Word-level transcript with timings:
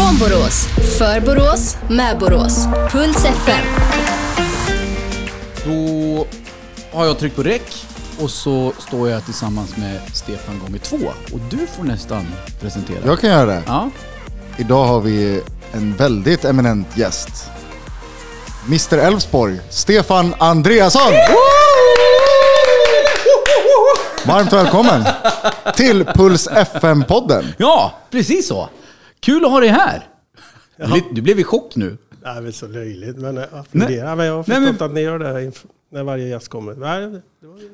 Från 0.00 0.18
Borås, 0.18 0.66
för 0.98 1.20
Borås, 1.20 1.76
med 1.88 2.18
Borås. 2.18 2.66
Puls 2.90 3.24
FM. 3.24 3.66
Då 5.64 6.26
har 6.92 7.06
jag 7.06 7.18
tryckt 7.18 7.36
på 7.36 7.42
räck 7.42 7.86
och 8.20 8.30
så 8.30 8.72
står 8.78 9.08
jag 9.10 9.24
tillsammans 9.24 9.76
med 9.76 10.00
Stefan 10.12 10.58
gånger 10.58 10.78
två. 10.78 10.96
Och 11.32 11.40
du 11.50 11.66
får 11.66 11.84
nästan 11.84 12.26
presentera. 12.60 12.98
Jag 13.04 13.20
kan 13.20 13.30
göra 13.30 13.46
det. 13.46 13.62
Ja. 13.66 13.90
Idag 14.58 14.84
har 14.84 15.00
vi 15.00 15.42
en 15.72 15.96
väldigt 15.96 16.44
eminent 16.44 16.96
gäst. 16.96 17.50
Mr 18.66 18.98
Elfsborg, 18.98 19.60
Stefan 19.70 20.34
Andreasson! 20.38 21.12
Varmt 24.26 24.52
välkommen 24.52 25.04
till 25.74 26.04
Puls 26.04 26.48
FM-podden. 26.48 27.44
ja, 27.58 27.92
precis 28.10 28.48
så. 28.48 28.68
Kul 29.20 29.44
att 29.44 29.50
ha 29.50 29.60
dig 29.60 29.68
här. 29.68 30.06
Du 30.76 30.86
blev- 30.86 31.02
Du 31.14 31.22
blev 31.22 31.40
i 31.40 31.44
chock 31.44 31.76
nu. 31.76 31.96
Det 32.22 32.28
är 32.28 32.40
väl 32.40 32.52
så 32.52 32.66
löjligt, 32.66 33.16
men 33.16 33.36
jag. 33.36 33.46
Men 33.70 33.92
jag 33.94 34.06
har 34.06 34.16
Nej, 34.16 34.44
förstått 34.44 34.62
men- 34.80 34.82
att 34.88 34.92
ni 34.94 35.00
gör 35.00 35.18
det 35.18 35.26
inf- 35.26 35.64
när 35.92 36.02
varje 36.02 36.28
gäst 36.28 36.48
kommer. 36.48 36.74
Nej, 36.74 37.00
det 37.40 37.46
var 37.46 37.58
ju- 37.58 37.70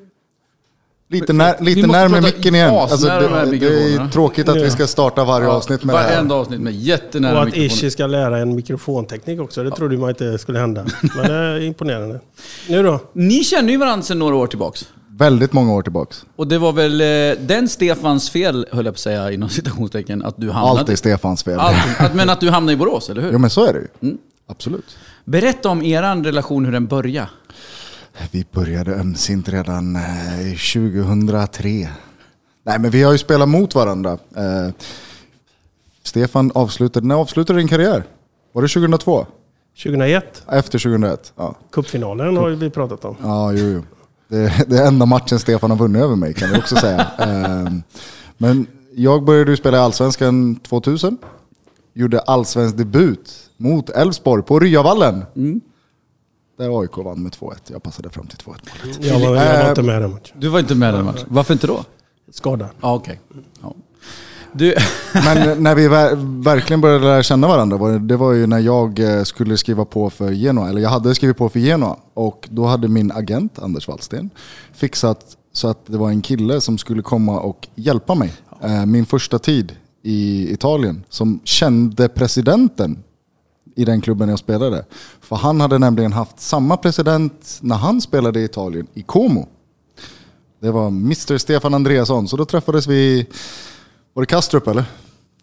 Lite, 1.09 1.33
när, 1.33 1.57
Vi 1.61 1.75
lite 1.75 1.89
närmare 1.89 2.21
micken 2.21 2.55
igen. 2.55 2.71
Alltså, 2.75 3.07
de 3.07 3.13
här 3.13 3.47
det, 3.47 3.59
det 3.59 3.95
är 3.95 4.09
tråkigt 4.09 4.49
att 4.49 4.57
vi 4.57 4.61
Nu. 4.63 4.71
ska 4.71 4.87
starta 4.87 5.25
varje 5.25 5.49
avsnitt 5.49 5.85
med 5.85 5.95
det 5.95 5.99
här. 6.01 6.11
Varenda 6.15 6.35
avsnitt 6.35 6.61
med 6.61 6.73
jättenära 6.75 7.41
och 7.43 7.49
att. 7.49 7.57
Ishi 7.57 7.91
ska 7.91 8.07
lära 8.07 8.39
en 8.39 8.57
mikrofonteknik 8.57 9.41
också. 9.41 9.63
Det 9.65 9.71
trodde 9.71 9.97
man 9.97 10.09
inte 10.09 10.39
skulle 10.39 10.59
hända. 10.59 10.87
Men 11.17 11.27
det 11.31 11.35
är 11.35 11.61
imponerande. 11.61 12.21
Nu 12.69 12.83
då? 12.83 13.01
Ni 13.13 13.45
känner 13.45 13.71
ju 13.73 13.77
varandra 13.79 14.03
sedan 14.03 14.19
några 14.19 14.35
år 14.37 14.47
tillbaks. 14.47 14.89
Väldigt 15.19 15.53
många 15.53 15.73
år 15.73 15.83
tillbaks. 15.83 16.25
Och 16.37 16.47
det 16.49 16.59
var 16.59 16.73
väl 16.73 17.01
eh, 17.01 17.47
den 17.47 17.69
Stefans 17.69 18.31
fel, 18.31 18.67
höll 18.73 18.85
jag 18.85 18.95
på 18.95 18.97
att 18.97 19.01
säga 19.01 19.31
inom 19.33 19.49
citationstecken, 19.49 20.25
att 20.25 20.35
du 20.37 20.51
hamnade... 20.51 20.81
Allt 20.81 20.89
är 20.89 20.97
Stefans 20.97 21.43
fel. 21.45 21.59
Allt, 21.61 22.01
att, 22.01 22.15
men 22.15 22.31
att 22.31 22.41
du 22.41 22.51
hamnade 22.51 22.73
i 22.73 22.77
Borås, 22.77 23.11
eller 23.11 23.23
hur? 23.23 23.33
Ja 23.33 23.39
men 23.39 23.51
så 23.51 23.65
är 23.67 23.73
det 23.73 23.79
ju. 23.79 23.89
Mm. 24.03 24.19
Absolut. 24.47 24.97
Berätta 25.25 25.69
om 25.69 25.83
er 25.83 26.23
relation, 26.23 26.65
hur 26.65 26.73
den 26.73 26.87
började. 26.87 27.29
Vi 28.31 28.47
började 28.53 28.95
ömsint 28.95 29.49
redan 29.49 29.97
eh, 29.97 30.03
2003. 30.75 31.89
Nej 32.63 32.79
men 32.79 32.91
vi 32.91 33.03
har 33.03 33.13
ju 33.13 33.19
spelat 33.19 33.49
mot 33.49 33.75
varandra. 33.75 34.13
Eh, 34.37 34.75
Stefan 36.03 36.53
avslutade, 36.55 37.07
när 37.07 37.15
avslutade 37.15 37.59
din 37.59 37.69
karriär? 37.69 38.05
Var 38.53 38.63
det 38.63 38.69
2002? 38.69 39.27
2001. 39.83 40.43
Efter 40.49 40.79
2001? 40.79 41.33
Ja, 41.37 41.55
Cupfinalen 41.73 42.37
har 42.37 42.49
ju 42.49 42.55
vi 42.55 42.71
pratat 42.71 43.05
om. 43.05 43.17
ja 43.23 43.53
jo, 43.53 43.67
jo. 43.67 43.83
Det, 44.29 44.65
det 44.69 44.79
är 44.79 44.87
enda 44.87 45.07
matchen 45.07 45.39
Stefan 45.39 45.71
har 45.71 45.79
vunnit 45.79 46.03
över 46.03 46.17
mig 46.17 46.35
kan 46.35 46.51
vi 46.53 46.59
också 46.59 46.77
säga. 46.77 47.07
Eh, 47.19 47.73
men 48.39 48.67
jag 48.95 49.25
började 49.25 49.51
ju 49.51 49.57
spela 49.57 49.77
i 49.77 49.81
Allsvenskan 49.81 50.57
2000. 50.57 51.19
Gjorde 51.95 52.21
allsvensk 52.21 52.77
debut 52.77 53.51
mot 53.57 53.91
Elfsborg 53.91 54.43
på 54.43 54.61
Ryavallen. 54.61 55.25
Där 56.59 56.81
AIK 56.81 56.97
vann 56.97 57.23
med 57.23 57.33
2-1. 57.33 57.55
Jag 57.67 57.83
passade 57.83 58.11
fram 58.11 58.27
till 58.27 58.39
2-1 58.39 58.45
målet. 58.47 59.05
Jag 59.05 59.21
var, 59.21 59.37
jag 59.37 59.63
var 59.63 59.69
inte 59.69 59.83
med 59.83 59.97
i 59.97 60.01
den 60.01 60.11
matchen. 60.11 60.37
Du 60.41 60.49
var 60.49 60.59
inte 60.59 60.75
med 60.75 60.95
den 60.95 61.05
matchen. 61.05 61.27
Varför 61.29 61.53
inte 61.55 61.67
då? 61.67 61.85
Skadad. 62.31 62.69
Ja, 62.81 62.95
okej. 62.95 63.21
Du, 64.59 64.75
Men 65.15 65.63
när 65.63 65.75
vi 65.75 65.89
ver- 65.89 66.43
verkligen 66.43 66.81
började 66.81 67.05
lära 67.05 67.23
känna 67.23 67.49
varandra, 67.49 67.77
var 67.77 67.93
det, 67.93 67.99
det 67.99 68.17
var 68.17 68.33
ju 68.33 68.47
när 68.47 68.59
jag 68.59 68.99
eh, 68.99 69.23
skulle 69.23 69.57
skriva 69.57 69.85
på 69.85 70.11
för 70.11 70.33
Genoa, 70.33 70.69
eller 70.69 70.81
jag 70.81 70.91
hade 70.91 71.15
skrivit 71.15 71.37
på 71.37 71.49
för 71.49 71.61
Genoa. 71.61 71.97
Och 72.15 72.49
då 72.51 72.67
hade 72.67 72.89
min 72.89 73.13
agent, 73.13 73.59
Anders 73.59 73.89
Wallsten, 73.89 74.31
fixat 74.73 75.37
så 75.53 75.69
att 75.69 75.87
det 75.87 75.99
var 75.99 76.09
en 76.11 76.23
kille 76.23 76.61
som 76.61 76.79
skulle 76.79 77.03
komma 77.03 77.41
och 77.41 77.69
hjälpa 77.75 78.15
mig. 78.15 78.33
Ja. 78.61 78.87
Min 78.87 79.07
första 79.07 79.39
tid 79.39 79.73
i 80.03 80.53
Italien, 80.53 81.05
som 81.09 81.41
kände 81.45 82.09
presidenten 82.09 82.99
i 83.77 83.85
den 83.85 84.01
klubben 84.01 84.29
jag 84.29 84.39
spelade. 84.39 84.85
För 85.21 85.37
han 85.37 85.61
hade 85.61 85.79
nämligen 85.79 86.13
haft 86.13 86.41
samma 86.41 86.77
president 86.77 87.59
när 87.61 87.77
han 87.77 88.01
spelade 88.01 88.41
i 88.41 88.45
Italien, 88.45 88.87
i 88.95 89.03
Como. 89.03 89.47
Det 90.61 90.71
var 90.71 90.87
Mr. 90.89 91.39
Stefan 91.39 91.75
Andreasson, 91.75 92.29
så 92.29 92.37
då 92.37 92.45
träffades 92.45 92.87
vi, 92.87 93.27
var 94.17 94.23
det 94.23 94.27
Kastrup 94.27 94.69
eller? 94.69 94.85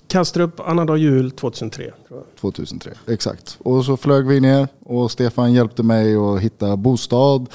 Kastrup, 0.08 0.60
annandag 0.60 0.98
jul 0.98 1.32
2003. 1.32 1.84
Tror 2.08 2.20
jag. 2.20 2.40
2003, 2.42 2.92
exakt. 3.08 3.58
Och 3.60 3.86
så 3.86 3.98
flög 3.98 4.28
vi 4.28 4.40
ner 4.40 4.68
och 4.86 5.12
Stefan 5.12 5.54
hjälpte 5.54 5.84
mig 5.84 6.16
att 6.16 6.40
hitta 6.40 6.78
bostad. 6.78 7.50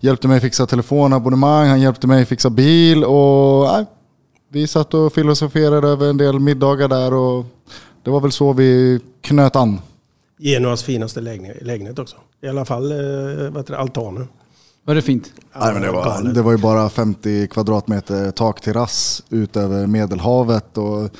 Hjälpte 0.00 0.28
mig 0.28 0.40
fixa 0.40 0.66
telefonabonnemang, 0.66 1.68
han 1.68 1.80
hjälpte 1.80 2.06
mig 2.06 2.26
fixa 2.26 2.50
bil 2.50 3.04
och 3.04 3.64
nej, 3.64 3.84
vi 4.48 4.66
satt 4.66 4.94
och 4.94 5.12
filosoferade 5.12 5.88
över 5.88 6.10
en 6.10 6.16
del 6.16 6.40
middagar 6.40 6.88
där 6.88 7.14
och 7.14 7.44
det 8.02 8.10
var 8.10 8.20
väl 8.20 8.32
så 8.32 8.52
vi 8.52 9.00
knöt 9.20 9.56
an. 9.56 9.80
Genoas 10.38 10.82
finaste 10.82 11.20
lägenhet, 11.20 11.98
också. 11.98 12.16
I 12.42 12.48
alla 12.48 12.64
fall 12.64 12.92
eh, 12.92 13.78
altanen. 13.78 14.28
Var 14.84 14.94
det 14.94 15.02
fint? 15.02 15.32
Nej, 15.60 15.72
men 15.72 15.82
det, 15.82 15.90
var, 15.90 16.32
det 16.34 16.42
var 16.42 16.52
ju 16.52 16.58
bara 16.58 16.88
50 16.88 17.48
kvadratmeter 17.48 18.30
takterrass 18.30 19.22
ut 19.30 19.56
över 19.56 19.86
Medelhavet. 19.86 20.78
Och 20.78 21.10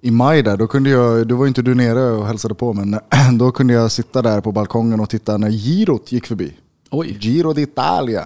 I 0.00 0.10
maj 0.10 0.42
där, 0.42 0.56
då 0.56 0.66
kunde 0.66 0.90
jag, 0.90 1.28
då 1.28 1.36
var 1.36 1.46
inte 1.46 1.62
du 1.62 1.74
nere 1.74 2.10
och 2.10 2.26
hälsade 2.26 2.54
på, 2.54 2.72
men 2.72 2.98
då 3.38 3.50
kunde 3.50 3.74
jag 3.74 3.92
sitta 3.92 4.22
där 4.22 4.40
på 4.40 4.52
balkongen 4.52 5.00
och 5.00 5.10
titta 5.10 5.36
när 5.36 5.50
girot 5.50 6.12
gick 6.12 6.26
förbi. 6.26 6.56
Oj. 6.90 7.18
Giro 7.20 7.52
d'Italia. 7.52 8.24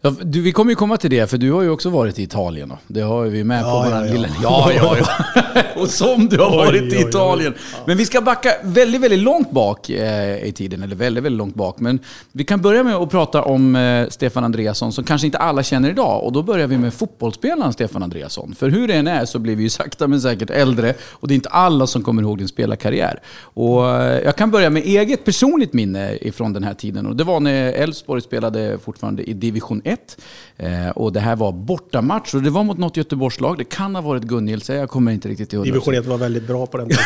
Ja, 0.00 0.12
du, 0.22 0.40
vi 0.40 0.52
kommer 0.52 0.72
ju 0.72 0.76
komma 0.76 0.96
till 0.96 1.10
det, 1.10 1.30
för 1.30 1.38
du 1.38 1.52
har 1.52 1.62
ju 1.62 1.70
också 1.70 1.90
varit 1.90 2.18
i 2.18 2.22
Italien. 2.22 2.68
Då. 2.68 2.78
Det 2.86 3.00
har 3.00 3.24
vi 3.24 3.44
med 3.44 3.62
på 3.62 3.68
Ja, 3.68 3.82
våran 3.84 4.00
ja, 4.00 4.06
ja. 4.06 4.12
lilla... 4.12 4.28
Ja, 4.42 4.72
ja, 4.72 4.96
ja. 4.98 5.62
Och 5.76 5.88
som 5.88 6.28
du 6.28 6.38
har 6.38 6.50
Oj, 6.50 6.56
varit 6.56 6.82
oj, 6.82 6.94
i 6.94 7.04
oj. 7.04 7.08
Italien. 7.08 7.54
Men 7.86 7.96
vi 7.96 8.06
ska 8.06 8.20
backa 8.20 8.50
väldigt, 8.62 9.00
väldigt 9.00 9.18
långt 9.18 9.50
bak 9.50 9.90
eh, 9.90 10.44
i 10.48 10.52
tiden. 10.52 10.82
Eller 10.82 10.96
väldigt, 10.96 11.24
väldigt 11.24 11.38
långt 11.38 11.54
bak. 11.54 11.80
Men 11.80 11.98
vi 12.32 12.44
kan 12.44 12.60
börja 12.60 12.82
med 12.82 12.94
att 12.94 13.10
prata 13.10 13.42
om 13.42 13.76
eh, 13.76 14.08
Stefan 14.08 14.44
Andreasson, 14.44 14.92
som 14.92 15.04
kanske 15.04 15.26
inte 15.26 15.38
alla 15.38 15.62
känner 15.62 15.90
idag. 15.90 16.24
Och 16.24 16.32
då 16.32 16.42
börjar 16.42 16.66
vi 16.66 16.78
med 16.78 16.94
fotbollsspelaren 16.94 17.72
Stefan 17.72 18.02
Andreasson. 18.02 18.54
För 18.58 18.68
hur 18.70 18.88
det 18.88 18.94
än 18.94 19.06
är 19.06 19.24
så 19.24 19.38
blir 19.38 19.56
vi 19.56 19.62
ju 19.62 19.68
sakta 19.78 20.08
men 20.08 20.20
säkert 20.20 20.50
äldre. 20.50 20.94
Och 21.10 21.28
det 21.28 21.34
är 21.34 21.36
inte 21.36 21.48
alla 21.48 21.86
som 21.86 22.02
kommer 22.02 22.22
ihåg 22.22 22.38
din 22.38 22.48
spelarkarriär. 22.48 23.20
Och 23.40 23.88
eh, 23.90 24.20
jag 24.24 24.36
kan 24.36 24.50
börja 24.50 24.70
med 24.70 24.82
eget 24.84 25.24
personligt 25.24 25.72
minne 25.72 26.16
ifrån 26.20 26.52
den 26.52 26.64
här 26.64 26.74
tiden. 26.74 27.06
Och 27.06 27.16
det 27.16 27.24
var 27.24 27.40
när 27.40 27.72
Elfsborg 27.72 28.22
spelade 28.22 28.78
fortfarande 28.84 29.22
i 29.22 29.32
division 29.32 29.82
1. 29.88 30.16
Eh, 30.56 30.88
och 30.88 31.12
det 31.12 31.20
här 31.20 31.36
var 31.36 31.52
bortamatch 31.52 32.34
och 32.34 32.42
det 32.42 32.50
var 32.50 32.64
mot 32.64 32.78
något 32.78 32.96
Göteborgslag. 32.96 33.58
Det 33.58 33.64
kan 33.64 33.94
ha 33.94 34.02
varit 34.02 34.22
Gunnilse, 34.22 34.74
jag 34.74 34.88
kommer 34.88 35.12
inte 35.12 35.28
riktigt 35.28 35.52
ihåg. 35.52 35.64
Division 35.64 35.94
1 35.94 36.06
var 36.06 36.18
väldigt 36.18 36.46
bra 36.46 36.66
på 36.66 36.78
den 36.78 36.88
tiden. 36.88 36.98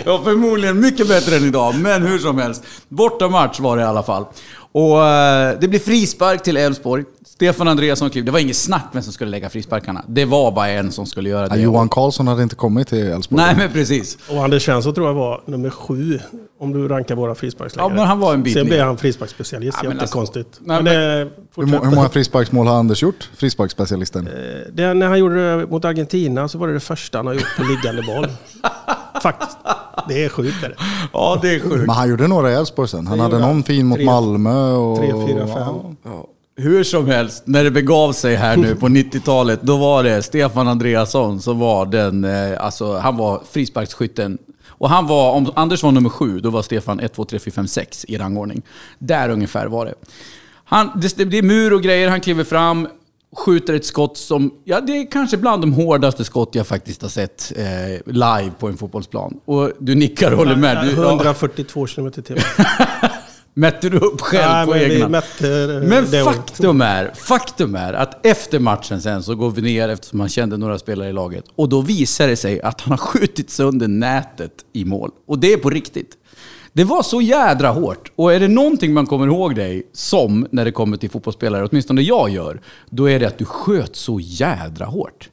Ja, 0.04 0.20
förmodligen 0.24 0.80
mycket 0.80 1.08
bättre 1.08 1.36
än 1.36 1.44
idag, 1.44 1.74
men 1.74 2.02
hur 2.02 2.18
som 2.18 2.38
helst. 2.38 2.64
Bortamatch 2.88 3.60
var 3.60 3.76
det 3.76 3.82
i 3.82 3.86
alla 3.86 4.02
fall. 4.02 4.24
Och 4.72 5.06
eh, 5.06 5.58
det 5.60 5.68
blir 5.68 5.80
frispark 5.80 6.42
till 6.42 6.56
Elfsborg. 6.56 7.04
Stefan 7.34 7.68
Andreasson 7.68 8.10
kliver. 8.10 8.26
Det 8.26 8.32
var 8.32 8.38
inget 8.38 8.56
snack 8.56 8.84
vem 8.92 9.02
som 9.02 9.12
skulle 9.12 9.30
lägga 9.30 9.48
frisparkarna. 9.50 10.04
Det 10.08 10.24
var 10.24 10.52
bara 10.52 10.68
en 10.68 10.92
som 10.92 11.06
skulle 11.06 11.28
göra 11.28 11.42
Ja, 11.50 11.54
det. 11.54 11.60
Johan 11.60 11.88
Karlsson 11.88 12.26
hade 12.28 12.42
inte 12.42 12.54
kommit 12.56 12.88
till 12.88 12.98
Elfsborg. 13.06 13.42
Nej, 13.42 13.54
men 13.58 13.72
precis. 13.72 14.18
Och 14.30 14.44
Anders 14.44 14.64
Svensson 14.64 14.94
tror 14.94 15.06
jag 15.06 15.14
var 15.14 15.40
nummer 15.46 15.70
sju 15.70 16.18
om 16.60 16.72
du 16.72 16.88
rankar 16.88 17.14
våra 17.14 17.34
frisparksläggare. 17.34 17.90
Ja, 17.92 17.96
men 17.96 18.06
han 18.06 18.20
var 18.20 18.34
en 18.34 18.42
bit 18.42 18.52
Sen 18.54 18.66
blev 18.66 18.84
han 18.84 18.96
frisparksspecialist. 18.96 19.78
Ja, 19.82 19.88
men 19.88 19.98
Jättekonstigt. 19.98 20.48
alltså- 20.48 20.62
men 20.66 20.84
det, 20.84 21.28
hur, 21.56 21.66
hur 21.84 21.90
många 21.96 22.08
frisparksmål 22.08 22.66
har 22.66 22.76
Anders 22.76 23.02
gjort? 23.02 23.30
Frisparksspecialisten. 23.36 24.26
Eh, 24.26 24.32
det, 24.72 24.94
när 24.94 25.08
han 25.08 25.18
gjorde 25.18 25.56
det 25.58 25.66
mot 25.66 25.84
Argentina 25.84 26.48
så 26.48 26.58
var 26.58 26.66
det 26.68 26.74
det 26.74 26.80
första 26.80 27.18
han 27.18 27.26
har 27.26 27.34
gjort 27.34 27.56
på 27.56 27.62
liggande 27.64 28.02
boll. 28.02 28.26
Faktiskt. 29.22 29.56
Det 30.08 30.24
är 30.24 30.28
sjukt. 30.28 30.64
Är 30.64 30.68
det. 30.68 30.74
Ja, 31.12 31.38
det 31.42 31.54
är 31.54 31.60
sjukt. 31.60 31.76
Men 31.86 31.90
han 31.90 32.08
gjorde 32.08 32.28
några 32.28 32.50
i 32.50 32.54
Elfsborg 32.54 32.88
sen. 32.88 33.06
Han 33.06 33.18
Det 33.18 33.24
hade 33.24 33.38
någon 33.38 33.62
fin 33.62 33.86
mot 33.86 33.96
Tre- 33.98 34.04
Malmö. 34.06 34.72
Och, 34.72 34.98
tre, 34.98 35.10
fyra, 35.26 35.46
fem. 35.46 35.74
Ja. 36.04 36.26
Hur 36.56 36.84
som 36.84 37.06
helst, 37.06 37.42
när 37.46 37.64
det 37.64 37.70
begav 37.70 38.12
sig 38.12 38.34
här 38.34 38.56
nu 38.56 38.76
på 38.76 38.88
90-talet, 38.88 39.62
då 39.62 39.76
var 39.76 40.02
det 40.02 40.22
Stefan 40.22 40.68
Andreasson 40.68 41.40
som 41.40 41.58
var 41.58 41.86
den, 41.86 42.24
eh, 42.24 42.64
alltså 42.64 42.96
han 42.96 43.16
var 43.16 43.42
frisparksskytten. 43.50 44.38
Och 44.68 44.90
han 44.90 45.06
var, 45.06 45.32
om 45.32 45.52
Anders 45.54 45.82
var 45.82 45.92
nummer 45.92 46.08
sju, 46.08 46.40
då 46.40 46.50
var 46.50 46.62
Stefan 46.62 47.00
1, 47.00 47.14
2, 47.14 47.24
3, 47.24 47.38
4, 47.38 47.52
5, 47.52 47.68
6 47.68 48.04
i 48.08 48.18
rangordning. 48.18 48.62
Där 48.98 49.28
ungefär 49.28 49.66
var 49.66 49.86
det. 49.86 49.94
Han, 50.64 51.00
det, 51.16 51.38
är 51.38 51.42
mur 51.42 51.72
och 51.72 51.82
grejer, 51.82 52.08
han 52.08 52.20
kliver 52.20 52.44
fram, 52.44 52.88
skjuter 53.36 53.74
ett 53.74 53.86
skott 53.86 54.18
som, 54.18 54.50
ja 54.64 54.80
det 54.80 54.92
är 54.92 55.10
kanske 55.10 55.36
bland 55.36 55.62
de 55.62 55.72
hårdaste 55.72 56.24
skott 56.24 56.54
jag 56.54 56.66
faktiskt 56.66 57.02
har 57.02 57.08
sett 57.08 57.52
eh, 57.56 58.12
live 58.12 58.52
på 58.58 58.68
en 58.68 58.76
fotbollsplan. 58.76 59.40
Och 59.44 59.72
du 59.78 59.94
nickar 59.94 60.32
och 60.32 60.38
håller 60.38 60.56
med. 60.56 60.86
Du, 60.86 61.02
ja, 61.02 61.08
142 61.08 61.86
km 61.86 62.06
i 62.06 62.10
timmen. 62.10 62.42
Mätte 63.54 63.88
du 63.88 63.98
upp 63.98 64.20
själv 64.20 64.66
på 64.66 64.76
egna? 64.76 65.08
mätte 65.08 65.80
eh, 65.82 65.88
Men 65.88 66.06
faktum 66.24 66.80
är, 66.80 67.12
faktum 67.14 67.74
är 67.74 67.92
att 67.92 68.26
efter 68.26 68.58
matchen 68.58 69.02
sen 69.02 69.22
så 69.22 69.34
går 69.34 69.50
vi 69.50 69.62
ner 69.62 69.88
eftersom 69.88 70.20
han 70.20 70.28
kände 70.28 70.56
några 70.56 70.78
spelare 70.78 71.08
i 71.08 71.12
laget. 71.12 71.44
Och 71.56 71.68
då 71.68 71.80
visar 71.80 72.28
det 72.28 72.36
sig 72.36 72.60
att 72.60 72.80
han 72.80 72.90
har 72.90 72.98
skjutit 72.98 73.50
sönder 73.50 73.88
nätet 73.88 74.52
i 74.72 74.84
mål. 74.84 75.10
Och 75.26 75.38
det 75.38 75.52
är 75.52 75.56
på 75.56 75.70
riktigt. 75.70 76.18
Det 76.72 76.84
var 76.84 77.02
så 77.02 77.20
jädra 77.20 77.68
hårt. 77.68 78.12
Och 78.16 78.32
är 78.32 78.40
det 78.40 78.48
någonting 78.48 78.92
man 78.92 79.06
kommer 79.06 79.26
ihåg 79.26 79.54
dig 79.54 79.82
som 79.92 80.46
när 80.50 80.64
det 80.64 80.72
kommer 80.72 80.96
till 80.96 81.10
fotbollsspelare, 81.10 81.68
åtminstone 81.70 82.02
jag 82.02 82.30
gör, 82.30 82.60
då 82.90 83.10
är 83.10 83.20
det 83.20 83.26
att 83.26 83.38
du 83.38 83.44
sköt 83.44 83.96
så 83.96 84.20
jädra 84.20 84.86
hårt. 84.86 85.30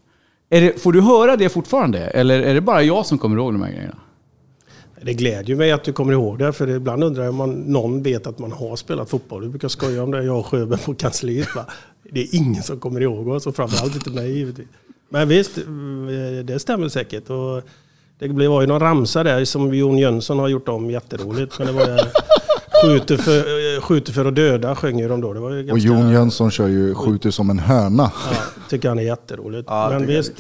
Det, 0.50 0.82
får 0.82 0.94
du 0.94 1.02
höra 1.02 1.38
det 1.38 1.50
fortfarande? 1.50 2.00
Eller 2.00 2.40
är 2.40 2.54
det 2.54 2.62
bara 2.62 2.84
jag 2.84 3.06
som 3.06 3.18
kommer 3.18 3.38
ihåg 3.38 3.54
de 3.54 3.62
här 3.62 3.72
grejerna? 3.72 3.98
Det 5.04 5.14
glädjer 5.14 5.56
mig 5.56 5.72
att 5.72 5.84
du 5.84 5.94
kommer 5.94 6.14
ihåg 6.14 6.40
det, 6.40 6.54
för 6.54 6.70
ibland 6.70 7.04
undrar 7.04 7.24
jag 7.24 7.30
om 7.30 7.36
man, 7.36 7.52
någon 7.52 8.04
vet 8.04 8.28
att 8.28 8.40
man 8.40 8.52
har 8.52 8.76
spelat 8.76 9.10
fotboll. 9.10 9.42
Vi 9.44 9.50
brukar 9.50 9.68
skoja 9.68 10.04
om 10.04 10.12
det, 10.12 10.24
jag 10.24 10.40
och 10.40 10.46
Sjöberg 10.46 10.80
på 10.80 10.94
kansliet. 10.94 11.56
Va? 11.56 11.66
Det 12.12 12.22
är 12.22 12.36
ingen 12.36 12.64
som 12.64 12.80
kommer 12.80 13.02
ihåg 13.02 13.28
oss, 13.28 13.48
och 13.48 13.56
framförallt 13.56 13.96
inte 13.96 14.10
mig 14.10 14.32
givetvis. 14.38 14.68
Men 15.10 15.28
visst, 15.28 15.58
eh, 15.58 16.44
det 16.44 16.60
stämmer 16.60 16.90
säkert. 16.90 17.30
Och 17.30 17.62
det 18.20 18.48
var 18.48 18.62
ju 18.62 18.68
någon 18.68 18.80
ramsa 18.80 19.24
där 19.24 19.46
som 19.46 19.74
Jon 19.74 19.98
Jönsson 19.98 20.40
har 20.40 20.48
gjort 20.48 20.70
om 20.70 20.92
jätteroligt. 20.92 21.60
Men 21.60 21.68
det 21.68 21.74
var 21.74 21.82
ju, 21.88 21.98
skjuter, 22.84 23.18
för, 23.18 23.38
eh, 23.38 23.82
skjuter 23.82 24.14
för 24.14 24.26
att 24.26 24.36
döda 24.36 24.76
sjöng 24.76 25.00
ju 25.00 25.08
de 25.08 25.22
då. 25.22 25.34
Det 25.34 25.40
var 25.40 25.52
ju 25.52 25.60
Och 25.60 25.66
ganska, 25.68 25.88
Jon 25.88 26.10
Jönsson 26.10 26.52
kör 26.52 26.68
ju 26.68 26.96
skjuter 26.96 27.32
som 27.32 27.50
en 27.50 27.60
höna. 27.60 28.12
Ja, 28.32 28.38
tycker 28.70 28.90
han 28.90 29.00
är 29.00 29.04
jätteroligt. 29.04 29.66
Ja, 29.70 29.90
Men 29.92 30.08
visst, 30.08 30.40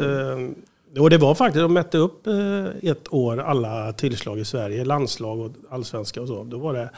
och 0.99 1.09
det 1.09 1.17
var 1.17 1.35
faktiskt, 1.35 1.61
de 1.61 1.73
mätte 1.73 1.97
upp 1.97 2.27
eh, 2.27 2.65
ett 2.81 3.13
år 3.13 3.37
alla 3.37 3.93
tillslag 3.93 4.39
i 4.39 4.45
Sverige, 4.45 4.85
landslag 4.85 5.39
och 5.39 5.51
allsvenska 5.69 6.21
och 6.21 6.27
så. 6.27 6.43
Då 6.43 6.57
var, 6.57 6.73
det, 6.73 6.89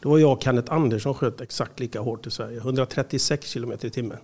då 0.00 0.10
var 0.10 0.18
jag 0.18 0.32
och 0.32 0.42
Kenneth 0.42 0.72
Andersson 0.72 1.14
sköt 1.14 1.40
exakt 1.40 1.80
lika 1.80 2.00
hårt 2.00 2.26
i 2.26 2.30
Sverige, 2.30 2.58
136 2.58 3.48
kilometer 3.48 3.88
i 3.88 3.90
timmen. 3.90 4.18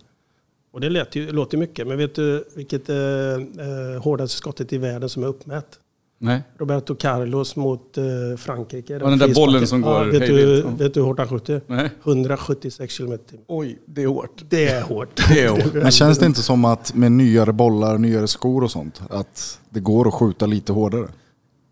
Och 0.70 0.80
det 0.80 0.90
lät 0.90 1.16
ju, 1.16 1.32
låter 1.32 1.58
mycket, 1.58 1.86
men 1.86 1.98
vet 1.98 2.14
du 2.14 2.44
vilket 2.56 2.88
eh, 2.88 2.96
eh, 2.96 4.02
hårdaste 4.02 4.36
skottet 4.36 4.72
i 4.72 4.78
världen 4.78 5.08
som 5.08 5.22
är 5.22 5.26
uppmätt? 5.26 5.80
Nej. 6.20 6.42
Roberto 6.58 6.94
Carlos 6.94 7.56
mot 7.56 7.98
eh, 7.98 8.04
Frankrike. 8.38 8.92
Ja, 8.92 8.98
den 8.98 9.18
där 9.18 9.34
bollen 9.34 9.66
som 9.66 9.80
går 9.80 10.04
vet, 10.04 10.26
du, 10.26 10.62
vet 10.62 10.94
du 10.94 11.00
hur 11.00 11.06
hårt 11.06 11.18
han 11.18 11.28
skjuter? 11.28 11.60
Nej. 11.66 11.90
176 12.04 12.94
kilometer 12.94 13.24
i 13.24 13.28
timmen. 13.28 13.44
Oj, 13.48 13.78
det 13.86 14.02
är 14.02 14.06
hårt. 14.06 14.44
Det 14.48 14.68
är 14.68 14.82
hårt. 14.82 15.20
Det 15.28 15.40
är 15.42 15.48
hårt. 15.48 15.74
Men 15.74 15.90
känns 15.90 16.18
det 16.18 16.26
inte 16.26 16.42
som 16.42 16.64
att 16.64 16.94
med 16.94 17.12
nyare 17.12 17.52
bollar, 17.52 17.98
nyare 17.98 18.28
skor 18.28 18.64
och 18.64 18.70
sånt, 18.70 19.02
att 19.10 19.60
det 19.70 19.80
går 19.80 20.08
att 20.08 20.14
skjuta 20.14 20.46
lite 20.46 20.72
hårdare? 20.72 21.08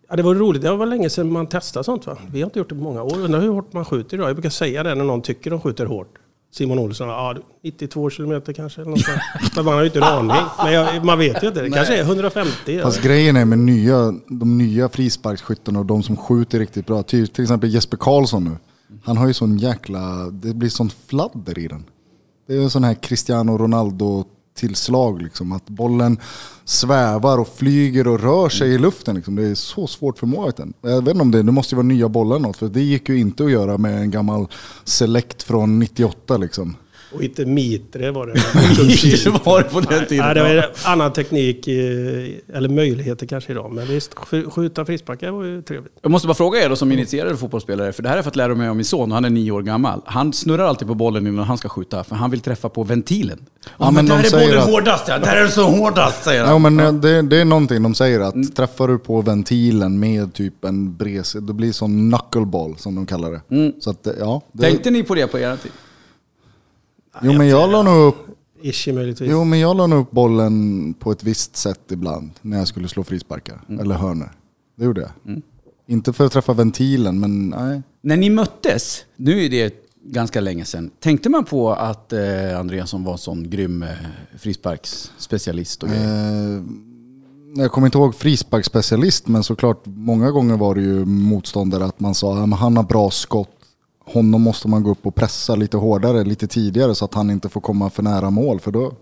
Ja, 0.09 0.17
det 0.17 0.23
var 0.23 0.35
roligt. 0.35 0.63
Det 0.63 0.77
var 0.77 0.87
länge 0.87 1.11
sedan 1.11 1.33
man 1.33 1.47
testade 1.47 1.85
sånt. 1.85 2.07
Va? 2.07 2.19
Vi 2.33 2.41
har 2.41 2.47
inte 2.47 2.59
gjort 2.59 2.69
det 2.69 2.75
på 2.75 2.81
många 2.81 3.03
år. 3.03 3.19
Undrar 3.19 3.41
hur 3.41 3.49
hårt 3.49 3.73
man 3.73 3.85
skjuter 3.85 4.17
idag. 4.17 4.29
Jag 4.29 4.37
brukar 4.37 4.51
säga 4.51 4.83
det 4.83 4.95
när 4.95 5.05
någon 5.05 5.23
tycker 5.23 5.51
de 5.51 5.61
skjuter 5.61 5.87
hårt. 5.87 6.15
Simon 6.51 6.79
Olsson, 6.79 7.09
ja, 7.09 7.35
92 7.63 8.11
kilometer 8.11 8.53
kanske. 8.53 8.81
Eller 8.81 8.91
något 8.91 9.01
sånt. 9.01 9.57
Men 9.57 9.65
man 9.65 9.75
har 9.75 9.81
ju 9.81 9.87
inte 9.87 9.99
en 9.99 10.05
aning. 10.05 10.43
Men 10.65 10.73
jag, 10.73 11.05
man 11.05 11.19
vet 11.19 11.43
ju 11.43 11.49
inte. 11.49 11.63
Det 11.63 11.71
kanske 11.71 11.97
är 11.97 12.03
150. 12.03 12.81
Fast 12.83 13.03
grejen 13.03 13.37
är 13.37 13.45
med 13.45 13.59
nya, 13.59 14.15
de 14.29 14.59
nya 14.59 14.89
frisparksskyttarna 14.89 15.79
och 15.79 15.87
de 15.87 16.03
som 16.03 16.17
skjuter 16.17 16.59
riktigt 16.59 16.87
bra, 16.87 17.03
till, 17.03 17.29
till 17.29 17.45
exempel 17.45 17.75
Jesper 17.75 17.97
Karlsson 17.97 18.45
nu. 18.45 18.57
Han 19.05 19.17
har 19.17 19.27
ju 19.27 19.33
sån 19.33 19.59
jäkla, 19.59 20.31
det 20.31 20.55
blir 20.55 20.69
sån 20.69 20.91
fladder 21.07 21.59
i 21.59 21.69
den. 21.69 21.85
Det 22.49 22.55
är 22.55 22.61
en 22.61 22.71
sån 22.71 22.85
här 22.85 22.95
Cristiano 22.95 23.59
tillslag, 24.57 25.23
liksom. 25.23 25.53
Att 25.53 25.69
bollen 25.69 26.19
svävar 26.65 27.39
och 27.39 27.49
flyger 27.57 28.07
och 28.07 28.21
rör 28.21 28.49
sig 28.49 28.75
i 28.75 28.79
luften. 28.79 29.15
Liksom. 29.15 29.37
Det 29.37 29.47
är 29.47 29.55
så 29.55 29.87
svårt 29.87 30.19
för 30.19 30.27
målvakten. 30.27 30.73
Jag 30.81 31.05
vet 31.05 31.09
inte 31.09 31.23
om 31.23 31.31
det, 31.31 31.43
det 31.43 31.53
måste 31.53 31.75
ju 31.75 31.77
vara 31.77 31.87
nya 31.87 32.09
bollar 32.09 32.37
eller 32.37 32.47
något. 32.47 32.57
För 32.57 32.69
det 32.69 32.83
gick 32.83 33.09
ju 33.09 33.19
inte 33.19 33.45
att 33.45 33.51
göra 33.51 33.79
med 33.79 34.01
en 34.01 34.11
gammal 34.11 34.47
Select 34.85 35.43
från 35.43 35.79
98 35.79 36.37
liksom. 36.37 36.77
Och 37.15 37.23
inte 37.23 37.45
mitre 37.47 38.11
var 38.11 38.27
det. 38.27 38.33
Det 39.25 39.47
var 39.47 39.59
det 39.63 39.69
på 39.69 39.81
den 39.81 40.07
tiden. 40.07 40.25
Nej, 40.25 40.35
det 40.35 40.43
var 40.43 40.93
annan 40.93 41.13
teknik, 41.13 41.69
eh, 41.69 41.75
eller 42.57 42.69
möjligheter 42.69 43.27
kanske 43.27 43.53
idag. 43.53 43.73
Men 43.73 43.87
visst, 43.87 44.15
sk- 44.15 44.51
skjuta 44.51 44.85
frisparkar 44.85 45.31
var 45.31 45.45
ju 45.45 45.63
trevligt. 45.63 45.93
Jag 46.03 46.11
måste 46.11 46.29
bara 46.29 46.35
fråga 46.35 46.65
er 46.65 46.69
då 46.69 46.77
som 46.77 46.93
initierade 46.93 47.37
fotbollsspelare, 47.37 47.93
för 47.93 48.03
det 48.03 48.09
här 48.09 48.15
har 48.15 48.19
jag 48.19 48.25
fått 48.25 48.37
lära 48.37 48.55
mig 48.55 48.71
om 48.71 48.77
min 48.77 48.85
son 48.85 49.11
och 49.11 49.15
han 49.15 49.25
är 49.25 49.31
nio 49.31 49.51
år 49.53 49.63
gammal. 49.63 50.01
Han 50.05 50.33
snurrar 50.33 50.65
alltid 50.67 50.89
på 50.89 50.95
bollen 50.95 51.27
innan 51.27 51.45
han 51.45 51.59
ska 51.59 51.69
skjuta, 51.69 52.05
för 52.05 52.15
han 52.17 52.31
vill 52.31 52.41
träffa 52.41 52.69
på 52.69 52.83
ventilen. 52.85 53.39
Ja, 53.79 53.91
men 53.91 54.07
där 54.07 54.19
är 54.27 54.31
bollen 54.47 54.59
att- 54.59 54.71
hårdast, 54.71 55.09
ja. 55.09 55.19
Där 55.19 55.37
är 55.37 55.41
den 55.41 55.51
så 55.51 55.63
hårdast, 55.63 56.25
säger 56.25 56.45
han. 56.45 56.53
Ja, 56.53 56.59
men 56.71 56.81
eh, 56.81 56.93
det, 56.93 57.23
det 57.23 57.41
är 57.41 57.45
någonting 57.45 57.83
de 57.83 57.95
säger 57.95 58.21
att 58.21 58.57
träffar 58.57 58.89
du 58.89 58.99
på 58.99 59.21
ventilen 59.23 59.99
med 60.01 60.35
typ 60.35 60.65
en 60.65 60.97
bres, 60.97 61.33
det 61.33 61.53
blir 61.53 61.73
sån 61.73 62.11
knuckleball 62.11 62.75
som 62.79 62.95
de 62.95 63.07
kallar 63.07 63.31
det. 63.31 63.73
Så 63.81 63.91
att, 63.91 64.07
eh, 64.07 64.13
ja, 64.21 64.43
det, 64.53 64.63
Tänkte 64.63 64.91
ni 64.91 65.03
på 65.03 65.15
det 65.15 65.27
på 65.27 65.39
er 65.39 65.57
tid? 65.57 65.73
Jo, 67.23 67.33
men 67.33 67.49
jag 67.49 67.71
la 67.71 67.83
nog 67.83 68.09
upp 68.09 68.27
Ishi 68.63 68.93
möjligtvis. 68.93 69.31
Jo, 69.31 69.45
men 69.45 69.59
jag 69.59 69.77
la 69.77 69.87
nog 69.87 70.01
upp 70.01 70.11
bollen 70.11 70.95
på 70.95 71.13
ett 71.13 71.25
visst 71.25 71.57
sätt 71.57 71.93
ibland 71.93 72.31
när 72.43 72.59
jag 72.59 72.69
skulle 72.69 72.89
slå 72.89 73.05
frisparkar 73.05 73.61
eller 73.81 73.95
hörnor. 73.95 74.31
Det 74.77 74.85
gjorde 74.85 75.01
jag. 75.01 75.43
Inte 75.87 76.13
för 76.13 76.27
att 76.27 76.33
träffa 76.33 76.53
ventilen, 76.53 77.21
men 77.21 77.49
nej. 77.49 77.83
När 78.01 78.17
ni 78.17 78.31
möttes, 78.31 79.05
nu 79.17 79.45
är 79.45 79.51
det 79.51 79.75
ganska 80.03 80.41
länge 80.41 80.65
sedan, 80.65 80.91
tänkte 81.01 81.29
man 81.29 81.45
på 81.45 81.73
att 81.73 82.13
eh, 82.13 82.59
Andreasson 82.59 83.05
var 83.05 83.13
en 83.13 83.19
sån 83.19 83.51
grym 83.51 83.83
eh, 83.83 83.89
frisparksspecialist 84.39 85.83
och 85.83 85.89
grejer? 85.89 86.57
Eh, 86.57 86.63
jag 87.57 87.73
kommer 87.73 87.87
inte 87.87 87.99
ihåg 87.99 88.15
frisparksspecialist, 88.15 89.29
men 89.29 89.43
såklart 89.43 89.83
många 89.85 90.31
gånger 90.31 90.57
var 90.57 90.75
det 90.75 90.81
ju 90.81 91.05
motståndare 91.05 91.85
att 91.85 92.01
man 92.01 92.15
sa 92.15 92.43
att 92.43 92.59
han 92.59 92.77
har 92.77 92.85
bra 92.85 93.11
skott. 93.11 93.56
Honom 94.07 94.43
måste 94.43 94.69
man 94.69 94.83
gå 94.83 94.91
upp 94.91 95.07
och 95.07 95.15
pressa 95.15 95.55
lite 95.55 95.77
hårdare, 95.77 96.25
lite 96.25 96.47
tidigare 96.47 96.95
så 96.95 97.05
att 97.05 97.15
han 97.15 97.31
inte 97.31 97.49
får 97.49 97.61
komma 97.61 97.91
för 97.91 98.03
nära 98.03 98.31
mål. 98.31 98.61
För 98.61 98.71
då, 98.73 98.93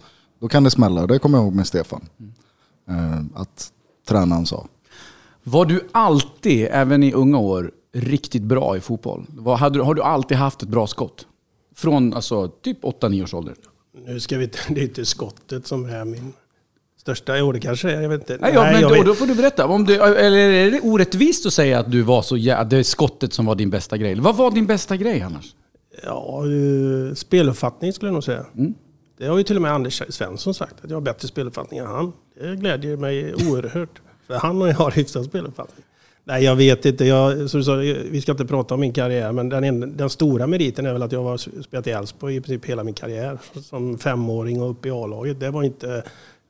då 0.41 0.49
kan 0.49 0.65
det 0.65 0.71
smälla. 0.71 1.06
Det 1.06 1.19
kommer 1.19 1.39
jag 1.39 1.45
ihåg 1.45 1.55
med 1.55 1.67
Stefan. 1.67 2.09
Eh, 2.89 3.21
att 3.35 3.73
tränaren 4.09 4.47
sa. 4.47 4.67
Var 5.43 5.65
du 5.65 5.89
alltid, 5.93 6.69
även 6.71 7.03
i 7.03 7.12
unga 7.12 7.39
år, 7.39 7.73
riktigt 7.93 8.43
bra 8.43 8.77
i 8.77 8.81
fotboll? 8.81 9.27
Var, 9.29 9.56
hade, 9.56 9.83
har 9.83 9.95
du 9.95 10.03
alltid 10.03 10.37
haft 10.37 10.62
ett 10.62 10.69
bra 10.69 10.87
skott? 10.87 11.27
Från 11.75 12.15
alltså, 12.15 12.49
typ 12.49 12.85
8-9 12.85 13.23
års 13.23 13.35
ålder? 13.35 13.55
Nu 14.06 14.21
ska 14.21 14.39
vi 14.39 14.47
det 14.69 14.81
är 14.81 14.85
inte 14.85 15.05
skottet 15.05 15.67
som 15.67 15.85
är 15.85 16.05
min 16.05 16.33
största. 17.05 17.39
Jo, 17.39 17.53
det 17.53 17.61
kanske 17.61 17.91
är. 17.91 18.01
Jag 18.01 18.09
vet 18.09 18.21
inte. 18.21 18.39
Nej, 18.41 18.53
ja, 18.55 18.62
men 18.62 18.83
då, 18.83 18.89
vet- 18.89 19.06
då 19.06 19.15
får 19.15 19.27
du 19.27 19.35
berätta. 19.35 19.67
Om 19.67 19.85
du, 19.85 19.95
eller 19.95 20.39
är 20.39 20.71
det 20.71 20.81
orättvist 20.81 21.47
att 21.47 21.53
säga 21.53 21.79
att 21.79 21.91
du 21.91 22.03
var 22.03 22.23
så 22.23 22.37
jä- 22.37 22.65
det 22.65 22.77
är 22.77 22.83
skottet 22.83 23.33
som 23.33 23.47
var 23.47 23.55
din 23.55 23.71
bästa 23.71 23.97
grej? 23.97 24.15
Vad 24.21 24.37
var 24.37 24.51
din 24.51 24.67
bästa 24.67 24.97
grej 24.97 25.21
annars? 25.23 25.55
Ja, 26.05 26.43
eh, 27.09 27.15
speluppfattning 27.15 27.93
skulle 27.93 28.09
jag 28.09 28.12
nog 28.15 28.25
säga. 28.25 28.47
Det 29.19 29.27
har 29.27 29.39
ju 29.39 29.45
till 29.45 29.56
och 29.56 29.62
med 29.62 29.73
Anders 29.73 30.03
Svensson 30.09 30.55
sagt, 30.55 30.75
att 30.85 30.91
jag 30.91 30.97
har 30.97 31.01
bättre 31.01 31.29
speluppfattning 31.29 31.79
än 31.81 31.87
han. 31.87 32.12
Det 32.41 32.56
glädjer 32.56 32.97
mig 32.97 33.35
oerhört. 33.35 34.01
För 34.27 34.35
han 34.35 34.62
och 34.62 34.69
jag 34.69 34.75
har 34.75 34.91
hyfsad 34.91 35.25
speluppfattning. 35.25 35.85
Nej, 36.27 36.45
jag 36.45 36.56
vet 36.56 36.87
inte. 36.87 37.05
Jag, 37.05 37.51
som 37.51 37.61
du 37.61 37.65
sa, 37.65 37.75
vi 38.11 38.21
ska 38.23 38.33
inte 38.33 38.45
prata 38.47 38.75
om 38.75 38.81
min 38.81 38.93
karriär, 38.93 39.33
men 39.33 39.49
den, 39.49 39.65
en- 39.65 39.97
den 39.97 40.11
stora 40.11 40.47
meriten 40.47 40.87
är 40.87 40.93
väl 40.93 41.03
att 41.03 41.12
jag 41.12 41.23
har 41.23 41.37
spelat 41.62 41.87
i 41.87 41.91
Elfsborg 41.91 42.37
i 42.37 42.41
princip 42.41 42.65
hela 42.71 42.85
min 42.85 42.95
karriär. 42.95 43.39
Som 43.62 43.99
femåring 43.99 44.62
och 44.62 44.71
upp 44.71 44.87
i 44.87 44.91
A-laget. 44.91 45.41
Det 45.41 45.51
var 45.51 45.62
inte... 45.62 46.03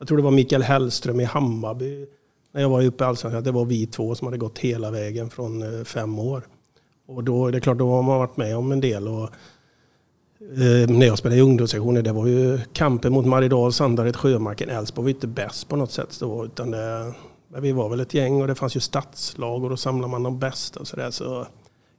Jag 0.04 0.08
tror 0.08 0.18
det 0.18 0.24
var 0.24 0.30
Mikael 0.30 0.62
Hellström 0.62 1.20
i 1.20 1.24
Hammarby 1.24 2.06
när 2.52 2.60
jag 2.60 2.68
var 2.68 2.84
uppe 2.84 3.04
i 3.04 3.06
Allsvenskan. 3.06 3.44
Det 3.44 3.52
var 3.52 3.64
vi 3.64 3.86
två 3.86 4.14
som 4.14 4.26
hade 4.26 4.38
gått 4.38 4.58
hela 4.58 4.90
vägen 4.90 5.30
från 5.30 5.62
eh, 5.62 5.84
fem 5.84 6.18
år. 6.18 6.42
Och 7.08 7.24
då, 7.24 7.50
det 7.50 7.58
är 7.58 7.60
klart, 7.60 7.78
då 7.78 7.90
har 7.90 8.02
man 8.02 8.18
varit 8.18 8.36
med 8.36 8.56
om 8.56 8.72
en 8.72 8.80
del. 8.80 9.08
Och, 9.08 9.22
eh, 10.40 10.88
när 10.88 11.06
jag 11.06 11.18
spelade 11.18 11.38
i 11.38 11.42
ungdomssektioner, 11.42 12.02
det 12.02 12.12
var 12.12 12.26
ju 12.26 12.58
kampen 12.72 13.12
mot 13.12 13.26
Maridal, 13.26 13.72
Sandared, 13.72 14.16
Sjömarken, 14.16 14.68
Elfsborg 14.68 15.04
var 15.04 15.10
inte 15.10 15.26
bäst 15.26 15.68
på 15.68 15.76
något 15.76 15.92
sätt 15.92 16.16
då. 16.20 16.44
Utan 16.44 16.70
det, 16.70 17.14
vi 17.58 17.72
var 17.72 17.88
väl 17.88 18.00
ett 18.00 18.14
gäng 18.14 18.40
och 18.40 18.46
det 18.46 18.54
fanns 18.54 18.76
ju 18.76 18.80
stadslag 18.80 19.64
och 19.64 19.70
då 19.70 19.76
samlade 19.76 20.10
man 20.10 20.22
de 20.22 20.38
bästa 20.38 20.80
och 20.80 20.88
sådär. 20.88 21.10
Så 21.10 21.46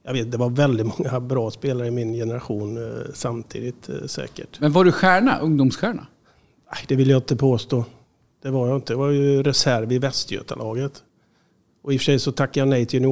jag 0.02 0.12
vet, 0.12 0.32
det 0.32 0.38
var 0.38 0.50
väldigt 0.50 0.98
många 0.98 1.20
bra 1.20 1.50
spelare 1.50 1.88
i 1.88 1.90
min 1.90 2.12
generation 2.12 2.76
eh, 2.76 3.00
samtidigt 3.14 3.88
eh, 3.88 4.06
säkert. 4.06 4.60
Men 4.60 4.72
var 4.72 4.84
du 4.84 4.92
stjärna? 4.92 5.38
Ungdomsstjärna? 5.38 6.06
Nej, 6.72 6.84
det 6.88 6.96
vill 6.96 7.10
jag 7.10 7.18
inte 7.18 7.36
påstå. 7.36 7.84
Det 8.46 8.52
var 8.52 8.68
jag 8.68 8.76
inte. 8.76 8.92
Jag 8.92 8.98
var 8.98 9.10
ju 9.10 9.42
reserv 9.42 9.92
i 9.92 9.98
Västgötalaget. 9.98 11.02
Och 11.82 11.92
i 11.92 11.96
och 11.96 12.00
för 12.00 12.04
sig 12.04 12.18
så 12.18 12.32
tackade 12.32 12.58
jag 12.58 12.68
nej 12.68 12.86
till 12.86 13.02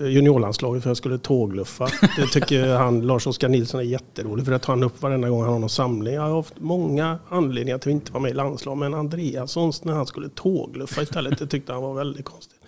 juniorlandslaget 0.00 0.82
för 0.82 0.90
jag 0.90 0.96
skulle 0.96 1.18
tågluffa. 1.18 1.88
Det 2.16 2.26
tycker 2.26 2.66
han, 2.76 3.06
Lars-Oskar 3.06 3.48
Nilsson 3.48 3.80
är 3.80 3.84
jätterolig 3.84 4.46
för 4.46 4.52
att 4.52 4.62
tar 4.62 4.72
han 4.72 4.82
upp 4.82 5.02
varenda 5.02 5.28
gång 5.28 5.42
han 5.42 5.52
har 5.52 5.58
någon 5.58 5.70
samling. 5.70 6.14
Jag 6.14 6.22
har 6.22 6.36
haft 6.36 6.54
många 6.60 7.18
anledningar 7.28 7.78
till 7.78 7.90
att 7.90 7.94
inte 7.94 8.12
vara 8.12 8.22
med 8.22 8.30
i 8.30 8.34
landslag. 8.34 8.76
Men 8.76 8.94
Andreassons 8.94 9.84
när 9.84 9.92
han 9.92 10.06
skulle 10.06 10.28
tågluffa 10.28 11.02
istället, 11.02 11.38
det 11.38 11.46
tyckte 11.46 11.72
han 11.72 11.82
var 11.82 11.94
väldigt 11.94 12.24
konstigt. 12.24 12.60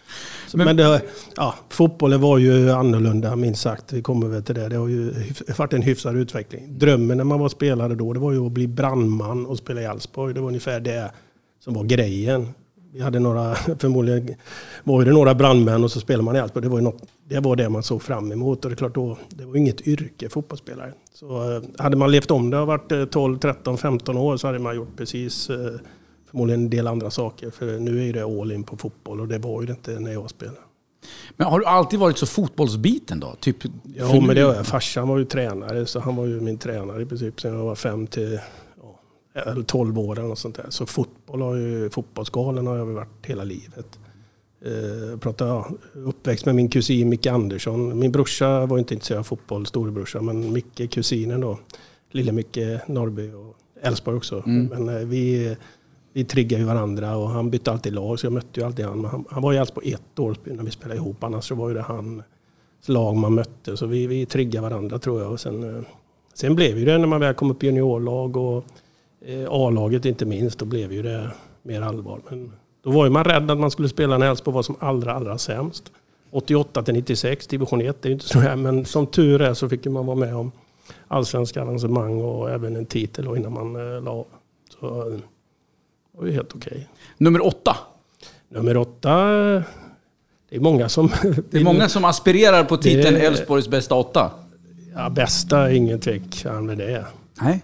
Så, 0.48 0.56
men 0.56 0.76
det, 0.76 1.02
ja, 1.36 1.54
fotbollen 1.68 2.20
var 2.20 2.38
ju 2.38 2.70
annorlunda 2.70 3.36
minst 3.36 3.62
sagt. 3.62 3.92
Vi 3.92 4.02
kommer 4.02 4.28
väl 4.28 4.42
till 4.42 4.54
det. 4.54 4.68
Det 4.68 4.76
har 4.76 4.88
ju 4.88 5.14
varit 5.56 5.72
en 5.72 5.82
hyfsad 5.82 6.16
utveckling. 6.16 6.78
Drömmen 6.78 7.16
när 7.16 7.24
man 7.24 7.40
var 7.40 7.48
spelare 7.48 7.94
då, 7.94 8.12
det 8.12 8.20
var 8.20 8.32
ju 8.32 8.46
att 8.46 8.52
bli 8.52 8.66
brandman 8.66 9.46
och 9.46 9.58
spela 9.58 9.80
i 9.80 9.84
Elfsborg. 9.84 10.34
Det 10.34 10.40
var 10.40 10.48
ungefär 10.48 10.80
det 10.80 11.10
som 11.60 11.74
var 11.74 11.84
grejen. 11.84 12.48
Vi 12.92 13.00
hade 13.00 13.18
några, 13.18 13.54
förmodligen 13.78 14.34
var 14.84 15.04
det 15.04 15.12
några 15.12 15.34
brandmän 15.34 15.84
och 15.84 15.90
så 15.90 16.00
spelade 16.00 16.24
man 16.24 16.36
i 16.36 16.38
Elfsborg. 16.38 16.62
Det 16.62 16.68
var, 16.68 16.80
något, 16.80 17.02
det 17.28 17.40
var 17.40 17.56
det 17.56 17.68
man 17.68 17.82
såg 17.82 18.02
fram 18.02 18.32
emot. 18.32 18.64
Och 18.64 18.70
det 18.70 18.74
är 18.74 18.76
klart 18.76 18.94
då, 18.94 19.18
det 19.28 19.44
var 19.44 19.56
inget 19.56 19.80
yrke 19.86 20.28
fotbollsspelare. 20.28 20.92
Så 21.14 21.56
eh, 21.56 21.62
hade 21.78 21.96
man 21.96 22.10
levt 22.10 22.30
om 22.30 22.50
det 22.50 22.58
och 22.58 22.66
varit 22.66 22.92
eh, 22.92 23.04
12, 23.04 23.38
13, 23.38 23.78
15 23.78 24.16
år 24.16 24.36
så 24.36 24.46
hade 24.46 24.58
man 24.58 24.76
gjort 24.76 24.96
precis 24.96 25.50
eh, 25.50 25.56
förmodligen 26.30 26.60
en 26.60 26.70
del 26.70 26.86
andra 26.86 27.10
saker. 27.10 27.50
För 27.50 27.78
nu 27.78 28.08
är 28.08 28.12
det 28.12 28.22
all 28.22 28.52
in 28.52 28.64
på 28.64 28.76
fotboll 28.76 29.20
och 29.20 29.28
det 29.28 29.38
var 29.38 29.60
ju 29.60 29.66
det 29.66 29.72
inte 29.72 30.00
när 30.00 30.12
jag 30.12 30.30
spelade. 30.30 30.58
Men 31.36 31.46
har 31.46 31.58
du 31.60 31.66
alltid 31.66 31.98
varit 31.98 32.18
så 32.18 32.26
fotbollsbiten 32.26 33.20
då? 33.20 33.34
Typ, 33.40 33.56
Ja, 33.96 34.20
men 34.20 34.36
det 34.36 34.44
var 34.44 34.54
jag. 34.54 34.66
Farsan 34.66 35.08
var 35.08 35.18
ju 35.18 35.24
tränare, 35.24 35.86
så 35.86 36.00
han 36.00 36.16
var 36.16 36.26
ju 36.26 36.40
min 36.40 36.58
tränare 36.58 37.02
i 37.02 37.06
princip 37.06 37.40
sen 37.40 37.54
jag 37.54 37.64
var 37.64 37.74
fem 37.74 38.06
till 38.06 38.40
eller 39.34 39.62
12 39.62 39.98
år 39.98 40.18
eller 40.18 40.28
något 40.28 40.38
sånt 40.38 40.56
där. 40.56 40.66
Så 40.68 40.86
fotboll. 40.86 41.42
Har 41.42 41.54
ju, 41.54 41.90
fotbollsgalen 41.90 42.66
har 42.66 42.76
jag 42.76 42.86
varit 42.86 43.26
hela 43.26 43.44
livet. 43.44 43.98
Eh, 44.64 45.18
pratar, 45.18 45.46
ja, 45.46 45.70
uppväxt 45.94 46.46
med 46.46 46.54
min 46.54 46.68
kusin 46.68 47.08
Micke 47.08 47.26
Andersson. 47.26 47.98
Min 47.98 48.12
brorsa 48.12 48.66
var 48.66 48.78
inte 48.78 48.94
intresserad 48.94 49.18
av 49.18 49.24
fotboll, 49.24 49.66
storebrorsa, 49.66 50.20
men 50.20 50.52
Micke, 50.52 50.90
kusinen 50.90 51.40
då. 51.40 51.58
Lille 52.10 52.32
Micke 52.32 52.58
Norrby 52.86 53.32
och 53.32 53.56
Elfsborg 53.82 54.16
också. 54.16 54.42
Mm. 54.46 54.66
Men 54.66 54.96
eh, 54.96 55.06
vi, 55.06 55.56
vi 56.12 56.24
triggade 56.24 56.62
ju 56.62 56.66
varandra 56.66 57.16
och 57.16 57.30
han 57.30 57.50
bytte 57.50 57.70
alltid 57.70 57.92
lag 57.92 58.18
så 58.18 58.26
jag 58.26 58.32
mötte 58.32 58.60
ju 58.60 58.66
alltid 58.66 58.84
han. 58.84 59.00
Men 59.00 59.10
han, 59.10 59.24
han 59.30 59.42
var 59.42 59.52
i 59.52 59.56
Elfsborg 59.56 59.92
ett 59.92 60.18
år 60.18 60.36
när 60.44 60.64
vi 60.64 60.70
spelade 60.70 61.00
ihop. 61.00 61.24
Annars 61.24 61.44
så 61.44 61.54
var 61.54 61.68
ju 61.68 61.74
det 61.74 61.82
hans 61.82 62.22
lag 62.86 63.16
man 63.16 63.34
mötte. 63.34 63.76
Så 63.76 63.86
vi, 63.86 64.06
vi 64.06 64.26
triggade 64.26 64.62
varandra 64.68 64.98
tror 64.98 65.22
jag. 65.22 65.32
Och 65.32 65.40
sen, 65.40 65.76
eh, 65.76 65.82
sen 66.34 66.54
blev 66.54 66.78
ju 66.78 66.84
det 66.84 66.98
när 66.98 67.06
man 67.06 67.20
väl 67.20 67.34
kom 67.34 67.50
upp 67.50 67.62
i 67.62 67.66
juniorlag 67.66 68.36
och 68.36 68.64
A-laget 69.48 70.04
inte 70.04 70.26
minst. 70.26 70.58
Då 70.58 70.64
blev 70.64 70.92
ju 70.92 71.02
det 71.02 71.30
mer 71.62 71.82
allvar. 71.82 72.20
Men 72.30 72.52
då 72.82 72.90
var 72.90 73.04
ju 73.04 73.10
man 73.10 73.24
rädd 73.24 73.50
att 73.50 73.58
man 73.58 73.70
skulle 73.70 73.88
spela 73.88 74.18
när 74.18 74.30
Elfsborg 74.30 74.54
var 74.54 74.62
som 74.62 74.76
allra, 74.80 75.14
allra 75.14 75.38
sämst. 75.38 75.92
88 76.30 76.82
till 76.82 76.94
96, 76.94 77.46
division 77.46 77.80
1, 77.80 78.02
det 78.02 78.06
är 78.06 78.10
ju 78.10 78.14
inte 78.14 78.28
så 78.28 78.38
här. 78.38 78.56
Men 78.56 78.84
som 78.84 79.06
tur 79.06 79.42
är 79.42 79.54
så 79.54 79.68
fick 79.68 79.84
man 79.84 80.06
vara 80.06 80.16
med 80.16 80.36
om 80.36 80.52
allsvenska 81.08 81.62
arrangemang 81.62 82.20
och 82.20 82.50
även 82.50 82.76
en 82.76 82.86
titel 82.86 83.36
innan 83.36 83.52
man 83.52 83.76
eh, 83.76 84.02
la 84.02 84.10
av. 84.10 84.26
Så 84.80 84.86
eh, 84.86 85.18
det 86.12 86.18
var 86.18 86.26
ju 86.26 86.32
helt 86.32 86.54
okej. 86.54 86.88
Nummer 87.18 87.46
åtta. 87.46 87.76
Nummer 88.48 88.76
åtta, 88.76 89.10
eh, 89.10 89.62
det 90.48 90.56
är 90.56 90.60
många 90.60 90.88
som... 90.88 91.10
Det 91.50 91.58
är 91.58 91.64
många 91.64 91.88
som 91.88 92.04
aspirerar 92.04 92.64
på 92.64 92.76
titeln 92.76 93.16
Elfsborgs 93.16 93.68
bästa 93.68 93.94
åtta. 93.94 94.30
Ja, 94.94 95.10
bästa, 95.10 95.72
ingen 95.72 96.00
tvekan 96.00 96.66
med 96.66 96.78
det. 96.78 97.06
Nej. 97.40 97.62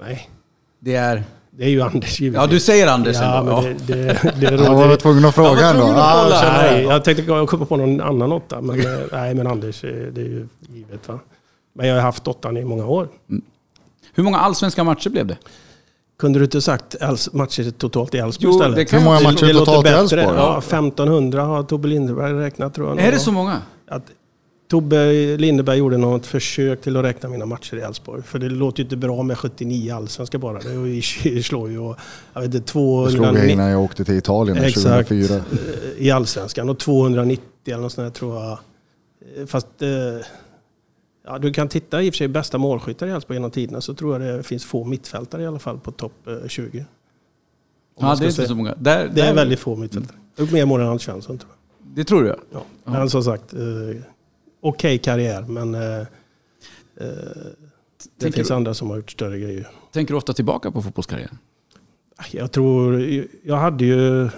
Nej, 0.00 0.30
Det 0.80 0.94
är... 0.94 1.22
det 1.50 1.64
är 1.64 1.68
ju 1.68 1.82
Anders 1.82 2.20
givetvis. 2.20 2.40
Ja, 2.42 2.46
du 2.46 2.60
säger 2.60 2.86
Anders 2.86 3.16
Ja, 3.20 3.38
ändå. 3.38 3.62
men 3.62 3.76
det, 3.86 3.94
det, 3.94 4.32
det 4.40 4.42
Jag 4.50 4.58
var 4.58 4.66
råder... 4.74 4.88
väl 4.88 4.96
tvungen 4.96 5.24
att 5.24 5.36
var 5.36 5.44
fråga 5.44 5.66
ändå. 5.66 5.86
Ja, 5.86 6.28
Nej, 6.42 6.82
jag. 6.82 6.92
jag 6.92 7.04
tänkte 7.04 7.46
komma 7.48 7.64
på 7.66 7.76
någon 7.76 8.00
annan 8.00 8.32
åtta, 8.32 8.60
men 8.60 8.80
eh, 8.80 8.86
nej, 9.12 9.34
men 9.34 9.46
Anders, 9.46 9.84
eh, 9.84 9.90
det 9.90 10.20
är 10.20 10.24
ju 10.24 10.48
givet 10.68 11.08
va. 11.08 11.18
Men 11.74 11.88
jag 11.88 11.94
har 11.94 12.02
haft 12.02 12.28
åttan 12.28 12.56
i 12.56 12.64
många 12.64 12.86
år. 12.86 13.08
Hur 14.14 14.22
många 14.22 14.38
allsvenska 14.38 14.84
matcher 14.84 15.10
blev 15.10 15.26
det? 15.26 15.36
Kunde 16.18 16.38
du 16.38 16.44
inte 16.44 16.60
sagt 16.60 16.96
matcher 17.32 17.70
totalt 17.70 18.14
i 18.14 18.18
Elfsborg 18.18 18.54
istället? 18.54 18.76
det 18.76 18.84
kan 18.84 18.98
Hur 18.98 19.04
många 19.06 19.20
matcher 19.20 19.46
det 19.46 19.52
låter 19.52 19.64
totalt 19.72 19.86
i 19.86 19.90
bättre. 19.90 20.22
Elfsborg? 20.22 20.38
Ja, 20.38 20.58
1500 20.58 21.42
har 21.42 21.62
Tobbe 21.62 21.88
Lindeberg 21.88 22.32
räknat 22.32 22.74
tror 22.74 22.88
jag. 22.88 23.00
Är 23.06 23.12
det 23.12 23.18
så 23.18 23.32
många? 23.32 23.58
Att 23.88 24.02
Tobbe 24.70 25.12
Lindeberg 25.36 25.78
gjorde 25.78 25.96
något 25.98 26.26
försök 26.26 26.80
till 26.82 26.96
att 26.96 27.04
räkna 27.04 27.28
mina 27.28 27.46
matcher 27.46 27.76
i 27.76 27.80
Elfsborg. 27.80 28.22
För 28.22 28.38
det 28.38 28.48
låter 28.48 28.78
ju 28.78 28.84
inte 28.84 28.96
bra 28.96 29.22
med 29.22 29.38
79 29.38 29.94
allsvenska 29.94 30.38
bara. 30.38 30.58
Det 30.58 30.70
är 30.70 30.86
ju- 30.86 31.42
slår 31.42 31.70
ju, 31.70 31.78
och, 31.78 31.96
jag 32.32 32.40
vet 32.40 32.54
inte, 32.54 32.58
Det 32.58 32.70
slog 32.70 33.08
jag 33.08 33.12
290 33.12 33.50
innan 33.50 33.68
jag 33.70 33.80
åkte 33.80 34.04
till 34.04 34.14
Italien 34.16 34.58
Exakt. 34.58 35.08
2004. 35.08 35.36
eh, 35.36 35.42
i 36.06 36.10
allsvenskan 36.10 36.68
och 36.68 36.78
290 36.78 37.44
eller 37.66 37.78
något 37.78 37.92
sånt 37.92 38.06
där 38.14 38.18
tror 38.18 38.34
jag. 38.36 38.50
Eh, 39.36 39.46
Fast 39.46 39.66
eh, 39.82 39.88
ja, 41.26 41.38
du 41.38 41.52
kan 41.52 41.68
titta 41.68 42.02
i 42.02 42.10
och 42.10 42.14
för 42.14 42.18
sig 42.18 42.28
bästa 42.28 42.58
målskyttar 42.58 43.06
i 43.06 43.10
Elfsborg 43.10 43.36
genom 43.36 43.50
tiderna 43.50 43.80
så 43.80 43.94
tror 43.94 44.22
jag 44.22 44.36
det 44.36 44.42
finns 44.42 44.64
få 44.64 44.84
mittfältare 44.84 45.42
i 45.42 45.46
alla 45.46 45.58
fall 45.58 45.78
på 45.78 45.90
topp 45.90 46.12
eh, 46.26 46.48
20. 46.48 46.78
Om 46.78 48.06
Ja, 48.06 48.14
det 48.18 48.24
är 48.24 48.28
inte 48.28 48.46
så 48.48 48.54
många. 48.54 48.74
Där, 48.78 49.08
Det 49.14 49.20
är 49.20 49.26
där- 49.26 49.34
väldigt 49.34 49.58
få 49.60 49.76
mittfältare. 49.76 50.16
Det 50.36 50.42
är 50.42 50.52
mer 50.52 50.64
mål 50.64 50.80
än 50.80 50.86
Alf 50.88 51.02
Svensson 51.02 51.38
tror 51.38 51.50
jag. 51.50 51.96
Det 51.96 52.04
tror 52.04 52.22
du? 52.22 52.36
Ja. 52.52 52.62
Men 52.84 53.10
som 53.10 53.24
sagt, 53.24 53.54
eh, 54.62 54.68
okej 54.68 54.98
karriär 54.98 55.42
men 55.48 55.74
eh, 55.74 55.98
eh, 56.00 56.06
det 56.96 58.20
Tänker 58.20 58.36
finns 58.36 58.48
du- 58.48 58.54
andra 58.54 58.74
som 58.74 58.90
har 58.90 58.96
gjort 58.96 59.10
större 59.10 59.38
grejer. 59.38 59.68
Tänker 59.92 60.14
du 60.14 60.18
ofta 60.18 60.32
tillbaka 60.32 60.70
på 60.70 60.82
fotbollskarriären? 60.82 61.38
Jag 62.30 62.52
tror, 62.52 63.02
jag 63.42 63.56
hade 63.56 63.84
ju, 63.84 64.28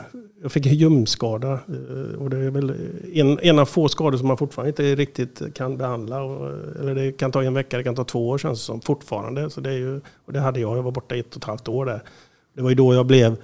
jag 0.42 0.52
fick 0.52 0.66
en 0.66 0.74
ljumskada 0.74 1.52
eh, 1.52 2.18
och 2.20 2.30
det 2.30 2.36
är 2.38 2.50
väl 2.50 2.74
en, 3.12 3.38
en 3.42 3.58
av 3.58 3.64
få 3.66 3.88
skador 3.88 4.18
som 4.18 4.28
man 4.28 4.36
fortfarande 4.36 4.68
inte 4.68 4.94
riktigt 4.94 5.54
kan 5.54 5.76
behandla. 5.76 6.22
Och, 6.22 6.50
eller 6.80 6.94
det 6.94 7.12
kan 7.12 7.32
ta 7.32 7.42
en 7.44 7.54
vecka, 7.54 7.76
det 7.76 7.84
kan 7.84 7.94
ta 7.94 8.04
två 8.04 8.28
år 8.28 8.38
känns 8.38 8.58
det 8.60 8.64
som 8.64 8.80
fortfarande. 8.80 9.50
Så 9.50 9.60
det, 9.60 9.70
är 9.70 9.76
ju, 9.78 10.00
och 10.26 10.32
det 10.32 10.40
hade 10.40 10.60
jag, 10.60 10.76
jag 10.76 10.82
var 10.82 10.90
borta 10.92 11.14
ett 11.14 11.30
och 11.30 11.36
ett 11.36 11.44
halvt 11.44 11.68
år 11.68 11.86
där. 11.86 12.02
Det 12.54 12.62
var 12.62 12.68
ju 12.70 12.74
då 12.76 12.94
jag 12.94 13.06
blev 13.06 13.36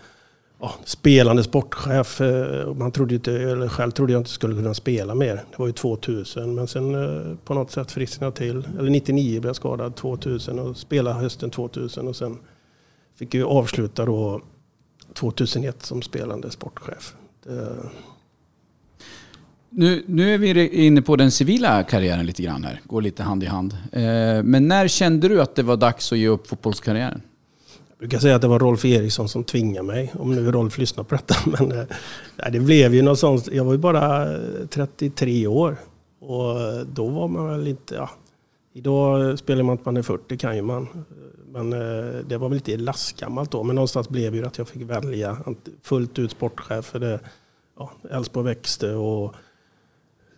ja, 0.60 0.74
spelande 0.84 1.44
sportchef. 1.44 2.20
Eh, 2.20 2.74
man 2.74 2.92
trodde 2.92 3.14
inte, 3.14 3.32
eller 3.32 3.68
själv 3.68 3.90
trodde 3.90 4.12
jag 4.12 4.20
inte 4.20 4.30
skulle 4.30 4.54
kunna 4.54 4.74
spela 4.74 5.14
mer. 5.14 5.34
Det 5.34 5.58
var 5.58 5.66
ju 5.66 5.72
2000 5.72 6.54
men 6.54 6.68
sen 6.68 6.94
eh, 6.94 7.36
på 7.44 7.54
något 7.54 7.70
sätt 7.70 7.92
frisknade 7.92 8.26
jag 8.26 8.34
till. 8.34 8.78
Eller 8.78 8.90
99 8.90 9.40
blev 9.40 9.48
jag 9.48 9.56
skadad 9.56 9.96
2000 9.96 10.58
och 10.58 10.76
spelade 10.76 11.20
hösten 11.20 11.50
2000 11.50 12.08
och 12.08 12.16
sen 12.16 12.38
fick 13.18 13.34
ju 13.34 13.44
avsluta 13.44 14.04
då 14.04 14.42
2001 15.14 15.82
som 15.82 16.02
spelande 16.02 16.50
sportchef. 16.50 17.14
Det, 17.44 17.76
Nu, 19.70 20.02
nu 20.06 20.34
är 20.34 20.38
vi 20.38 20.68
inne 20.86 21.02
på 21.02 21.16
den 21.16 21.30
civila 21.30 21.82
karriären 21.82 22.26
lite 22.26 22.42
grann 22.42 22.64
här. 22.64 22.80
Går 22.84 23.02
lite 23.02 23.22
hand 23.22 23.42
i 23.42 23.46
hand. 23.46 23.76
Eh, 23.92 24.42
men 24.42 24.68
när 24.68 24.88
kände 24.88 25.28
du 25.28 25.42
att 25.42 25.54
det 25.54 25.62
var 25.62 25.76
dags 25.76 26.12
att 26.12 26.18
ge 26.18 26.28
upp 26.28 26.46
fotbollskarriären? 26.46 27.22
Jag 27.98 28.08
brukar 28.08 28.18
säga 28.18 28.36
att 28.36 28.42
det 28.42 28.48
var 28.48 28.58
Rolf 28.58 28.84
Eriksson 28.84 29.28
som 29.28 29.44
tvingade 29.44 29.86
mig, 29.86 30.12
om 30.18 30.34
nu 30.34 30.52
Rolf 30.52 30.78
lyssnar 30.78 31.04
på 31.04 31.14
detta. 31.14 31.34
Men 31.46 31.72
eh, 31.72 31.84
nej, 32.36 32.52
det 32.52 32.60
blev 32.60 32.94
ju 32.94 33.02
något 33.02 33.18
sånt. 33.18 33.48
Jag 33.52 33.64
var 33.64 33.72
ju 33.72 33.78
bara 33.78 34.32
eh, 34.34 34.66
33 34.70 35.46
år 35.46 35.76
och 36.20 36.60
eh, 36.60 36.80
då 36.80 37.08
var 37.08 37.28
man 37.28 37.48
väl 37.48 37.66
inte... 37.66 37.94
Ja, 37.94 38.10
idag 38.72 39.38
spelar 39.38 39.62
man 39.62 39.74
att 39.74 39.84
man 39.84 39.96
är 39.96 40.02
40 40.02 40.36
kan 40.36 40.56
ju 40.56 40.62
man. 40.62 41.04
Men 41.52 41.70
det 42.28 42.36
var 42.36 42.48
väl 42.48 42.56
lite 42.56 42.76
lastgammalt 42.76 43.50
då. 43.50 43.62
Men 43.62 43.76
någonstans 43.76 44.08
blev 44.08 44.34
ju 44.34 44.46
att 44.46 44.58
jag 44.58 44.68
fick 44.68 44.82
välja 44.82 45.36
fullt 45.82 46.18
ut 46.18 46.30
sportchef. 46.30 46.84
För 46.84 46.98
det, 46.98 47.20
ja, 47.78 47.92
Elfsborg 48.10 48.46
växte 48.46 48.94
och 48.94 49.34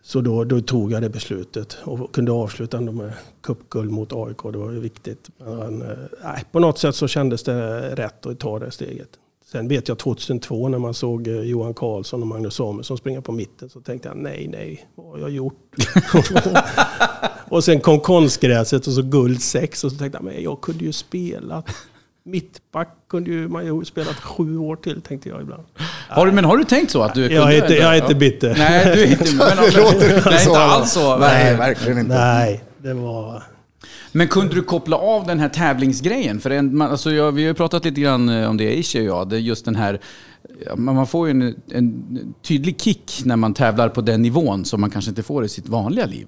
så 0.03 0.21
då, 0.21 0.45
då 0.45 0.61
tog 0.61 0.93
jag 0.93 1.03
det 1.03 1.09
beslutet 1.09 1.77
och 1.85 2.15
kunde 2.15 2.33
avsluta 2.33 2.77
ändå 2.77 2.93
med 2.93 3.13
cupguld 3.43 3.91
mot 3.91 4.13
AIK. 4.13 4.43
Det 4.53 4.59
var 4.59 4.73
ju 4.73 4.81
viktigt. 4.81 5.31
Men, 5.39 5.83
eh, 5.83 5.89
nej, 6.23 6.45
på 6.53 6.61
något 6.61 6.79
sätt 6.79 6.95
så 6.95 7.09
kändes 7.09 7.43
det 7.43 7.81
rätt 7.97 8.27
att 8.27 8.39
ta 8.39 8.59
det 8.59 8.71
steget. 8.71 9.09
Sen 9.53 9.69
vet 9.69 9.89
jag 9.89 9.99
2002 9.99 10.69
när 10.69 10.79
man 10.79 10.95
såg 10.95 11.29
eh, 11.29 11.41
Johan 11.41 11.75
Karlsson 11.75 12.23
och 12.23 12.29
Magnus 12.29 12.55
Samuelsson 12.55 12.99
springa 12.99 13.23
på 13.23 13.33
mitten 13.33 13.69
så 13.69 13.81
tänkte 13.81 14.09
jag 14.09 14.17
nej, 14.17 14.49
nej, 14.49 14.89
vad 14.95 15.07
har 15.07 15.19
jag 15.19 15.31
gjort? 15.31 15.75
och 17.49 17.65
sen 17.65 17.81
kom 17.81 18.01
konstgräset 18.01 18.87
och 18.87 18.93
så 18.93 19.03
guld 19.03 19.43
6 19.43 19.85
och 19.85 19.93
så 19.93 19.99
tänkte 19.99 20.17
jag 20.17 20.25
men 20.25 20.43
jag 20.43 20.61
kunde 20.61 20.85
ju 20.85 20.93
spela. 20.93 21.63
Mittback 22.31 22.89
kunde 23.11 23.31
ju 23.31 23.49
man 23.49 23.67
ju 23.67 23.85
spelat 23.85 24.17
sju 24.17 24.59
år 24.59 24.77
till 24.77 25.03
tänkte 25.03 25.29
jag 25.29 25.43
ibland. 25.43 25.63
Har 26.09 26.27
du, 26.27 26.33
men 26.33 26.45
har 26.45 26.57
du 26.57 26.65
tänkt 26.65 26.91
så? 26.91 27.03
Att 27.03 27.15
du 27.15 27.33
Jag 27.33 27.55
är 27.55 27.63
inte, 27.63 27.75
jag 27.75 27.97
är 27.97 28.03
inte 28.03 28.15
bitter. 28.15 28.55
Nej, 28.59 28.97
du 28.97 29.03
är 29.03 29.11
inte... 29.11 29.35
Men, 29.35 29.57
Det 29.57 29.77
låter 29.77 30.17
inte 30.17 30.31
nej, 30.31 30.39
så. 30.39 30.51
inte 30.51 30.61
alls 30.61 30.93
så. 30.93 31.19
Nej, 31.19 31.57
verkligen 31.57 31.99
inte. 31.99 32.15
Nej, 32.15 32.65
det 32.79 32.95
var... 32.95 33.43
Men 34.13 34.29
kunde 34.29 34.55
du 34.55 34.63
koppla 34.63 34.97
av 34.97 35.27
den 35.27 35.39
här 35.39 35.49
tävlingsgrejen? 35.49 36.41
För 36.41 36.51
en, 36.51 36.77
man, 36.77 36.91
alltså 36.91 37.11
jag, 37.11 37.33
vi 37.33 37.43
har 37.43 37.49
ju 37.49 37.55
pratat 37.55 37.85
lite 37.85 38.01
grann 38.01 38.29
eh, 38.29 38.51
om 38.51 38.57
det, 38.57 38.79
Ishe 38.79 39.01
och 39.01 39.07
jag. 39.07 39.29
Det 39.29 39.37
är 39.37 39.41
just 39.41 39.65
den 39.65 39.77
här... 39.77 40.01
man 40.77 41.07
får 41.07 41.29
ju 41.29 41.31
en, 41.31 41.55
en 41.71 42.35
tydlig 42.43 42.81
kick 42.81 43.23
när 43.25 43.37
man 43.37 43.55
tävlar 43.55 43.89
på 43.89 44.01
den 44.01 44.23
nivån 44.23 44.65
som 44.65 44.81
man 44.81 44.91
kanske 44.91 45.09
inte 45.09 45.23
får 45.23 45.45
i 45.45 45.49
sitt 45.49 45.69
vanliga 45.69 46.07
liv. 46.07 46.27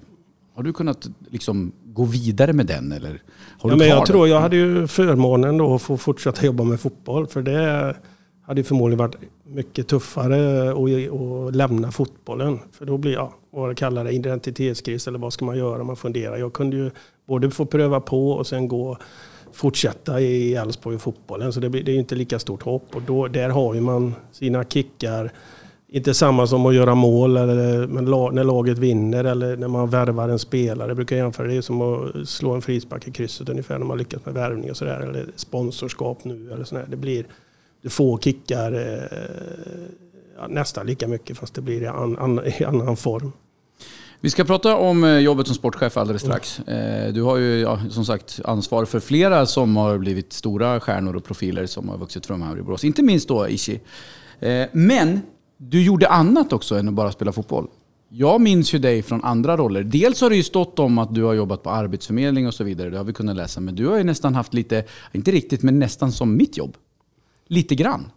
Har 0.55 0.63
du 0.63 0.73
kunnat 0.73 1.07
liksom 1.31 1.71
gå 1.93 2.03
vidare 2.03 2.53
med 2.53 2.65
den 2.65 2.91
eller 2.91 3.21
har 3.59 3.69
Ja, 3.69 3.75
men 3.75 3.87
jag 3.87 3.97
den? 3.97 4.05
tror 4.05 4.27
jag 4.27 4.41
hade 4.41 4.55
ju 4.55 4.87
förmånen 4.87 5.57
då 5.57 5.75
att 5.75 5.81
få 5.81 5.97
fortsätta 5.97 6.45
jobba 6.45 6.63
med 6.63 6.79
fotboll. 6.79 7.27
För 7.27 7.41
det 7.41 7.95
hade 8.45 8.59
ju 8.61 8.65
förmodligen 8.65 8.97
varit 8.97 9.15
mycket 9.43 9.87
tuffare 9.87 10.71
att, 10.71 11.13
att 11.13 11.55
lämna 11.55 11.91
fotbollen. 11.91 12.59
För 12.71 12.85
då 12.85 12.97
blir, 12.97 13.13
ja, 13.13 13.33
vad 13.51 13.69
det 13.69 13.75
kallar 13.75 14.03
det, 14.03 14.11
identitetskris 14.11 15.07
eller 15.07 15.19
vad 15.19 15.33
ska 15.33 15.45
man 15.45 15.57
göra? 15.57 15.83
Man 15.83 15.95
funderar. 15.95 16.37
Jag 16.37 16.53
kunde 16.53 16.77
ju 16.77 16.91
både 17.27 17.51
få 17.51 17.65
pröva 17.65 17.99
på 17.99 18.31
och 18.31 18.47
sen 18.47 18.67
gå 18.67 18.97
fortsätta 19.53 20.21
i 20.21 20.55
Elfsborg 20.55 20.95
och 20.95 21.01
fotbollen. 21.01 21.53
Så 21.53 21.59
det, 21.59 21.69
blir, 21.69 21.83
det 21.83 21.91
är 21.91 21.93
ju 21.93 21.99
inte 21.99 22.15
lika 22.15 22.39
stort 22.39 22.63
hopp. 22.63 22.95
Och 22.95 23.01
då, 23.01 23.27
där 23.27 23.49
har 23.49 23.73
ju 23.73 23.81
man 23.81 24.15
sina 24.31 24.63
kickar. 24.63 25.31
Inte 25.95 26.13
samma 26.13 26.47
som 26.47 26.65
att 26.65 26.75
göra 26.75 26.95
mål 26.95 27.37
eller 27.37 27.87
men 27.87 28.05
la, 28.05 28.31
när 28.31 28.43
laget 28.43 28.77
vinner 28.77 29.23
eller 29.23 29.57
när 29.57 29.67
man 29.67 29.89
värvar 29.89 30.29
en 30.29 30.39
spelare. 30.39 30.87
Jag 30.87 30.95
brukar 30.95 31.15
jämföra 31.15 31.47
det 31.47 31.61
som 31.61 31.81
att 31.81 32.29
slå 32.29 32.51
en 32.53 32.61
frispark 32.61 33.07
i 33.07 33.11
krysset 33.11 33.49
ungefär 33.49 33.77
när 33.77 33.85
man 33.85 33.97
lyckas 33.97 34.25
med 34.25 34.33
värvning 34.33 34.71
och 34.71 34.77
sådär. 34.77 34.99
Eller 34.99 35.25
sponsorskap 35.35 36.23
nu 36.23 36.51
eller 36.53 36.63
sådär. 36.63 36.85
Det 36.89 36.95
blir, 36.95 37.25
du 37.81 37.89
får 37.89 38.17
kickar 38.17 38.71
eh, 38.73 39.17
ja, 40.37 40.47
nästan 40.47 40.85
lika 40.85 41.07
mycket 41.07 41.37
fast 41.37 41.53
det 41.53 41.61
blir 41.61 41.81
i, 41.81 41.87
an, 41.87 42.17
an, 42.17 42.41
i 42.59 42.63
annan 42.63 42.97
form. 42.97 43.31
Vi 44.19 44.29
ska 44.29 44.43
prata 44.43 44.75
om 44.75 45.03
eh, 45.03 45.17
jobbet 45.17 45.47
som 45.47 45.55
sportchef 45.55 45.97
alldeles 45.97 46.21
strax. 46.21 46.59
Eh, 46.59 47.13
du 47.13 47.21
har 47.21 47.37
ju 47.37 47.59
ja, 47.59 47.79
som 47.89 48.05
sagt 48.05 48.41
ansvar 48.45 48.85
för 48.85 48.99
flera 48.99 49.45
som 49.45 49.75
har 49.75 49.97
blivit 49.97 50.33
stora 50.33 50.79
stjärnor 50.79 51.15
och 51.15 51.23
profiler 51.23 51.65
som 51.65 51.89
har 51.89 51.97
vuxit 51.97 52.25
fram 52.25 52.41
här 52.41 52.57
i 52.57 52.61
Borås. 52.61 52.83
Inte 52.83 53.03
minst 53.03 53.27
då 53.27 53.47
Ishi. 53.47 53.79
Eh, 54.39 54.65
men 54.71 55.21
du 55.69 55.83
gjorde 55.83 56.07
annat 56.07 56.53
också 56.53 56.75
än 56.75 56.87
att 56.87 56.93
bara 56.93 57.11
spela 57.11 57.31
fotboll. 57.31 57.67
Jag 58.09 58.41
minns 58.41 58.73
ju 58.73 58.79
dig 58.79 59.01
från 59.01 59.23
andra 59.23 59.57
roller. 59.57 59.83
Dels 59.83 60.21
har 60.21 60.29
det 60.29 60.35
ju 60.35 60.43
stått 60.43 60.79
om 60.79 60.97
att 60.97 61.15
du 61.15 61.23
har 61.23 61.33
jobbat 61.33 61.63
på 61.63 61.69
Arbetsförmedling 61.69 62.47
och 62.47 62.53
så 62.53 62.63
vidare. 62.63 62.89
Det 62.89 62.97
har 62.97 63.03
vi 63.03 63.13
kunnat 63.13 63.35
läsa. 63.35 63.59
Men 63.59 63.75
du 63.75 63.87
har 63.87 63.97
ju 63.97 64.03
nästan 64.03 64.35
haft 64.35 64.53
lite, 64.53 64.83
inte 65.11 65.31
riktigt, 65.31 65.63
men 65.63 65.79
nästan 65.79 66.11
som 66.11 66.35
mitt 66.37 66.57
jobb. 66.57 66.77
Lite 67.47 67.75
grann. 67.75 68.11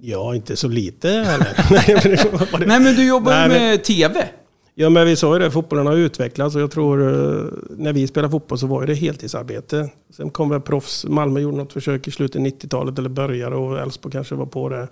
Ja, 0.00 0.34
inte 0.34 0.56
så 0.56 0.68
lite 0.68 1.08
heller. 1.08 2.58
Nej, 2.66 2.80
men 2.80 2.94
du 2.94 3.06
jobbar 3.08 3.32
ju 3.32 3.38
Nej, 3.38 3.48
men- 3.48 3.58
med 3.70 3.84
TV. 3.84 4.28
Ja, 4.76 4.90
men 4.90 5.06
vi 5.06 5.16
sa 5.16 5.32
ju 5.34 5.38
det, 5.38 5.50
fotbollen 5.50 5.86
har 5.86 5.96
utvecklats 5.96 6.56
och 6.56 6.62
jag 6.62 6.70
tror 6.70 7.02
eh, 7.02 7.44
när 7.76 7.92
vi 7.92 8.06
spelade 8.06 8.30
fotboll 8.30 8.58
så 8.58 8.66
var 8.66 8.86
det 8.86 8.94
heltidsarbete. 8.94 9.90
Sen 10.16 10.30
kom 10.30 10.48
väl 10.48 10.60
proffs, 10.60 11.04
Malmö 11.08 11.40
gjorde 11.40 11.56
något 11.56 11.72
försök 11.72 12.08
i 12.08 12.10
slutet 12.10 12.40
av 12.40 12.46
90-talet 12.46 12.98
eller 12.98 13.08
började 13.08 13.56
och 13.56 13.78
Elfsborg 13.78 14.12
kanske 14.12 14.34
var 14.34 14.46
på 14.46 14.68
det 14.68 14.88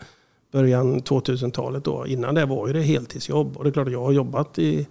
början 0.52 1.00
2000-talet 1.00 1.84
då. 1.84 2.06
Innan 2.06 2.34
det 2.34 2.46
var 2.46 2.66
ju 2.66 2.72
det 2.72 2.82
heltidsjobb 2.82 3.56
och 3.56 3.64
det 3.64 3.70
är 3.70 3.72
klart 3.72 3.86
att 3.86 3.92
jag 3.92 4.04
har 4.04 4.12
jobbat 4.12 4.58
i, 4.58 4.86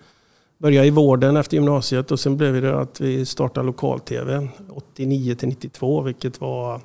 började 0.58 0.88
i 0.88 0.92
vården 0.92 1.38
efter 1.38 1.58
gymnasiet 1.58 2.12
och 2.12 2.20
sen 2.20 2.38
blev 2.38 2.62
det 2.62 2.80
att 2.80 3.02
vi 3.02 3.26
startade 3.26 3.68
lokal-tv 3.68 4.48
89 4.70 5.36
till 5.36 5.50
92 5.50 6.02
vilket 6.02 6.42
var 6.42 6.82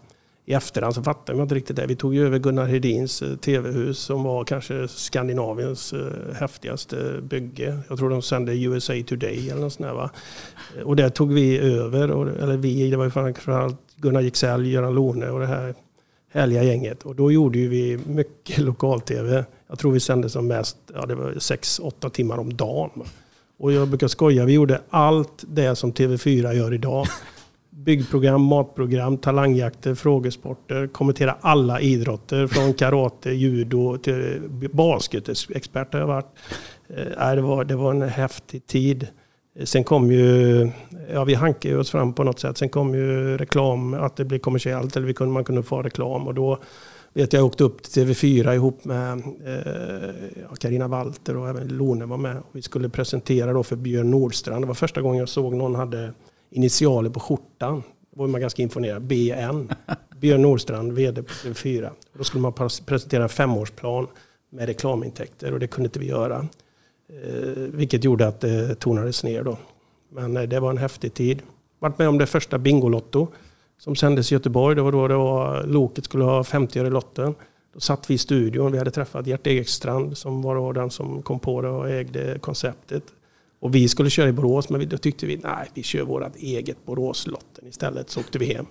i 0.49 0.55
efterhand 0.55 0.95
så 0.95 1.03
fattar 1.03 1.35
man 1.35 1.43
inte 1.43 1.55
riktigt 1.55 1.77
det. 1.77 1.87
Vi 1.87 1.97
tog 1.97 2.15
ju 2.15 2.27
över 2.27 2.39
Gunnar 2.39 2.67
Hedins 2.67 3.23
eh, 3.23 3.37
tv-hus 3.37 3.99
som 3.99 4.23
var 4.23 4.45
kanske 4.45 4.89
Skandinaviens 4.89 5.93
eh, 5.93 6.35
häftigaste 6.35 7.21
bygge. 7.23 7.79
Jag 7.89 7.99
tror 7.99 8.11
de 8.11 8.23
sände 8.23 8.57
USA 8.57 8.93
Today 9.07 9.51
eller 9.51 9.61
något 9.61 9.73
sånt 9.73 9.89
där 9.89 9.95
va. 9.95 10.11
Och 10.85 10.97
det 10.97 11.11
tog 11.11 11.33
vi 11.33 11.59
över, 11.59 12.09
eller 12.43 12.57
vi, 12.57 12.91
det 12.91 12.97
var 12.97 13.05
ju 13.05 13.11
framförallt 13.11 13.77
Gunnar 13.97 14.21
Gixell, 14.21 14.67
Göran 14.67 14.95
Lone 14.95 15.31
och 15.31 15.41
det 15.41 15.47
här 15.47 15.75
härliga 16.33 16.63
gänget. 16.63 17.03
Och 17.03 17.15
då 17.15 17.33
gjorde 17.33 17.59
ju 17.59 17.69
vi 17.69 17.99
mycket 18.07 18.59
lokal-tv. 18.59 19.45
Jag 19.69 19.79
tror 19.79 19.93
vi 19.93 20.01
sände 20.01 20.31
som 20.31 20.47
mest, 20.47 20.77
ja 20.95 21.07
det 21.07 21.15
var 21.15 21.33
6-8 21.33 22.11
timmar 22.11 22.39
om 22.39 22.57
dagen. 22.57 23.03
Och 23.59 23.73
jag 23.73 23.89
brukar 23.89 24.09
skoja, 24.09 24.45
vi 24.45 24.53
gjorde 24.53 24.81
allt 24.91 25.45
det 25.49 25.77
som 25.77 25.93
TV4 25.93 26.53
gör 26.53 26.75
idag. 26.75 27.07
Byggprogram, 27.71 28.43
matprogram, 28.43 29.19
talangjakter, 29.19 29.95
frågesporter, 29.95 30.87
kommentera 30.87 31.37
alla 31.41 31.81
idrotter 31.81 32.47
från 32.47 32.75
karate, 32.75 33.31
judo 33.31 33.99
till 33.99 34.43
basketexpert 34.73 35.93
har 35.93 36.01
jag 36.01 36.07
varit. 36.07 36.35
Eh, 36.89 37.35
det, 37.35 37.41
var, 37.41 37.65
det 37.65 37.77
var 37.77 37.91
en 37.91 38.03
häftig 38.03 38.67
tid. 38.67 39.09
Eh, 39.59 39.65
Sen 39.65 39.85
kom 39.85 40.13
ju, 40.13 40.71
ja 41.13 41.25
vi 41.25 41.35
hankade 41.35 41.77
oss 41.79 41.91
fram 41.91 42.13
på 42.13 42.25
något 42.25 42.41
sätt. 42.41 42.59
Sen 42.59 42.69
kom 42.69 42.95
ju 42.95 43.37
reklam, 43.37 43.95
att 43.95 44.17
det 44.17 44.25
blev 44.25 44.39
kommersiellt 44.39 44.97
eller 44.97 45.07
vi 45.07 45.15
kunde, 45.15 45.33
man 45.33 45.45
kunde 45.45 45.63
få 45.63 45.83
reklam. 45.83 46.27
Och 46.27 46.35
då 46.35 46.59
vet 47.13 47.33
jag, 47.33 47.41
jag 47.41 47.47
åkte 47.47 47.65
upp 47.65 47.83
till 47.83 48.07
TV4 48.07 48.55
ihop 48.55 48.85
med 48.85 49.13
eh, 49.47 50.15
ja, 50.51 50.57
Carina 50.59 50.89
Walter 50.89 51.37
och 51.37 51.49
även 51.49 51.69
Lone 51.69 52.05
var 52.07 52.17
med. 52.17 52.37
Och 52.37 52.49
vi 52.53 52.63
skulle 52.63 52.89
presentera 52.89 53.53
då 53.53 53.63
för 53.63 53.77
Björn 53.77 54.11
Nordstrand. 54.11 54.63
Det 54.63 54.67
var 54.69 54.75
första 54.75 55.03
gången 55.03 55.19
jag 55.19 55.29
såg 55.29 55.55
någon 55.55 55.75
hade 55.75 56.13
initialer 56.51 57.11
på 57.11 57.21
skjortan. 57.21 57.83
Då 58.15 58.21
var 58.21 58.27
man 58.29 58.41
ganska 58.41 58.63
imponerad. 58.63 59.03
BN. 59.03 59.69
Björn 60.21 60.43
Nordstrand, 60.43 60.93
vd 60.93 61.23
på 61.23 61.29
TV4. 61.33 61.89
Och 61.89 62.19
då 62.19 62.25
skulle 62.25 62.43
man 62.43 62.53
pres- 62.53 62.85
presentera 62.87 63.23
en 63.23 63.29
femårsplan 63.29 64.07
med 64.51 64.67
reklamintäkter 64.67 65.53
och 65.53 65.61
det 65.61 65.67
kunde 65.67 65.87
inte 65.87 65.99
vi 65.99 66.07
göra. 66.07 66.47
Eh, 67.09 67.53
vilket 67.57 68.05
gjorde 68.05 68.27
att 68.29 68.41
det 68.41 68.75
tonades 68.75 69.25
ner 69.25 69.43
då. 69.43 69.59
Men 70.13 70.37
eh, 70.37 70.43
det 70.43 70.61
var 70.61 70.71
en 70.71 70.79
häftig 70.79 71.15
tid. 71.15 71.43
Varit 71.79 71.99
med 71.99 72.09
om 72.09 72.19
det 72.19 72.27
första 72.27 72.59
Bingolotto 72.59 73.29
som 73.79 73.97
sändes 73.97 74.33
i 74.33 74.35
Göteborg. 74.35 74.77
Det 74.77 74.83
var 74.83 74.93
då 74.93 75.09
det 75.09 75.15
var, 75.17 75.63
Loket 75.67 76.05
skulle 76.05 76.25
ha 76.25 76.45
50 76.45 76.79
öre 76.81 76.87
i 76.87 76.91
lotten. 76.91 77.35
Då 77.75 77.81
satt 77.81 78.11
vi 78.11 78.15
i 78.15 78.19
studion. 78.19 78.73
Vi 78.73 78.79
hade 78.79 78.91
träffat 78.91 79.27
Gert 79.27 79.47
Ekstrand 79.47 80.19
som 80.19 80.43
var 80.43 80.55
då 80.57 80.73
den 80.73 80.91
som 80.91 81.23
kom 81.23 81.39
på 81.41 81.63
det 81.63 81.69
och 81.69 81.91
ägde 81.91 82.39
konceptet. 82.39 83.03
Och 83.61 83.75
vi 83.75 83.89
skulle 83.89 84.11
köra 84.11 84.29
i 84.29 84.33
Borås 84.33 84.69
men 84.69 84.81
vi- 84.81 84.87
då 84.87 84.99
tyckte 84.99 85.27
vi 85.27 85.37
nej, 85.37 85.71
vi 85.75 85.83
kör 85.83 86.03
vårt 86.03 86.37
eget 86.37 86.77
Boråslotten 86.87 87.69
istället. 87.69 88.11
Så 88.11 88.21
åkte 88.21 88.39
vi 88.39 88.55
hem. 88.55 88.67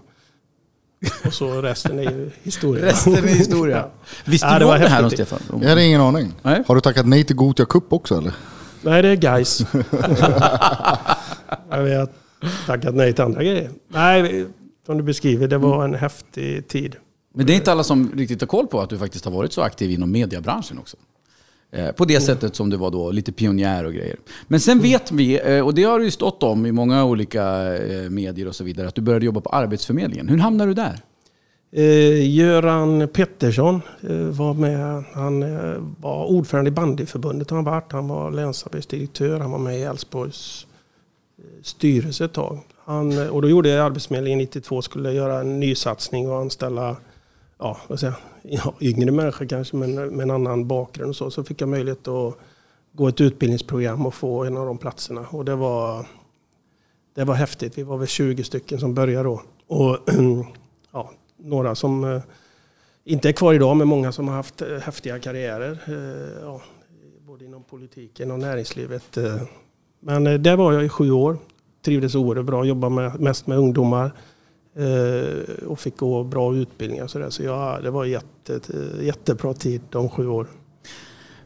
Och 1.26 1.34
så 1.34 1.62
resten 1.62 2.00
är 2.00 2.04
ju 2.04 2.32
historia. 2.44 2.86
Resten 2.86 3.14
är 3.14 3.22
historia. 3.22 3.86
Visste 4.26 4.48
Ja, 4.48 4.54
du 4.54 4.60
det 4.60 4.66
om 4.72 4.80
det 4.80 4.88
här 4.90 5.04
då. 5.04 5.10
Stefan? 5.10 5.40
Jag 5.62 5.70
hade 5.70 5.86
ingen 5.86 6.02
aning. 6.02 6.34
Nej. 6.42 6.64
Har 6.68 6.76
du 6.76 6.82
tackat 6.82 7.08
nej 7.08 7.24
till 7.24 7.36
Gotia 7.36 7.66
Cup 7.66 7.94
också 7.94 8.18
eller? 8.18 8.34
Nej, 8.82 9.02
det 9.02 9.10
är 9.10 9.16
guys. 9.16 9.60
jag 11.70 11.84
vet. 11.84 12.12
Tackat 12.66 12.96
nej 12.96 13.14
till 13.14 13.24
andra 13.24 13.44
grejer. 13.44 13.70
Nej, 13.88 14.46
som 14.86 14.98
du 14.98 15.04
beskriver, 15.04 15.48
det 15.48 15.58
var 15.58 15.86
en 15.86 15.96
häftig 15.96 16.68
tid. 16.68 16.96
Men 17.36 17.46
det 17.46 17.54
är 17.54 17.56
inte 17.56 17.72
alla 17.72 17.84
som 17.84 18.12
riktigt 18.16 18.42
har 18.42 18.48
koll 18.48 18.68
på 18.68 18.82
att 18.82 18.90
du 18.90 18.98
faktiskt 18.98 19.26
har 19.26 19.32
varit 19.32 19.54
så 19.54 19.62
aktiv 19.62 19.92
inom 19.92 20.12
mediebranschen 20.12 20.80
också. 20.80 20.98
Eh, 21.76 21.92
På 21.92 22.06
det 22.06 22.22
sättet 22.22 22.56
som 22.56 22.70
du 22.70 22.78
var 22.78 22.92
då, 22.92 23.12
lite 23.12 23.32
pionjär 23.32 23.86
och 23.86 23.94
grejer. 23.94 24.16
Men 24.48 24.60
sen 24.60 24.80
vet 24.80 25.12
vi, 25.12 25.40
eh, 25.40 25.66
och 25.66 25.74
det 25.74 25.84
har 25.84 26.00
du 26.00 26.06
ju 26.06 26.12
stått 26.12 26.44
om 26.44 26.66
i 26.66 26.72
många 26.72 27.06
olika 27.06 27.76
eh, 27.76 28.10
medier 28.10 28.48
och 28.48 28.56
så 28.56 28.64
vidare, 28.64 28.88
att 28.88 28.96
du 28.96 29.02
började 29.02 29.26
jobba 29.26 29.42
på 29.42 29.50
Arbetsförmedlingen. 29.50 30.28
Hur 30.28 30.38
hamnade 30.38 30.72
du 30.72 30.74
där? 30.74 31.00
Göran 32.22 33.08
Pettersson 33.08 33.82
var 34.32 34.54
med. 34.54 35.04
Han 35.14 35.40
var 36.02 36.26
ordförande 36.26 36.68
i 36.68 36.72
bandyförbundet. 36.72 37.50
Han, 37.50 37.64
varit. 37.64 37.92
han 37.92 38.08
var 38.08 38.32
länsarbetsdirektör. 38.32 39.40
Han 39.40 39.52
var 39.52 39.60
med 39.60 39.80
i 39.80 39.82
Älvsborgs 39.82 40.68
styrelse 41.62 42.26
ett 42.26 42.34
tag. 42.34 42.60
Han, 42.86 43.30
och 43.30 43.42
då 43.42 43.50
gjorde 43.50 43.84
Arbetsförmedlingen 43.84 44.40
92 44.40 44.82
skulle 44.82 45.12
göra 45.12 45.40
en 45.40 45.60
ny 45.60 45.76
satsning 45.76 46.30
och 46.30 46.38
anställa 46.38 46.96
ja, 47.60 47.78
jag, 47.88 48.14
ja, 48.48 48.74
yngre 48.82 49.12
människa, 49.12 49.46
kanske 49.46 49.76
men 49.76 49.96
med 49.96 50.24
en 50.24 50.32
annan 50.32 50.68
bakgrund. 50.68 51.10
Och 51.10 51.16
så. 51.16 51.32
så 51.32 51.44
fick 51.44 51.62
jag 51.62 51.70
möjlighet 51.70 52.08
att 52.08 52.38
gå 52.94 53.08
ett 53.08 53.22
utbildningsprogram 53.22 54.06
och 54.06 54.14
få 54.14 54.44
en 54.44 54.58
av 54.58 54.66
de 54.66 54.78
platserna. 54.78 55.26
Och 55.30 55.46
det 55.46 55.56
var, 55.56 56.06
det 57.14 57.24
var 57.24 57.36
häftigt. 57.36 57.78
Vi 57.78 57.84
var 57.84 57.98
väl 57.98 58.08
20 58.08 58.44
stycken 58.44 58.80
som 58.80 58.94
började 58.94 59.24
då. 59.24 59.42
Och 59.68 60.00
ja, 60.92 61.12
några 61.38 61.76
som 61.76 62.04
eh, 62.04 62.22
inte 63.04 63.30
är 63.30 63.34
kvar 63.34 63.54
idag, 63.54 63.78
men 63.78 63.88
många 63.88 64.12
som 64.12 64.28
har 64.28 64.36
haft 64.36 64.62
eh, 64.62 64.78
häftiga 64.78 65.20
karriärer. 65.20 65.80
Eh, 65.88 66.44
ja, 66.44 66.62
både 67.28 67.46
inom 67.46 67.64
politiken 67.64 68.32
och 68.32 68.40
näringslivet. 68.40 69.18
Men 70.00 70.24
där 70.24 70.56
var 70.56 70.74
jag 70.74 70.86
i 70.86 70.90
sju 70.90 71.12
år. 71.12 71.38
Trivdes 71.82 72.16
oerhört 72.16 72.46
bra, 72.46 72.66
jobbade 72.66 72.96
med, 72.96 73.20
mest 73.20 73.48
med 73.48 73.58
ungdomar. 73.58 74.12
Eh, 74.78 75.66
och 75.68 75.80
fick 75.80 75.98
gå 75.98 76.24
bra 76.24 76.56
utbildningar 76.56 77.04
och 77.04 77.10
sådär. 77.10 77.30
Så 77.30 77.44
ja, 77.44 77.80
det 77.84 77.92
var 77.92 78.06
jätte, 78.06 78.60
jättebra 79.02 79.54
tid 79.54 79.82
de 79.90 80.10
sju 80.10 80.28
åren. 80.28 80.52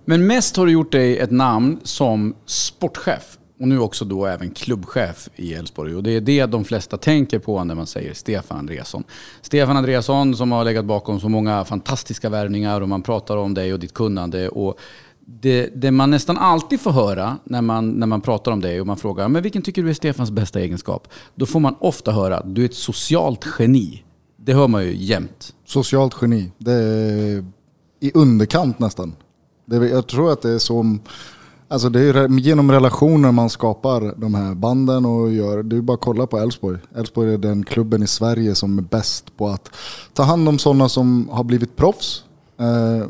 Men 0.06 0.28
mest 0.28 0.58
har 0.58 0.66
du 0.66 0.72
gjort 0.72 0.92
dig 0.92 1.18
ett 1.18 1.32
namn 1.32 1.80
som 1.84 2.36
sportchef. 2.46 3.38
Och 3.60 3.68
nu 3.68 3.80
också 3.80 4.06
då 4.06 4.26
även 4.26 4.52
klubbchef 4.52 5.30
i 5.36 5.54
Elfsborg. 5.54 5.96
Och 5.96 6.04
det 6.04 6.12
är 6.12 6.22
det 6.22 6.46
de 6.46 6.66
flesta 6.66 6.98
tänker 6.98 7.40
på 7.40 7.64
när 7.64 7.76
man 7.76 7.88
säger 7.88 8.14
Stefan 8.14 8.58
Andreasson. 8.58 9.04
Stefan 9.42 9.78
Andreasson 9.78 10.36
som 10.36 10.52
har 10.52 10.64
legat 10.64 10.86
bakom 10.86 11.20
så 11.20 11.30
många 11.30 11.66
fantastiska 11.66 12.30
värvningar 12.30 12.82
och 12.82 12.90
man 12.90 13.02
pratar 13.02 13.38
om 13.38 13.54
dig 13.54 13.74
och 13.74 13.80
ditt 13.80 13.94
kunnande. 13.94 14.50
Och 14.50 14.80
det, 15.42 15.70
det 15.76 15.92
man 15.92 16.12
nästan 16.12 16.38
alltid 16.38 16.80
får 16.80 16.92
höra 16.92 17.38
när 17.44 17.62
man, 17.62 17.92
när 17.92 18.08
man 18.08 18.22
pratar 18.22 18.52
om 18.52 18.62
dig 18.62 18.82
och 18.82 18.88
man 18.88 18.98
frågar 18.98 19.28
men 19.28 19.44
vilken 19.44 19.62
tycker 19.62 19.84
du 19.84 19.90
är 19.90 19.94
Stefans 19.94 20.32
bästa 20.32 20.60
egenskap? 20.60 21.08
Då 21.36 21.46
får 21.46 21.60
man 21.60 21.76
ofta 21.80 22.12
höra 22.12 22.38
att 22.38 22.56
du 22.56 22.62
är 22.62 22.66
ett 22.66 22.76
socialt 22.76 23.46
geni. 23.60 24.04
Det 24.38 24.54
hör 24.54 24.68
man 24.68 24.84
ju 24.84 24.96
jämt. 24.96 25.54
Socialt 25.66 26.16
geni. 26.22 26.52
Det 26.58 26.74
är 26.74 27.46
i 28.00 28.12
underkant 28.14 28.80
nästan. 28.80 29.16
Det 29.66 29.90
jag 29.90 30.08
tror 30.08 30.32
att 30.32 30.42
det 30.42 30.50
är 30.50 30.60
som... 30.60 31.00
Alltså 31.68 31.90
det 31.90 32.00
är 32.00 32.40
genom 32.40 32.72
relationer 32.72 33.32
man 33.32 33.50
skapar 33.50 34.14
de 34.18 34.36
här 34.36 34.56
banden 34.56 35.06
och 35.06 35.32
gör. 35.32 35.64
Du 35.64 35.82
bara 35.82 35.98
kolla 35.98 36.28
på 36.28 36.38
Elfsborg. 36.38 36.80
Elfsborg 36.96 37.34
är 37.34 37.38
den 37.38 37.64
klubben 37.64 38.04
i 38.04 38.08
Sverige 38.08 38.56
som 38.56 38.78
är 38.78 38.82
bäst 38.82 39.38
på 39.38 39.48
att 39.48 39.72
ta 40.14 40.24
hand 40.24 40.50
om 40.50 40.60
sådana 40.60 40.90
som 40.90 41.30
har 41.30 41.44
blivit 41.44 41.76
proffs. 41.76 42.24
Eh, 42.60 43.08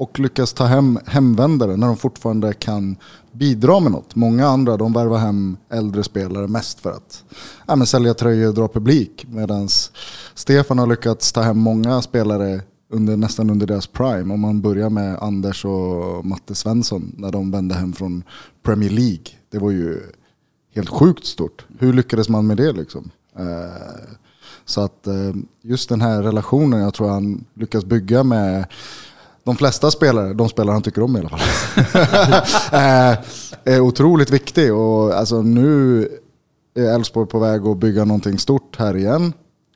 och 0.00 0.20
lyckas 0.20 0.52
ta 0.52 0.64
hem 0.64 0.98
hemvändare 1.06 1.76
när 1.76 1.86
de 1.86 1.96
fortfarande 1.96 2.52
kan 2.52 2.96
bidra 3.32 3.80
med 3.80 3.92
något. 3.92 4.14
Många 4.14 4.46
andra 4.46 4.76
de 4.76 4.92
värvar 4.92 5.18
hem 5.18 5.56
äldre 5.70 6.04
spelare 6.04 6.48
mest 6.48 6.80
för 6.80 6.90
att 6.90 7.24
ja, 7.66 7.76
men 7.76 7.86
sälja 7.86 8.14
tröjor 8.14 8.48
och 8.48 8.54
dra 8.54 8.68
publik. 8.68 9.26
Medan 9.28 9.68
Stefan 10.34 10.78
har 10.78 10.86
lyckats 10.86 11.32
ta 11.32 11.42
hem 11.42 11.58
många 11.58 12.02
spelare 12.02 12.60
under, 12.90 13.16
nästan 13.16 13.50
under 13.50 13.66
deras 13.66 13.86
prime. 13.86 14.34
Om 14.34 14.40
man 14.40 14.60
börjar 14.60 14.90
med 14.90 15.18
Anders 15.18 15.64
och 15.64 16.24
Matte 16.24 16.54
Svensson 16.54 17.14
när 17.16 17.32
de 17.32 17.50
vände 17.50 17.74
hem 17.74 17.92
från 17.92 18.24
Premier 18.62 18.90
League. 18.90 19.26
Det 19.50 19.58
var 19.58 19.70
ju 19.70 20.00
helt 20.74 20.88
sjukt 20.88 21.26
stort. 21.26 21.66
Hur 21.78 21.92
lyckades 21.92 22.28
man 22.28 22.46
med 22.46 22.56
det 22.56 22.72
liksom? 22.72 23.10
Eh, 23.38 24.14
så 24.64 24.80
att 24.80 25.06
eh, 25.06 25.34
just 25.62 25.88
den 25.88 26.00
här 26.00 26.22
relationen 26.22 26.80
jag 26.80 26.94
tror 26.94 27.08
han 27.08 27.44
lyckas 27.54 27.84
bygga 27.84 28.24
med 28.24 28.66
de 29.50 29.56
flesta 29.56 29.90
spelare, 29.90 30.32
de 30.32 30.48
spelare 30.48 30.72
han 30.72 30.82
tycker 30.82 31.02
om 31.02 31.16
i 31.16 31.20
alla 31.20 31.28
fall, 31.28 31.40
eh, 32.72 33.18
är 33.64 33.80
otroligt 33.80 34.30
viktig. 34.30 34.74
Och 34.74 35.14
alltså 35.14 35.42
nu 35.42 36.08
är 36.74 36.94
Elfsborg 36.94 37.28
på 37.28 37.38
väg 37.38 37.66
att 37.66 37.78
bygga 37.78 38.04
någonting 38.04 38.38
stort 38.38 38.76
här 38.78 38.96
igen. 38.96 39.32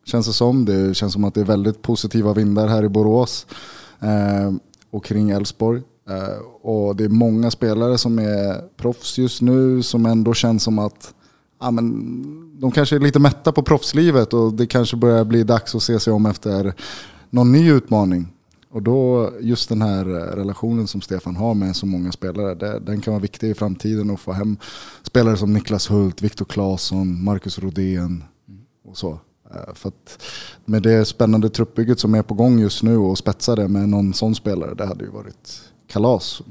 Känns 0.06 0.26
det 0.26 0.32
som. 0.32 0.64
Det 0.64 0.94
känns 0.94 1.12
som 1.12 1.24
att 1.24 1.34
det 1.34 1.40
är 1.40 1.44
väldigt 1.44 1.82
positiva 1.82 2.32
vindar 2.32 2.68
här 2.68 2.84
i 2.84 2.88
Borås 2.88 3.46
eh, 4.00 4.52
och 4.90 5.04
kring 5.04 5.30
Elfsborg. 5.30 5.82
Eh, 6.10 6.68
och 6.70 6.96
det 6.96 7.04
är 7.04 7.08
många 7.08 7.50
spelare 7.50 7.98
som 7.98 8.18
är 8.18 8.76
proffs 8.76 9.18
just 9.18 9.42
nu 9.42 9.82
som 9.82 10.06
ändå 10.06 10.34
känns 10.34 10.62
som 10.62 10.78
att 10.78 11.14
ja, 11.60 11.70
men, 11.70 12.60
de 12.60 12.70
kanske 12.70 12.96
är 12.96 13.00
lite 13.00 13.18
mätta 13.18 13.52
på 13.52 13.62
proffslivet 13.62 14.34
och 14.34 14.52
det 14.52 14.66
kanske 14.66 14.96
börjar 14.96 15.24
bli 15.24 15.42
dags 15.42 15.74
att 15.74 15.82
se 15.82 16.00
sig 16.00 16.12
om 16.12 16.26
efter 16.26 16.74
någon 17.30 17.52
ny 17.52 17.70
utmaning. 17.70 18.34
Och 18.74 18.82
då 18.82 19.32
just 19.40 19.68
den 19.68 19.82
här 19.82 20.08
eh, 20.08 20.37
relationen 20.37 20.87
som 20.87 21.00
Stefan 21.00 21.37
har 21.37 21.54
med 21.54 21.76
så 21.76 21.87
många 21.87 22.12
spelare, 22.12 22.54
det, 22.54 22.78
den 22.78 23.00
kan 23.00 23.12
vara 23.12 23.22
viktig 23.22 23.50
i 23.50 23.54
framtiden 23.54 24.10
att 24.10 24.20
få 24.20 24.32
hem 24.32 24.56
spelare 25.02 25.37
som 25.37 25.52
Niklas 25.52 25.90
Hult, 25.90 26.22
Viktor 26.22 26.44
Claesson, 26.44 27.24
Marcus 27.24 27.58
Rodén 27.58 28.24
och 28.84 28.96
så. 28.96 29.10
Eh, 29.50 29.74
för 29.74 29.88
att 29.88 30.22
med 30.64 30.82
det 30.82 31.04
spännande 31.04 31.50
truppbygget 31.50 32.00
som 32.00 32.14
är 32.14 32.22
på 32.22 32.34
gång 32.34 32.58
just 32.58 32.82
nu 32.82 32.96
och 32.96 33.18
spetsa 33.18 33.56
det 33.56 33.68
med 33.68 33.88
någon 33.88 34.14
sån 34.14 34.34
spelare, 34.34 34.74
det 34.74 34.87
hade 34.87 35.04
ju 35.04 35.10
varit 35.10 35.62
kalas. 35.88 36.42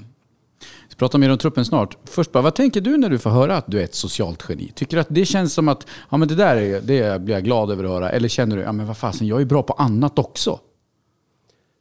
Vi 0.89 0.95
pratar 0.95 1.19
mer 1.19 1.31
om 1.31 1.37
truppen 1.37 1.65
snart. 1.65 1.97
Först 2.03 2.31
bara, 2.31 2.43
vad 2.43 2.55
tänker 2.55 2.81
du 2.81 2.97
när 2.97 3.09
du 3.09 3.19
får 3.19 3.29
höra 3.29 3.57
att 3.57 3.71
du 3.71 3.79
är 3.79 3.83
ett 3.83 3.95
socialt 3.95 4.45
geni? 4.49 4.71
Tycker 4.75 4.97
du 4.97 5.01
att 5.01 5.07
det 5.09 5.25
känns 5.25 5.53
som 5.53 5.67
att, 5.67 5.87
ja 6.11 6.17
men 6.17 6.27
det 6.27 6.35
där 6.35 6.55
är, 6.55 6.81
det 6.81 7.21
blir 7.21 7.35
jag 7.35 7.43
glad 7.43 7.71
över 7.71 7.83
att 7.83 7.89
höra. 7.89 8.09
Eller 8.09 8.27
känner 8.27 8.55
du, 8.55 8.61
ja 8.61 8.71
men 8.71 8.87
vad 8.87 8.97
fasen, 8.97 9.27
jag 9.27 9.41
är 9.41 9.45
bra 9.45 9.63
på 9.63 9.73
annat 9.73 10.19
också. 10.19 10.59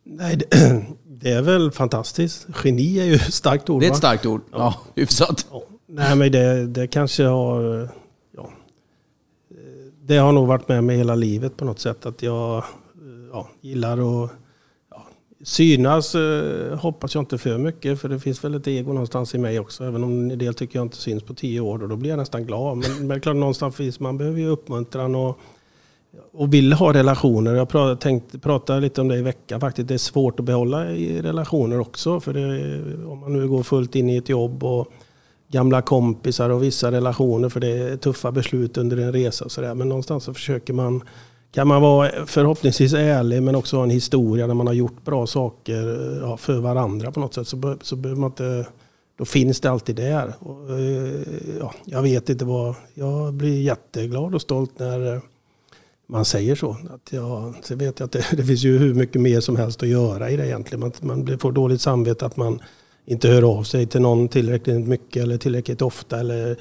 Nej, 0.05 0.37
det, 0.37 0.47
det 1.09 1.31
är 1.31 1.43
väl 1.43 1.71
fantastiskt. 1.71 2.47
Geni 2.65 3.01
är 3.01 3.05
ju 3.05 3.15
ett 3.15 3.35
starkt 3.35 3.71
ord. 3.71 3.81
Det 3.81 3.87
är 3.87 3.91
ett 3.91 3.97
starkt 3.97 4.27
ord. 4.27 4.41
Ja, 4.53 4.75
hyfsat. 4.95 5.47
Ja. 5.51 5.63
Nej, 5.87 6.17
men 6.17 6.33
det, 6.33 6.67
det 6.67 6.87
kanske 6.87 7.25
har... 7.25 7.89
Ja, 8.37 8.51
det 10.05 10.17
har 10.17 10.33
nog 10.33 10.47
varit 10.47 10.69
med 10.69 10.85
mig 10.85 10.97
hela 10.97 11.15
livet 11.15 11.57
på 11.57 11.65
något 11.65 11.79
sätt. 11.79 12.07
Att 12.07 12.23
jag 12.23 12.65
ja, 13.33 13.49
gillar 13.61 14.25
att 14.25 14.31
synas. 15.45 16.15
eh, 16.15 16.79
Hoppas 16.79 17.15
jag 17.15 17.23
inte 17.23 17.39
för 17.39 17.59
mycket. 17.59 18.01
För 18.01 18.09
det 18.09 18.21
finns 18.21 18.45
väl 18.45 18.55
ett 18.55 18.69
ego 18.69 18.93
någonstans 18.93 19.35
i 19.35 19.39
mig 19.39 19.61
också. 19.61 19.85
Även 19.85 20.05
om 20.05 20.31
en 20.31 20.39
del 20.39 20.55
tycker 20.55 20.79
jag 20.79 20.85
inte 20.87 20.97
syns 20.97 21.23
på 21.23 21.35
tio 21.35 21.61
år. 21.61 21.83
Och 21.83 21.89
då 21.89 21.97
blir 21.97 22.11
jag 22.11 22.17
nästan 22.19 22.47
glad. 22.47 22.77
Men, 22.79 23.07
men 23.07 23.21
klart 23.21 23.37
någonstans 23.37 23.77
finns 23.77 24.01
man 24.01 24.19
behöver 24.19 24.39
ju 24.39 24.47
uppmuntran. 24.49 25.15
Och, 25.15 25.39
och 26.33 26.55
vill 26.55 26.73
ha 26.73 26.93
relationer. 26.93 27.55
Jag 27.55 27.69
pra- 27.69 27.97
tänkte 27.97 28.39
prata 28.39 28.79
lite 28.79 29.01
om 29.01 29.09
det 29.09 29.17
i 29.17 29.23
veckan 29.23 29.61
faktiskt. 29.61 29.89
Det 29.89 29.95
är 29.95 29.99
svårt 29.99 30.41
att 30.41 30.47
behålla 30.47 30.91
i 30.91 31.23
relationer 31.23 31.81
också. 31.81 32.21
För 32.21 32.35
det, 32.35 33.07
om 33.07 33.19
man 33.21 33.33
nu 33.33 33.49
går 33.49 33.63
fullt 33.63 33.95
in 33.95 34.11
i 34.11 34.17
ett 34.17 34.29
jobb 34.29 34.65
och 34.65 34.89
gamla 35.49 35.83
kompisar 35.83 36.51
och 36.51 36.63
vissa 36.63 36.93
relationer 36.93 37.49
för 37.49 37.61
det 37.61 37.69
är 37.69 37.97
tuffa 37.97 38.33
beslut 38.33 38.79
under 38.79 38.97
en 38.97 39.13
resa 39.13 39.45
och 39.45 39.53
sådär. 39.53 39.75
Men 39.75 39.89
någonstans 39.89 40.25
så 40.25 40.35
försöker 40.35 40.73
man, 40.73 41.03
kan 41.53 41.69
man 41.69 41.83
vara 41.83 42.11
förhoppningsvis 42.27 42.93
ärlig 42.95 43.43
men 43.43 43.55
också 43.55 43.77
ha 43.77 43.85
en 43.85 43.91
historia 43.91 44.47
där 44.47 44.55
man 44.55 44.67
har 44.67 44.75
gjort 44.75 45.05
bra 45.05 45.27
saker 45.27 46.11
ja, 46.23 46.37
för 46.37 46.59
varandra 46.61 47.13
på 47.13 47.21
något 47.21 47.35
sätt. 47.35 47.49
Så, 47.49 47.57
be, 47.57 47.77
så 47.83 47.97
behöver 47.97 48.21
man 48.21 48.31
inte, 48.31 48.67
då 49.19 49.25
finns 49.25 49.61
det 49.61 49.71
alltid 49.71 49.97
där. 49.97 50.35
Och, 50.39 50.79
eh, 50.79 51.21
ja, 51.61 51.75
jag 51.85 52.03
vet 52.03 52.29
inte 52.29 52.45
vad, 52.45 52.75
jag 52.95 53.35
blir 53.35 53.63
jätteglad 53.63 54.35
och 54.35 54.43
stolt 54.43 54.79
när 54.79 55.21
man 56.07 56.25
säger 56.25 56.55
så. 56.55 56.71
Att 56.91 57.13
ja, 57.13 57.55
så 57.63 57.77
vet 57.77 58.01
jag 58.01 58.07
att 58.07 58.13
det, 58.13 58.27
det 58.37 58.45
finns 58.45 58.65
ju 58.65 58.79
hur 58.79 58.95
mycket 58.95 59.21
mer 59.21 59.41
som 59.41 59.57
helst 59.57 59.83
att 59.83 59.89
göra 59.89 60.31
i 60.31 60.37
det 60.37 60.47
egentligen. 60.47 60.81
Man, 60.81 60.93
man 61.01 61.25
blir- 61.25 61.37
får 61.39 61.53
dåligt 61.53 61.81
samvete 61.81 62.27
att 62.27 62.37
man 62.37 62.61
inte 63.05 63.29
hör 63.29 63.43
av 63.59 63.63
sig 63.63 63.87
till 63.87 64.01
någon 64.01 64.29
tillräckligt 64.29 64.87
mycket 64.89 65.23
eller 65.23 65.39
tillräckligt 65.39 65.83
ofta. 65.83 66.21
Eller 66.21 66.57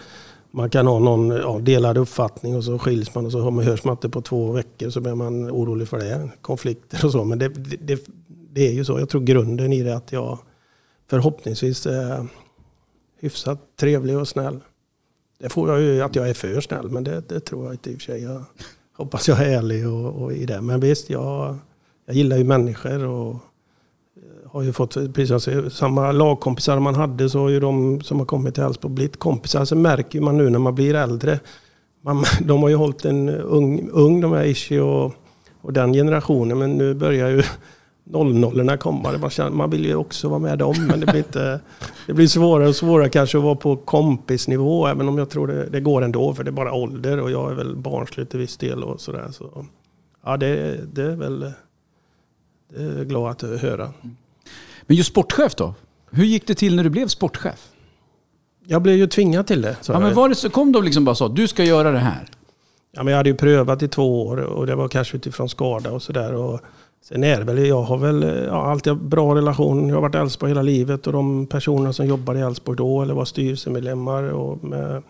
man 0.52 0.70
kan 0.70 0.88
ha 0.88 1.00
någon 1.00 1.30
ja, 1.30 1.60
delad 1.62 1.98
uppfattning 1.98 2.56
och 2.56 2.64
så 2.64 2.80
skiljs 2.80 3.16
man 3.16 3.26
och 3.26 3.32
så 3.32 3.52
man- 3.52 3.64
hörs 3.66 3.84
man 3.84 3.94
inte 3.94 4.10
på 4.10 4.22
två 4.22 4.52
veckor 4.52 4.90
så 4.90 5.02
blir 5.02 5.16
man 5.16 5.52
orolig 5.52 5.88
för 5.88 5.98
det. 6.00 6.30
Konflikter 6.42 7.06
och 7.06 7.12
så. 7.12 7.24
Men 7.24 7.40
det, 7.40 7.50
det, 7.82 8.06
det 8.54 8.68
är 8.68 8.72
ju 8.74 8.86
så. 8.86 9.00
Jag 9.00 9.10
tror 9.10 9.22
grunden 9.22 9.74
i 9.74 9.84
det 9.84 9.92
är 9.92 9.96
att 9.96 10.12
jag 10.12 10.40
förhoppningsvis 11.10 11.86
är 11.86 12.28
hyfsat 13.20 13.60
trevlig 13.80 14.18
och 14.18 14.28
snäll. 14.28 14.60
Det 15.40 15.50
får 15.50 15.70
jag 15.70 15.82
ju 15.82 16.02
att 16.02 16.16
jag 16.16 16.30
är 16.30 16.34
för 16.34 16.62
snäll 16.62 16.90
men 16.90 17.04
det, 17.04 17.24
det 17.30 17.40
tror 17.40 17.66
jag 17.66 17.74
inte 17.74 17.92
i 17.92 17.96
och 17.96 18.02
för 18.02 18.06
sig. 18.14 18.24
Jag 18.24 18.44
hoppas 19.02 19.28
jag 19.28 19.40
är 19.40 19.58
ärlig 19.58 19.88
och, 19.88 20.24
och 20.24 20.34
i 20.34 20.46
det. 20.46 20.62
Men 20.62 20.80
visst, 20.80 21.10
jag, 21.10 21.58
jag 22.06 22.16
gillar 22.16 22.38
ju 22.38 22.44
människor 22.44 23.06
och 23.06 23.30
eh, 23.32 24.52
har 24.52 24.62
ju 24.62 24.74
fått, 24.74 24.94
precis 24.94 25.28
som 25.28 25.42
säger, 25.42 25.70
samma 25.70 26.12
lagkompisar 26.12 26.80
man 26.80 26.96
hade 26.96 27.30
så 27.30 27.40
har 27.40 27.50
ju 27.50 27.60
de 27.60 28.02
som 28.02 28.20
har 28.20 28.26
kommit 28.26 28.54
till 28.54 28.64
Elfsborg 28.64 28.94
blivit 28.94 29.20
kompisar. 29.20 29.66
Så 29.66 29.76
märker 29.76 30.22
man 30.22 30.38
nu 30.38 30.50
när 30.50 30.60
man 30.60 30.76
blir 30.76 30.96
äldre. 30.96 31.40
Man, 32.02 32.24
de 32.42 32.62
har 32.62 32.70
ju 32.70 32.76
hållit 32.76 33.06
en 33.06 33.30
ung, 33.30 33.90
ung 33.92 34.22
de 34.22 34.32
här 34.32 34.44
Ishi 34.44 34.80
och, 34.80 35.14
och 35.62 35.74
den 35.74 35.94
generationen. 35.94 36.58
Men 36.58 36.72
nu 36.72 36.94
börjar 36.94 37.30
ju 37.30 37.44
00 38.12 38.78
komma. 38.78 39.17
Man, 39.17 39.30
känner, 39.30 39.50
man 39.50 39.69
vill 39.69 39.86
ju 39.86 39.95
också 39.95 40.30
vara 40.30 40.39
med 40.39 40.58
dem. 40.60 40.76
Men 40.88 41.00
det 41.00 41.06
blir, 41.06 41.17
inte, 41.17 41.60
det 42.08 42.13
blir 42.13 42.28
svårare 42.28 42.67
och 42.67 42.76
svårare 42.76 43.10
kanske 43.10 43.38
att 43.38 43.43
vara 43.43 43.56
på 43.56 43.76
kompisnivå. 43.76 44.88
Även 44.88 45.08
om 45.08 45.17
jag 45.17 45.30
tror 45.30 45.47
det, 45.47 45.65
det 45.65 45.80
går 45.80 46.02
ändå. 46.02 46.34
För 46.34 46.43
det 46.43 46.50
är 46.50 46.52
bara 46.52 46.74
ålder 46.74 47.19
och 47.19 47.32
jag 47.32 47.52
är 47.52 47.56
väl 47.56 47.76
barnslig 47.76 48.30
till 48.30 48.39
viss 48.39 48.58
del. 48.58 48.84
Och 48.84 49.02
sådär, 49.02 49.28
så. 49.32 49.65
Ja, 50.26 50.38
det, 50.38 50.80
det 50.93 51.04
är 51.04 51.15
väl 51.15 51.39
det 52.76 52.84
är 52.84 53.04
glad 53.04 53.32
att 53.32 53.62
höra. 53.62 53.93
Men 54.82 54.97
just 54.97 55.10
sportchef 55.10 55.56
då? 55.56 55.74
Hur 56.12 56.26
gick 56.26 56.47
det 56.47 56.56
till 56.56 56.76
när 56.76 56.84
du 56.84 56.89
blev 56.89 57.08
sportchef? 57.08 57.67
Jag 58.65 58.82
blev 58.82 58.95
ju 58.95 59.08
tvingad 59.08 59.47
till 59.47 59.62
det. 59.62 59.76
Så 59.82 59.91
Ja, 59.91 60.00
men 60.00 60.13
var 60.13 60.30
det 60.30 60.36
så 60.36 60.50
kom 60.50 60.71
de 60.71 60.84
liksom 60.84 61.06
bara 61.06 61.15
sa 61.15 61.28
du 61.28 61.47
ska 61.47 61.63
göra 61.63 61.91
det 61.91 62.00
här? 62.00 62.28
ja, 62.91 63.04
men 63.04 63.12
jag 63.12 63.17
hade 63.17 63.30
ju 63.30 63.36
prövat 63.36 63.84
i 63.84 63.88
två 63.88 64.28
år 64.28 64.38
och 64.38 64.67
det 64.67 64.76
var 64.76 64.88
kanske 64.88 65.17
utifrån 65.17 65.50
skada 65.50 65.91
och 65.91 66.02
sådär. 66.02 66.34
Sen 67.04 67.24
är 67.24 67.38
det 67.38 67.44
väl, 67.44 67.68
jag 67.68 67.82
har 67.82 67.98
väl 67.98 68.46
ja, 68.48 68.72
alltid 68.72 68.94
haft 68.94 69.06
bra 69.06 69.36
relation. 69.36 69.88
Jag 69.88 69.96
har 69.96 70.02
varit 70.02 70.16
i 70.16 70.18
Elfsborg 70.18 70.50
hela 70.50 70.62
livet 70.62 71.08
och 71.08 71.14
de 71.14 71.46
personer 71.46 71.92
som 71.92 72.06
jobbade 72.06 72.40
i 72.40 72.42
Elfsborg 72.42 72.78
då 72.78 73.02
eller 73.02 73.14
var 73.14 73.26
styrelsemedlemmar 73.26 74.24
och 74.24 74.64
med, 74.64 75.04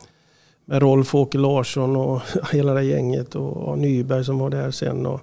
med 0.65 0.81
Rolf 0.81 1.15
Åke 1.15 1.37
Larsson 1.37 1.95
och 1.95 2.21
hela 2.51 2.73
det 2.73 2.83
gänget 2.83 3.35
och, 3.35 3.57
och 3.57 3.77
Nyberg 3.77 4.25
som 4.25 4.39
var 4.39 4.49
där 4.49 4.71
sen. 4.71 5.05
Och 5.05 5.21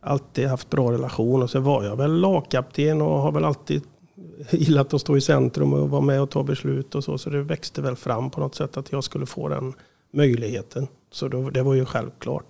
alltid 0.00 0.48
haft 0.48 0.70
bra 0.70 0.92
relation 0.92 1.42
och 1.42 1.50
sen 1.50 1.64
var 1.64 1.84
jag 1.84 1.96
väl 1.96 2.20
lagkapten 2.20 3.02
och 3.02 3.18
har 3.18 3.32
väl 3.32 3.44
alltid 3.44 3.82
gillat 4.50 4.94
att 4.94 5.00
stå 5.00 5.16
i 5.16 5.20
centrum 5.20 5.72
och 5.72 5.90
vara 5.90 6.00
med 6.00 6.22
och 6.22 6.30
ta 6.30 6.42
beslut 6.42 6.94
och 6.94 7.04
så. 7.04 7.18
Så 7.18 7.30
det 7.30 7.42
växte 7.42 7.82
väl 7.82 7.96
fram 7.96 8.30
på 8.30 8.40
något 8.40 8.54
sätt 8.54 8.76
att 8.76 8.92
jag 8.92 9.04
skulle 9.04 9.26
få 9.26 9.48
den 9.48 9.72
möjligheten. 10.12 10.86
Så 11.10 11.28
då, 11.28 11.50
det 11.50 11.62
var 11.62 11.74
ju 11.74 11.84
självklart. 11.84 12.46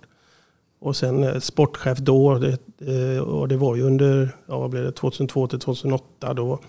Och 0.81 0.95
sen 0.95 1.23
eh, 1.23 1.39
sportchef 1.39 1.97
då, 1.97 2.37
det, 2.37 2.57
eh, 3.15 3.21
och 3.21 3.47
det 3.47 3.57
var 3.57 3.75
ju 3.75 3.81
under 3.81 4.35
ja, 4.47 4.59
vad 4.59 4.69
blev 4.69 4.83
det, 4.83 4.91
2002 4.91 5.47
till 5.47 5.59
2008. 5.59 6.33
Då, 6.33 6.59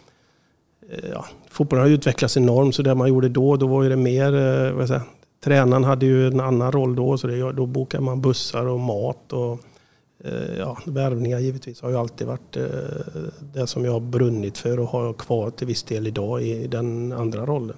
eh, 0.91 1.11
ja, 1.13 1.25
fotbollen 1.51 1.83
har 1.83 1.89
ju 1.89 1.95
utvecklats 1.95 2.37
enormt, 2.37 2.75
så 2.75 2.83
det 2.83 2.95
man 2.95 3.09
gjorde 3.09 3.29
då, 3.29 3.57
då 3.57 3.67
var 3.67 3.83
ju 3.83 3.89
det 3.89 3.97
mer, 3.97 4.33
vad 4.73 4.83
jag 4.83 4.89
säga, 4.89 5.03
tränaren 5.45 5.85
hade 5.85 6.07
ju 6.07 6.27
en 6.27 6.41
annan 6.41 6.73
roll 6.73 6.97
då, 6.97 7.19
så 7.19 7.27
det, 7.27 7.53
då 7.53 7.67
bokade 7.67 8.05
man 8.05 8.21
bussar 8.21 8.67
och 8.67 8.81
mat 8.81 9.33
och 9.33 9.61
ja, 10.59 10.79
värvningar 10.87 11.39
givetvis 11.39 11.83
har 11.83 11.91
ju 11.91 11.97
alltid 11.97 12.27
varit 12.27 12.57
det 13.55 13.67
som 13.67 13.85
jag 13.85 13.93
har 13.93 14.01
brunnit 14.01 14.59
för 14.59 14.81
och 14.81 14.89
har 14.89 15.13
kvar 15.13 15.51
till 15.51 15.67
viss 15.67 15.83
del 15.83 16.07
idag 16.07 16.43
i 16.43 16.67
den 16.67 17.13
andra 17.13 17.47
rollen. 17.47 17.77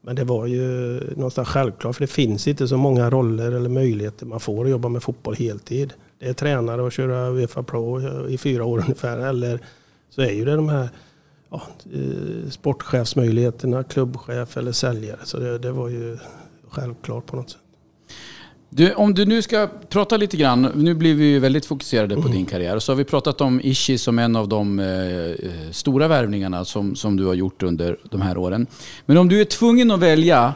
Men 0.00 0.16
det 0.16 0.24
var 0.24 0.46
ju 0.46 1.00
någonstans 1.16 1.48
självklart 1.48 1.96
för 1.96 2.00
det 2.00 2.12
finns 2.12 2.48
inte 2.48 2.68
så 2.68 2.76
många 2.76 3.10
roller 3.10 3.52
eller 3.52 3.68
möjligheter 3.68 4.26
man 4.26 4.40
får 4.40 4.64
att 4.64 4.70
jobba 4.70 4.88
med 4.88 5.02
fotboll 5.02 5.34
heltid. 5.34 5.92
Det 6.18 6.28
är 6.28 6.32
tränare 6.32 6.82
och 6.82 6.92
köra 6.92 7.30
Uefa 7.30 7.62
Pro 7.62 8.00
i 8.28 8.38
fyra 8.38 8.64
år 8.64 8.78
ungefär 8.78 9.18
eller 9.18 9.60
så 10.10 10.22
är 10.22 10.30
ju 10.30 10.44
det 10.44 10.56
de 10.56 10.68
här 10.68 10.88
ja, 11.50 11.62
eh, 11.92 12.50
sportchefsmöjligheterna, 12.50 13.84
klubbchef 13.84 14.56
eller 14.56 14.72
säljare. 14.72 15.18
Så 15.24 15.38
det, 15.38 15.58
det 15.58 15.72
var 15.72 15.88
ju 15.88 16.18
självklart 16.68 17.26
på 17.26 17.36
något 17.36 17.50
sätt. 17.50 17.60
Du, 18.70 18.94
om 18.94 19.14
du 19.14 19.24
nu 19.24 19.42
ska 19.42 19.68
prata 19.88 20.16
lite 20.16 20.36
grann, 20.36 20.72
nu 20.74 20.94
blir 20.94 21.14
vi 21.14 21.24
ju 21.24 21.38
väldigt 21.38 21.66
fokuserade 21.66 22.16
på 22.16 22.28
din 22.28 22.46
karriär. 22.46 22.78
Så 22.78 22.92
har 22.92 22.96
vi 22.96 23.04
pratat 23.04 23.40
om 23.40 23.60
Ishi 23.60 23.98
som 23.98 24.18
en 24.18 24.36
av 24.36 24.48
de 24.48 24.78
eh, 24.78 25.48
stora 25.72 26.08
värvningarna 26.08 26.64
som, 26.64 26.96
som 26.96 27.16
du 27.16 27.24
har 27.24 27.34
gjort 27.34 27.62
under 27.62 27.96
de 28.10 28.20
här 28.20 28.38
åren. 28.38 28.66
Men 29.06 29.16
om 29.16 29.28
du 29.28 29.40
är 29.40 29.44
tvungen 29.44 29.90
att 29.90 30.00
välja 30.00 30.54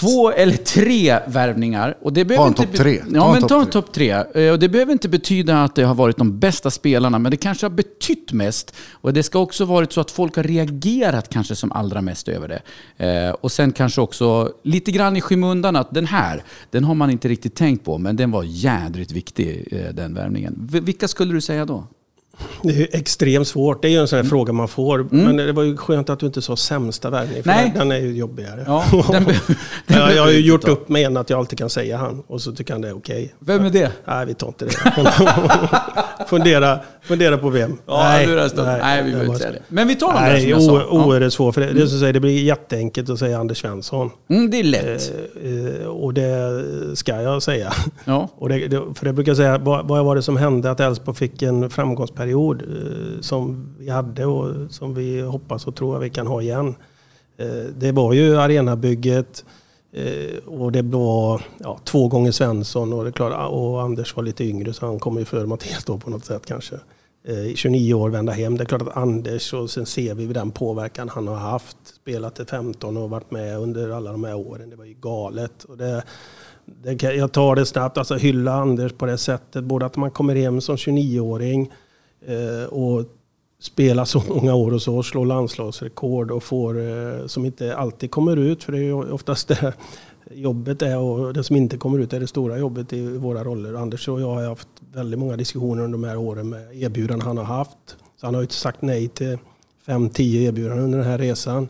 två 0.00 0.30
eller 0.30 0.56
tre 0.56 1.18
värvningar. 1.26 1.96
Och 2.02 2.12
det 2.12 2.24
behöver 2.24 2.44
en 2.46 2.50
inte 2.50 2.62
topp 2.62 2.74
tre. 2.76 2.98
Ta 2.98 3.04
Ja, 3.14 3.26
en 3.26 3.40
men 3.40 3.48
ta 3.48 3.58
en 3.58 3.64
tre. 3.64 3.72
topp 3.72 3.92
tre. 3.92 4.50
Och 4.50 4.58
det 4.58 4.68
behöver 4.68 4.92
inte 4.92 5.08
betyda 5.08 5.62
att 5.64 5.74
det 5.74 5.82
har 5.82 5.94
varit 5.94 6.16
de 6.16 6.38
bästa 6.38 6.70
spelarna, 6.70 7.18
men 7.18 7.30
det 7.30 7.36
kanske 7.36 7.66
har 7.66 7.70
betytt 7.70 8.32
mest. 8.32 8.74
Och 8.92 9.12
det 9.12 9.22
ska 9.22 9.38
också 9.38 9.64
varit 9.64 9.92
så 9.92 10.00
att 10.00 10.10
folk 10.10 10.36
har 10.36 10.42
reagerat 10.42 11.28
kanske 11.28 11.56
som 11.56 11.72
allra 11.72 12.02
mest 12.02 12.28
över 12.28 12.48
det. 12.48 12.60
Eh, 13.06 13.30
och 13.30 13.52
sen 13.52 13.72
kanske 13.72 14.00
också 14.00 14.52
lite 14.62 14.90
grann 14.90 15.16
i 15.16 15.20
skymundan 15.20 15.76
att 15.76 15.94
den 15.94 16.06
här, 16.06 16.42
den 16.70 16.84
har 16.84 16.94
man 16.94 17.10
inte 17.10 17.28
riktigt 17.28 17.54
tänkt 17.54 17.84
på, 17.84 17.98
men 17.98 18.16
den 18.16 18.30
var 18.30 18.42
jädrigt 18.46 19.12
viktig, 19.12 19.68
eh, 19.70 19.94
den 19.94 20.14
värvningen. 20.14 20.68
Vilka 20.72 21.08
skulle 21.08 21.32
du 21.34 21.40
säga 21.40 21.64
då? 21.64 21.84
Det 22.62 22.68
är 22.68 22.74
ju 22.74 22.86
extremt 22.92 23.48
svårt. 23.48 23.82
Det 23.82 23.88
är 23.88 23.90
ju 23.92 23.98
en 23.98 24.08
sån 24.08 24.16
här 24.16 24.24
fråga 24.24 24.52
man 24.52 24.68
får. 24.68 25.06
Men 25.10 25.36
det 25.36 25.52
var 25.52 25.62
ju 25.62 25.76
skönt 25.76 26.10
att 26.10 26.20
du 26.20 26.26
inte 26.26 26.42
sa 26.42 26.56
sämsta 26.56 27.10
värvning. 27.10 27.42
För 27.42 27.50
Nej. 27.50 27.72
den, 27.76 27.88
den 27.88 27.98
är 27.98 28.00
ju 28.06 28.12
jobbigare. 28.16 28.64
Ja, 28.66 28.84
den 29.10 29.24
be- 29.24 29.40
den 29.86 29.98
jag, 29.98 30.14
jag 30.16 30.22
har 30.22 30.30
ju 30.30 30.40
gjort 30.40 30.62
ta. 30.62 30.70
upp 30.70 30.88
med 30.88 31.02
en 31.06 31.16
att 31.16 31.30
jag 31.30 31.38
alltid 31.38 31.58
kan 31.58 31.70
säga 31.70 31.96
han. 31.96 32.22
Och 32.26 32.40
så 32.40 32.52
tycker 32.52 32.72
han 32.74 32.80
det 32.80 32.88
är 32.88 32.96
okej. 32.96 33.34
Vem 33.38 33.64
är 33.64 33.70
det? 33.70 33.92
Nej, 34.04 34.26
vi 34.26 34.34
tar 34.34 34.46
inte 34.48 34.64
det. 34.64 34.70
fundera, 36.28 36.78
fundera 37.02 37.38
på 37.38 37.50
vem. 37.50 37.78
Ja, 37.86 38.18
det 38.26 38.48
stund. 38.48 38.68
Nej, 38.68 39.02
vi 39.02 39.10
behöver 39.10 39.26
inte 39.26 39.38
säga 39.38 39.52
det. 39.52 39.62
Men 39.68 39.88
vi 39.88 39.94
tar 39.96 40.12
dem 40.12 40.22
där 40.22 40.30
Nej, 40.32 40.40
som 40.40 40.50
jag 40.50 40.62
sa. 40.62 40.84
o- 41.26 41.30
svårt. 41.30 41.54
För 41.54 41.60
det, 41.60 41.80
jag 41.80 41.88
säger, 41.88 42.12
det 42.12 42.20
blir 42.20 42.42
jätteenkelt 42.44 43.10
att 43.10 43.18
säga 43.18 43.38
Anders 43.38 43.60
Svensson. 43.60 44.10
Mm, 44.30 44.50
det 44.50 44.60
är 44.60 44.64
lätt. 44.64 45.12
Eh, 45.82 45.86
och 45.86 46.14
det 46.14 46.62
ska 46.94 47.22
jag 47.22 47.42
säga. 47.42 47.72
Ja. 48.04 48.28
Och 48.38 48.48
det, 48.48 48.66
det, 48.68 48.82
för 48.94 49.04
det 49.04 49.12
brukar 49.12 49.30
jag 49.30 49.36
säga, 49.36 49.58
vad, 49.58 49.88
vad 49.88 50.04
var 50.04 50.16
det 50.16 50.22
som 50.22 50.36
hände 50.36 50.70
att 50.70 50.80
Elfsborg 50.80 51.16
fick 51.16 51.42
en 51.42 51.70
framgångsperiod 51.70 52.27
period 52.28 52.62
eh, 52.62 53.20
som 53.20 53.74
vi 53.78 53.90
hade 53.90 54.26
och 54.26 54.70
som 54.70 54.94
vi 54.94 55.20
hoppas 55.20 55.66
och 55.66 55.76
tror 55.76 55.96
att 55.96 56.02
vi 56.02 56.10
kan 56.10 56.26
ha 56.26 56.42
igen. 56.42 56.74
Eh, 57.36 57.64
det 57.78 57.92
var 57.92 58.12
ju 58.12 58.36
arenabygget 58.36 59.44
eh, 59.92 60.38
och 60.46 60.72
det 60.72 60.82
var 60.82 61.42
ja, 61.58 61.78
två 61.84 62.08
gånger 62.08 62.32
Svensson 62.32 62.92
och, 62.92 63.04
det 63.04 63.12
klart, 63.12 63.32
ah, 63.32 63.46
och 63.46 63.82
Anders 63.82 64.16
var 64.16 64.22
lite 64.22 64.44
yngre 64.44 64.72
så 64.72 64.86
han 64.86 64.98
kom 64.98 65.18
ju 65.18 65.24
före 65.24 65.46
Mattias 65.46 65.84
då 65.84 65.98
på 65.98 66.10
något 66.10 66.24
sätt 66.24 66.46
kanske. 66.46 66.76
29 67.54 67.94
år 67.94 68.10
vända 68.10 68.32
hem. 68.32 68.56
Det 68.56 68.64
är 68.64 68.66
klart 68.66 68.82
att 68.82 68.96
Anders 68.96 69.52
och 69.52 69.70
sen 69.70 69.86
ser 69.86 70.14
vi 70.14 70.26
den 70.26 70.50
påverkan 70.50 71.08
han 71.08 71.28
har 71.28 71.36
haft. 71.36 71.76
Spelat 71.84 72.34
till 72.34 72.46
15 72.46 72.96
och 72.96 73.10
varit 73.10 73.30
med 73.30 73.58
under 73.58 73.90
alla 73.90 74.12
de 74.12 74.24
här 74.24 74.34
åren. 74.34 74.70
Det 74.70 74.76
var 74.76 74.84
ju 74.84 74.94
galet. 74.94 75.64
Och 75.64 75.76
det, 75.76 76.02
det, 76.64 77.02
jag 77.02 77.32
tar 77.32 77.56
det 77.56 77.66
snabbt, 77.66 77.98
alltså 77.98 78.14
hylla 78.14 78.52
Anders 78.52 78.92
på 78.92 79.06
det 79.06 79.18
sättet. 79.18 79.64
Både 79.64 79.86
att 79.86 79.96
man 79.96 80.10
kommer 80.10 80.34
hem 80.34 80.60
som 80.60 80.76
29-åring 80.76 81.72
Eh, 82.26 82.64
och 82.64 83.04
spela 83.60 84.06
så 84.06 84.22
många 84.28 84.54
år 84.54 84.74
och 84.74 84.82
så, 84.82 85.02
slå 85.02 85.24
landslagsrekord 85.24 86.30
och 86.30 86.42
får, 86.42 86.80
eh, 86.80 87.26
som 87.26 87.44
inte 87.44 87.76
alltid 87.76 88.10
kommer 88.10 88.36
ut, 88.36 88.64
för 88.64 88.72
det 88.72 88.78
är 88.78 88.82
ju 88.82 89.12
oftast 89.12 89.48
det 89.48 89.74
jobbet 90.30 90.82
är 90.82 90.98
och 90.98 91.32
det 91.34 91.44
som 91.44 91.56
inte 91.56 91.76
kommer 91.76 91.98
ut 91.98 92.12
är 92.12 92.20
det 92.20 92.26
stora 92.26 92.58
jobbet 92.58 92.92
i 92.92 93.16
våra 93.16 93.44
roller. 93.44 93.74
Anders 93.74 94.08
och 94.08 94.20
jag 94.20 94.34
har 94.34 94.48
haft 94.48 94.68
väldigt 94.92 95.20
många 95.20 95.36
diskussioner 95.36 95.84
under 95.84 95.98
de 95.98 96.04
här 96.08 96.16
åren 96.16 96.48
med 96.48 96.82
erbjudanden 96.82 97.26
han 97.26 97.36
har 97.36 97.44
haft. 97.44 97.96
Så 98.20 98.26
han 98.26 98.34
har 98.34 98.40
ju 98.40 98.44
inte 98.44 98.54
sagt 98.54 98.82
nej 98.82 99.08
till 99.08 99.38
5-10 99.86 100.22
erbjudanden 100.22 100.84
under 100.84 100.98
den 100.98 101.06
här 101.06 101.18
resan. 101.18 101.68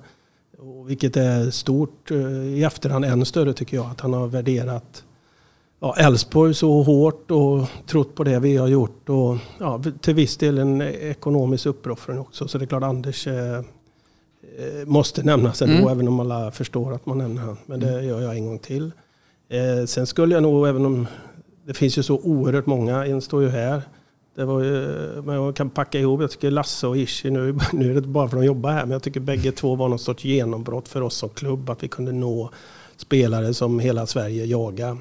Och 0.59 0.91
vilket 0.91 1.17
är 1.17 1.51
stort 1.51 2.11
eh, 2.11 2.19
i 2.47 2.65
efterhand, 2.65 3.05
än 3.05 3.25
större 3.25 3.53
tycker 3.53 3.77
jag, 3.77 3.87
att 3.87 4.01
han 4.01 4.13
har 4.13 4.27
värderat 4.27 5.05
Ja, 5.81 6.17
så 6.55 6.83
hårt 6.83 7.31
och 7.31 7.69
trott 7.87 8.15
på 8.15 8.25
det 8.25 8.39
vi 8.39 8.57
har 8.57 8.69
gjort. 8.69 9.09
Och 9.09 9.37
ja, 9.59 9.83
till 10.01 10.15
viss 10.15 10.37
del 10.37 10.59
en 10.59 10.83
ekonomisk 10.83 11.67
uppoffring 11.67 12.19
också. 12.19 12.49
Så 12.49 12.59
det 12.59 12.65
är 12.65 12.67
klart 12.67 12.83
Anders 12.83 13.27
eh, 13.27 13.57
eh 13.57 13.63
måste 14.87 15.23
nämnas 15.23 15.63
ändå, 15.63 15.77
mm. 15.77 15.89
även 15.89 16.09
om 16.09 16.21
alla 16.21 16.51
förstår 16.51 16.95
att 16.95 17.07
man 17.07 17.19
nämner 17.19 17.41
honom. 17.41 17.57
Men 17.67 17.81
det 17.81 18.03
gör 18.03 18.21
jag 18.21 18.37
en 18.37 18.47
gång 18.47 18.59
till. 18.59 18.93
Eh, 19.49 19.87
sen 19.87 20.07
skulle 20.07 20.35
jag 20.35 20.43
nog, 20.43 20.69
även 20.69 20.87
om 20.87 21.07
det 21.67 21.75
finns 21.75 21.99
ju 21.99 22.03
så 22.03 22.19
oerhört 22.19 22.67
många, 22.67 23.07
en 23.07 23.21
står 23.21 23.43
ju 23.43 23.49
här. 23.49 23.83
Det 24.35 24.45
var 24.45 24.63
ju, 24.63 24.89
man 25.25 25.53
kan 25.53 25.71
packa 25.71 25.99
ihop, 25.99 26.21
jag 26.21 26.31
tycker 26.31 26.51
Lasse 26.51 26.87
och 26.87 26.97
Ishi, 26.97 27.31
nu, 27.31 27.59
nu 27.73 27.91
är 27.91 27.95
det 27.95 28.09
bara 28.09 28.29
för 28.29 28.37
att 28.37 28.43
de 28.43 28.47
jobbar 28.47 28.71
här, 28.71 28.83
men 28.83 28.91
jag 28.91 29.03
tycker 29.03 29.21
bägge 29.21 29.53
två 29.53 29.75
var 29.75 29.89
någon 29.89 29.99
sorts 29.99 30.25
genombrott 30.25 30.89
för 30.89 31.01
oss 31.01 31.15
som 31.15 31.29
klubb. 31.29 31.71
Att 31.71 31.83
vi 31.83 31.89
kunde 31.89 32.13
nå 32.13 32.51
spelare 32.97 33.55
som 33.55 33.79
hela 33.79 34.07
Sverige 34.07 34.45
jagar 34.45 34.99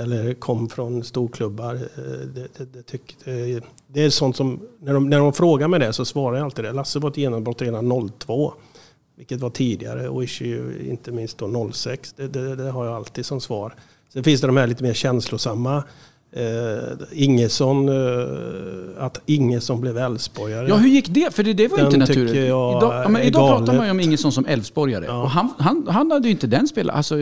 eller 0.00 0.34
kom 0.34 0.68
från 0.68 1.04
storklubbar. 1.04 1.74
Eh, 1.74 1.80
det, 2.34 2.48
det, 2.58 2.72
det, 2.72 2.82
tyck, 2.82 3.16
det, 3.86 4.04
är 4.04 4.10
sånt 4.10 4.36
som, 4.36 4.60
när 4.80 4.94
de, 4.94 5.08
när 5.08 5.18
de 5.18 5.32
frågar 5.32 5.68
mig 5.68 5.80
det 5.80 5.92
så 5.92 6.04
svarar 6.04 6.36
jag 6.36 6.44
alltid 6.44 6.64
det. 6.64 6.72
Lasse 6.72 6.98
var 6.98 7.10
ett 7.10 7.16
genombrott 7.16 7.62
redan 7.62 8.10
02. 8.18 8.52
Vilket 9.16 9.40
var 9.40 9.50
tidigare 9.50 10.08
och 10.08 10.24
Ishi 10.24 10.88
inte 10.90 11.12
minst 11.12 11.38
då 11.38 11.70
06. 11.72 12.12
Det, 12.12 12.28
det, 12.28 12.56
det, 12.56 12.70
har 12.70 12.86
jag 12.86 12.96
alltid 12.96 13.26
som 13.26 13.40
svar. 13.40 13.74
Sen 14.12 14.24
finns 14.24 14.40
det 14.40 14.46
de 14.46 14.56
här 14.56 14.66
lite 14.66 14.82
mer 14.82 14.94
känslosamma. 14.94 15.84
Eh, 16.32 17.22
Ingesson, 17.22 17.88
eh, 17.88 19.04
att 19.04 19.20
Ingesson 19.26 19.80
blev 19.80 19.98
Älvsborgare. 19.98 20.68
Ja, 20.68 20.76
hur 20.76 20.88
gick 20.88 21.08
det? 21.08 21.34
För 21.34 21.42
det, 21.42 21.52
det 21.52 21.68
var 21.68 21.78
ju 21.78 21.84
inte 21.84 21.96
naturligt. 21.96 22.34
Idag, 22.34 22.82
ja, 22.82 23.20
idag 23.20 23.48
pratar 23.48 23.76
man 23.76 23.84
ju 23.84 23.90
om 23.90 24.00
Ingesson 24.00 24.32
som 24.32 24.46
Älvsborgare. 24.46 25.04
Ja. 25.04 25.22
Och 25.22 25.30
han, 25.30 25.54
han, 25.58 25.86
han 25.88 26.10
hade 26.10 26.28
ju 26.28 26.32
inte 26.32 26.46
den 26.46 26.68
spelaren, 26.68 26.96
alltså 26.96 27.16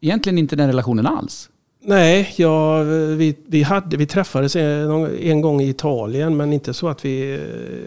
egentligen 0.00 0.38
inte 0.38 0.56
den 0.56 0.66
relationen 0.66 1.06
alls. 1.06 1.48
Nej, 1.84 2.34
ja, 2.36 2.82
vi, 2.82 3.36
vi, 3.46 3.62
hade, 3.62 3.96
vi 3.96 4.06
träffades 4.06 4.56
en, 4.56 4.90
en, 5.22 5.40
gång 5.40 5.60
i 5.60 5.68
Italien 5.68 6.36
men 6.36 6.52
inte 6.52 6.74
så 6.74 6.88
att 6.88 7.04
vi, 7.04 7.40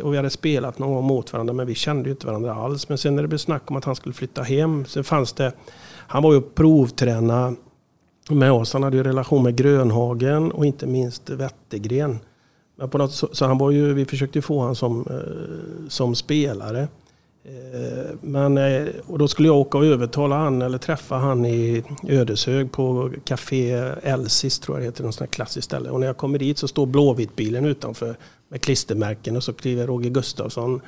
och 0.04 0.14
vi 0.14 0.18
hade 0.18 0.30
spelat 0.30 0.80
någon 0.80 0.94
gång 0.94 1.04
mot 1.06 1.34
varandra 1.34 1.54
men 1.54 1.68
vi 1.68 1.76
kände 1.76 2.10
ju 2.10 2.12
inte 2.12 2.28
varandra 2.28 2.54
alls. 2.54 2.90
Men 2.90 2.98
sen 2.98 3.16
när 3.16 3.22
det 3.22 3.28
blev 3.28 3.38
snack 3.38 3.72
om 3.72 3.76
att 3.76 3.86
han 3.86 3.96
skulle 3.96 4.14
flytta 4.14 4.44
hem 4.44 4.86
så 4.86 5.04
fanns 5.04 5.34
det, 5.34 5.52
han 6.08 6.24
var 6.24 6.34
ju 6.34 6.42
provträna 6.42 7.56
med 8.30 8.52
oss. 8.52 8.74
Han 8.74 8.84
hade 8.84 8.98
ju 8.98 9.04
relation 9.04 9.44
med 9.44 9.56
Grönhagen 9.56 10.52
och 10.52 10.66
inte 10.66 10.88
minst 10.88 11.30
Wettergren. 11.30 12.20
Men 12.76 12.90
på 12.90 12.98
något, 12.98 13.12
så, 13.12 13.30
så 13.32 13.46
han 13.46 13.58
var 13.58 13.72
ju, 13.72 13.94
vi 13.94 14.06
försökte 14.06 14.42
få 14.42 14.60
honom 14.60 14.76
som, 14.76 15.06
eh, 15.10 15.90
som 15.90 16.16
spelare. 16.16 16.88
Eh, 17.48 18.16
men, 18.22 18.58
eh, 18.58 18.88
och 19.08 19.20
då 19.20 19.28
skulle 19.28 19.48
jag 19.48 19.58
åka 19.58 19.78
och 19.78 19.86
övertala 19.86 20.36
han 20.36 20.62
eller 20.62 20.78
träffa 20.78 21.16
han 21.16 21.46
i 21.46 21.84
Ödeshög 22.08 22.72
på 22.72 23.12
Café 23.26 23.72
Elsis 24.02 24.60
tror 24.60 24.78
jag 24.78 24.82
det 24.82 24.86
heter, 24.86 25.04
något 25.04 25.16
sånt 25.16 25.32
klassiskt 25.32 25.66
ställe. 25.66 25.90
Och 25.90 26.00
när 26.00 26.08
jag 26.08 26.18
kommer 26.18 26.40
dit 26.40 26.58
så 26.58 26.68
står 26.68 26.86
Blåvittbilen 26.86 27.66
utanför 27.66 28.16
med 28.50 28.62
klistermärken 28.62 29.36
och 29.36 29.44
så 29.44 29.54
kliver 29.54 29.88
Roger 29.88 30.10
Gustafsson 30.10 30.82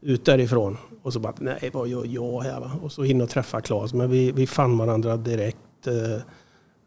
ut 0.00 0.24
därifrån. 0.24 0.76
Och 1.02 1.12
så 1.12 1.20
bara, 1.20 1.34
nej 1.38 1.70
vad 1.72 1.88
gör 1.88 2.04
jag 2.06 2.40
här? 2.40 2.60
Va? 2.60 2.70
Och 2.82 2.92
så 2.92 3.04
in 3.04 3.20
och 3.20 3.30
träffa 3.30 3.60
Claes. 3.60 3.94
Men 3.94 4.10
vi, 4.10 4.32
vi 4.32 4.46
fann 4.46 4.78
varandra 4.78 5.16
direkt. 5.16 5.86
Eh, 5.86 6.22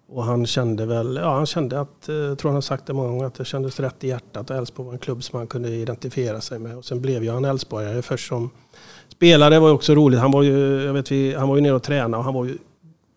och 0.10 0.24
han 0.24 0.46
kände 0.46 0.86
väl, 0.86 1.20
ja 1.22 1.36
han 1.36 1.46
kände 1.46 1.80
att, 1.80 2.04
jag 2.08 2.38
tror 2.38 2.50
han 2.50 2.56
har 2.56 2.62
sagt 2.62 2.86
det 2.86 2.94
många 2.94 3.10
gånger, 3.10 3.26
att 3.26 3.34
det 3.34 3.46
kändes 3.46 3.80
rätt 3.80 4.04
i 4.04 4.08
hjärtat. 4.08 4.52
Elfsborg 4.52 4.86
var 4.86 4.94
en 4.94 5.00
klubb 5.00 5.24
som 5.24 5.38
han 5.38 5.48
kunde 5.48 5.70
identifiera 5.70 6.42
sig 6.42 6.60
med. 6.60 6.78
Och 6.78 6.86
sen 6.86 7.02
blev 7.02 7.24
jag 7.24 7.38
en 7.38 7.46
Elfsborgare 7.46 8.02
först 8.02 8.28
som 8.28 8.50
spelare 9.10 9.60
var 9.60 9.68
ju 9.68 9.74
också 9.74 9.96
roligt. 9.96 10.20
Han 10.20 10.32
var 10.32 10.44
ju, 10.44 10.84
jag 10.84 10.94
vet, 10.94 11.12
vi, 11.12 11.36
han 11.36 11.50
var 11.50 11.56
ju 11.56 11.62
nere 11.62 11.74
och 11.74 11.84
tränade 11.84 12.18
och 12.18 12.24
han 12.24 12.34
var 12.34 12.46
ju, 12.46 12.58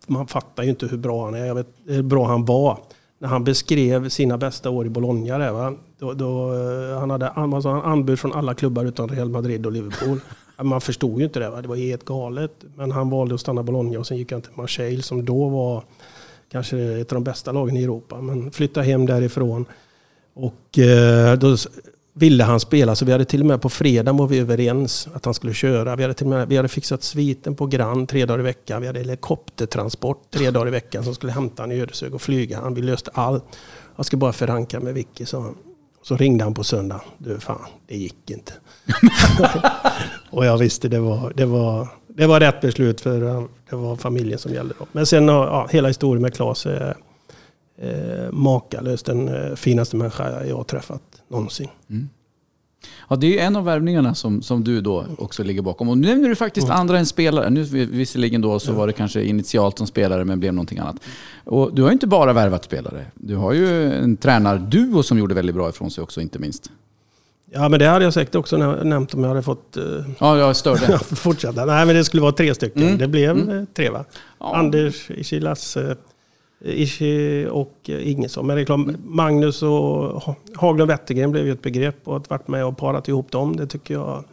man 0.07 0.27
fattar 0.27 0.63
ju 0.63 0.69
inte 0.69 0.85
hur 0.85 0.97
bra 0.97 1.25
han 1.25 1.35
är. 1.35 1.45
Jag 1.45 1.55
vet 1.55 1.67
hur 1.87 2.03
bra 2.03 2.27
han 2.27 2.45
var. 2.45 2.79
När 3.19 3.27
han 3.27 3.43
beskrev 3.43 4.09
sina 4.09 4.37
bästa 4.37 4.69
år 4.69 4.85
i 4.85 4.89
Bologna 4.89 5.37
där, 5.37 5.51
va? 5.51 5.73
Då, 5.99 6.13
då, 6.13 6.53
eh, 6.53 6.99
han 6.99 7.09
hade 7.09 7.29
alltså, 7.29 7.69
han 7.69 7.81
anbud 7.81 8.19
från 8.19 8.33
alla 8.33 8.53
klubbar 8.53 8.85
utom 8.85 9.07
Real 9.07 9.29
Madrid 9.29 9.65
och 9.65 9.71
Liverpool. 9.71 10.19
Man 10.61 10.81
förstod 10.81 11.19
ju 11.19 11.23
inte 11.25 11.39
det. 11.39 11.49
Va? 11.49 11.61
Det 11.61 11.67
var 11.67 11.75
helt 11.75 12.05
galet. 12.05 12.51
Men 12.75 12.91
han 12.91 13.09
valde 13.09 13.35
att 13.35 13.41
stanna 13.41 13.61
i 13.61 13.63
Bologna 13.63 13.99
och 13.99 14.07
sen 14.07 14.17
gick 14.17 14.31
han 14.31 14.41
till 14.41 14.51
Marseille 14.55 15.01
som 15.01 15.25
då 15.25 15.49
var 15.49 15.83
kanske 16.51 16.77
ett 16.77 17.11
av 17.11 17.15
de 17.15 17.23
bästa 17.23 17.51
lagen 17.51 17.77
i 17.77 17.83
Europa. 17.83 18.21
Men 18.21 18.51
flyttade 18.51 18.85
hem 18.85 19.05
därifrån. 19.05 19.65
Och 20.33 20.79
eh, 20.79 21.37
då 21.37 21.57
ville 22.13 22.43
han 22.43 22.59
spela. 22.59 22.95
Så 22.95 23.05
vi 23.05 23.11
hade 23.11 23.25
till 23.25 23.39
och 23.39 23.45
med 23.45 23.61
på 23.61 23.69
fredag 23.69 24.13
var 24.13 24.27
vi 24.27 24.39
överens 24.39 25.07
att 25.13 25.25
han 25.25 25.33
skulle 25.33 25.53
köra. 25.53 25.95
Vi 25.95 26.03
hade, 26.03 26.13
till 26.13 26.25
och 26.25 26.29
med, 26.29 26.47
vi 26.47 26.57
hade 26.57 26.69
fixat 26.69 27.03
sviten 27.03 27.55
på 27.55 27.65
Grand 27.65 28.09
tre 28.09 28.25
dagar 28.25 28.39
i 28.39 28.43
veckan. 28.43 28.81
Vi 28.81 28.87
hade 28.87 28.99
helikoptertransport 28.99 30.31
tre 30.31 30.51
dagar 30.51 30.67
i 30.67 30.71
veckan 30.71 31.03
som 31.03 31.15
skulle 31.15 31.31
hämta 31.31 31.63
honom 31.63 31.77
i 31.77 31.81
Ödeshög 31.81 32.13
och 32.13 32.21
flyga. 32.21 32.59
Han, 32.59 32.73
vi 32.73 32.81
löste 32.81 33.11
allt. 33.13 33.43
Jag 33.95 34.05
ska 34.05 34.17
bara 34.17 34.33
förankra 34.33 34.79
med 34.79 34.93
Vicky, 34.93 35.25
sa 35.25 35.41
han. 35.41 35.55
Så 36.03 36.17
ringde 36.17 36.43
han 36.43 36.53
på 36.53 36.63
söndag. 36.63 37.01
Du, 37.17 37.39
fan, 37.39 37.61
det 37.87 37.97
gick 37.97 38.29
inte. 38.29 38.53
och 40.31 40.45
jag 40.45 40.57
visste 40.57 40.87
det 40.87 40.99
var, 40.99 41.33
det, 41.35 41.45
var, 41.45 41.87
det 42.07 42.27
var 42.27 42.39
rätt 42.39 42.61
beslut 42.61 43.01
för 43.01 43.19
det 43.69 43.75
var 43.75 43.95
familjen 43.95 44.39
som 44.39 44.53
gällde. 44.53 44.73
Då. 44.79 44.85
Men 44.91 45.05
sen 45.05 45.27
ja, 45.27 45.67
hela 45.71 45.87
historien 45.87 46.21
med 46.21 46.33
Claes 46.33 46.65
är 46.65 46.95
eh, 47.77 48.31
makalös. 48.31 49.03
Den 49.03 49.27
eh, 49.27 49.55
finaste 49.55 49.95
människa 49.95 50.45
jag 50.45 50.57
har 50.57 50.63
träffat 50.63 51.01
någonsin. 51.31 51.67
Mm. 51.89 52.09
Ja, 53.09 53.15
det 53.15 53.39
är 53.39 53.45
en 53.45 53.55
av 53.55 53.65
värvningarna 53.65 54.15
som, 54.15 54.41
som 54.41 54.63
du 54.63 54.81
då 54.81 55.05
också 55.17 55.43
ligger 55.43 55.61
bakom. 55.61 55.89
Och 55.89 55.97
nu 55.97 56.07
nämner 56.07 56.29
du 56.29 56.35
faktiskt 56.35 56.67
mm. 56.67 56.79
andra 56.79 56.99
än 56.99 57.05
spelare. 57.05 57.49
Nu, 57.49 57.63
visserligen 57.85 58.41
då 58.41 58.59
så 58.59 58.73
var 58.73 58.87
det 58.87 58.93
kanske 58.93 59.23
initialt 59.23 59.77
som 59.77 59.87
spelare 59.87 60.25
men 60.25 60.39
blev 60.39 60.53
någonting 60.53 60.79
annat. 60.79 60.95
Och 61.43 61.75
du 61.75 61.83
har 61.83 61.91
inte 61.91 62.07
bara 62.07 62.33
värvat 62.33 62.63
spelare. 62.63 63.05
Du 63.15 63.35
har 63.35 63.53
ju 63.53 63.93
en 63.93 64.17
tränarduo 64.17 65.03
som 65.03 65.17
gjorde 65.17 65.35
väldigt 65.35 65.55
bra 65.55 65.69
ifrån 65.69 65.91
sig 65.91 66.03
också 66.03 66.21
inte 66.21 66.39
minst. 66.39 66.71
Ja, 67.53 67.69
men 67.69 67.79
det 67.79 67.85
hade 67.85 68.05
jag 68.05 68.13
säkert 68.13 68.35
också 68.35 68.57
nämnt 68.83 69.13
om 69.13 69.23
jag 69.23 69.29
hade 69.29 69.41
fått 69.41 69.77
uh, 69.77 70.05
ja, 70.19 70.37
jag 70.37 70.55
störde. 70.55 70.99
fortsätta. 71.15 71.65
Nej, 71.65 71.85
men 71.85 71.95
det 71.95 72.03
skulle 72.05 72.21
vara 72.21 72.31
tre 72.31 72.55
stycken. 72.55 72.83
Mm. 72.83 72.97
Det 72.97 73.07
blev 73.07 73.31
mm. 73.31 73.57
Eh, 73.57 73.63
tre 73.73 73.89
va? 73.89 74.05
Ja. 74.39 74.55
Anders 74.55 75.11
Ishilas, 75.11 75.77
uh, 75.77 75.91
Ishi 76.63 77.47
och 77.51 77.89
Ingesson. 77.89 78.47
Men 78.47 78.55
det 78.55 78.61
är 78.61 78.65
klart, 78.65 78.87
Magnus 79.03 79.63
och 79.63 80.23
Haglund 80.55 80.91
Wettergren 80.91 81.31
blev 81.31 81.45
ju 81.45 81.51
ett 81.51 81.61
begrepp 81.61 82.07
och 82.07 82.17
att 82.17 82.29
varit 82.29 82.47
med 82.47 82.65
och 82.65 82.77
parat 82.77 83.07
ihop 83.07 83.31
dem, 83.31 83.55
det 83.55 83.67
tycker 83.67 83.93
jag 83.93 84.23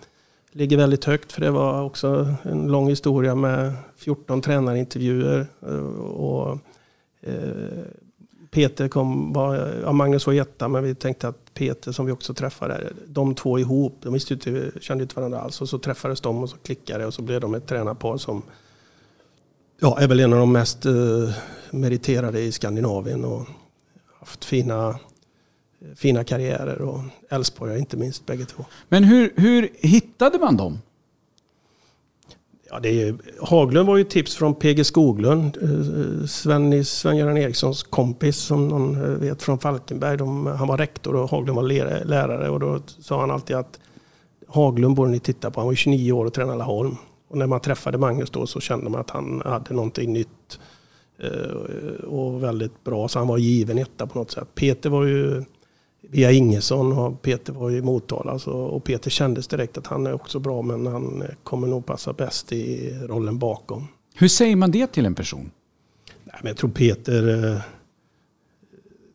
ligger 0.52 0.76
väldigt 0.76 1.04
högt. 1.04 1.32
För 1.32 1.40
det 1.40 1.50
var 1.50 1.82
också 1.82 2.34
en 2.42 2.66
lång 2.66 2.88
historia 2.88 3.34
med 3.34 3.72
14 3.96 4.40
tränarintervjuer. 4.40 5.46
Eh, 5.62 6.00
och, 6.00 6.58
eh, 7.20 7.32
Peter 8.50 8.88
kom, 8.88 9.32
var, 9.32 9.74
ja, 9.82 9.92
Magnus 9.92 10.26
var 10.26 10.34
etta, 10.34 10.68
men 10.68 10.84
vi 10.84 10.94
tänkte 10.94 11.28
att 11.28 11.54
Peter 11.54 11.92
som 11.92 12.06
vi 12.06 12.12
också 12.12 12.34
träffade, 12.34 12.92
de 13.06 13.34
två 13.34 13.58
ihop, 13.58 13.98
de 14.02 14.12
visste 14.12 14.34
inte, 14.34 14.70
kände 14.80 15.02
inte 15.02 15.16
varandra 15.16 15.40
alls. 15.40 15.60
Och 15.60 15.68
så 15.68 15.78
träffades 15.78 16.20
de 16.20 16.42
och 16.42 16.50
så 16.50 16.56
klickade 16.56 17.06
och 17.06 17.14
så 17.14 17.22
blev 17.22 17.40
de 17.40 17.54
ett 17.54 17.66
tränarpar 17.66 18.16
som 18.16 18.42
ja, 19.80 19.98
är 20.00 20.08
väl 20.08 20.20
en 20.20 20.32
av 20.32 20.38
de 20.38 20.52
mest 20.52 20.86
eh, 20.86 20.92
meriterade 21.70 22.40
i 22.40 22.52
Skandinavien 22.52 23.24
och 23.24 23.46
haft 24.20 24.44
fina, 24.44 24.98
fina 25.96 26.24
karriärer 26.24 26.80
och 26.80 27.00
Elfsborg 27.30 27.78
inte 27.78 27.96
minst 27.96 28.26
bägge 28.26 28.44
två. 28.44 28.64
Men 28.88 29.04
hur, 29.04 29.32
hur 29.36 29.68
hittade 29.80 30.38
man 30.38 30.56
dem? 30.56 30.78
Ja, 32.70 32.80
det 32.80 33.02
är, 33.02 33.16
Haglund 33.42 33.88
var 33.88 33.96
ju 33.96 34.04
tips 34.04 34.36
från 34.36 34.54
PG 34.54 34.86
Skoglund, 34.86 35.58
eh, 35.62 36.26
Sven, 36.26 36.84
Sven-Göran 36.84 37.36
Erikssons 37.36 37.82
kompis 37.82 38.36
som 38.36 38.68
någon 38.68 38.94
eh, 38.94 39.10
vet 39.10 39.42
från 39.42 39.58
Falkenberg. 39.58 40.16
De, 40.16 40.46
han 40.46 40.68
var 40.68 40.78
rektor 40.78 41.16
och 41.16 41.30
Haglund 41.30 41.56
var 41.56 41.62
lärare 42.04 42.50
och 42.50 42.60
då 42.60 42.80
sa 42.86 43.20
han 43.20 43.30
alltid 43.30 43.56
att 43.56 43.78
Haglund 44.48 44.96
borde 44.96 45.10
ni 45.10 45.20
titta 45.20 45.50
på. 45.50 45.60
Han 45.60 45.66
var 45.66 45.74
29 45.74 46.12
år 46.12 46.24
och 46.24 46.34
tränade 46.34 46.58
Laholm. 46.58 46.96
Och 47.28 47.38
när 47.38 47.46
man 47.46 47.60
träffade 47.60 47.98
Magnus 47.98 48.30
då 48.30 48.46
så 48.46 48.60
kände 48.60 48.90
man 48.90 49.00
att 49.00 49.10
han 49.10 49.42
hade 49.44 49.74
någonting 49.74 50.12
nytt 50.12 50.60
eh, 51.18 52.04
och 52.04 52.42
väldigt 52.42 52.84
bra. 52.84 53.08
Så 53.08 53.18
han 53.18 53.28
var 53.28 53.38
given 53.38 53.78
etta 53.78 54.06
på 54.06 54.18
något 54.18 54.30
sätt. 54.30 54.54
Peter 54.54 54.90
var 54.90 55.04
ju 55.04 55.44
via 56.00 56.32
Ingesson 56.32 56.92
och 56.92 57.22
Peter 57.22 57.52
var 57.52 57.70
i 57.70 57.82
Motala. 57.82 58.30
Alltså, 58.30 58.50
och 58.50 58.84
Peter 58.84 59.10
kändes 59.10 59.48
direkt 59.48 59.78
att 59.78 59.86
han 59.86 60.06
är 60.06 60.12
också 60.12 60.38
bra 60.38 60.62
men 60.62 60.86
han 60.86 61.24
kommer 61.42 61.68
nog 61.68 61.86
passa 61.86 62.12
bäst 62.12 62.52
i 62.52 62.94
rollen 63.02 63.38
bakom. 63.38 63.88
Hur 64.14 64.28
säger 64.28 64.56
man 64.56 64.70
det 64.70 64.86
till 64.86 65.06
en 65.06 65.14
person? 65.14 65.50
Nej, 66.24 66.36
men 66.40 66.48
jag 66.48 66.56
tror 66.56 66.70
Peter 66.70 67.44
eh, 67.54 67.60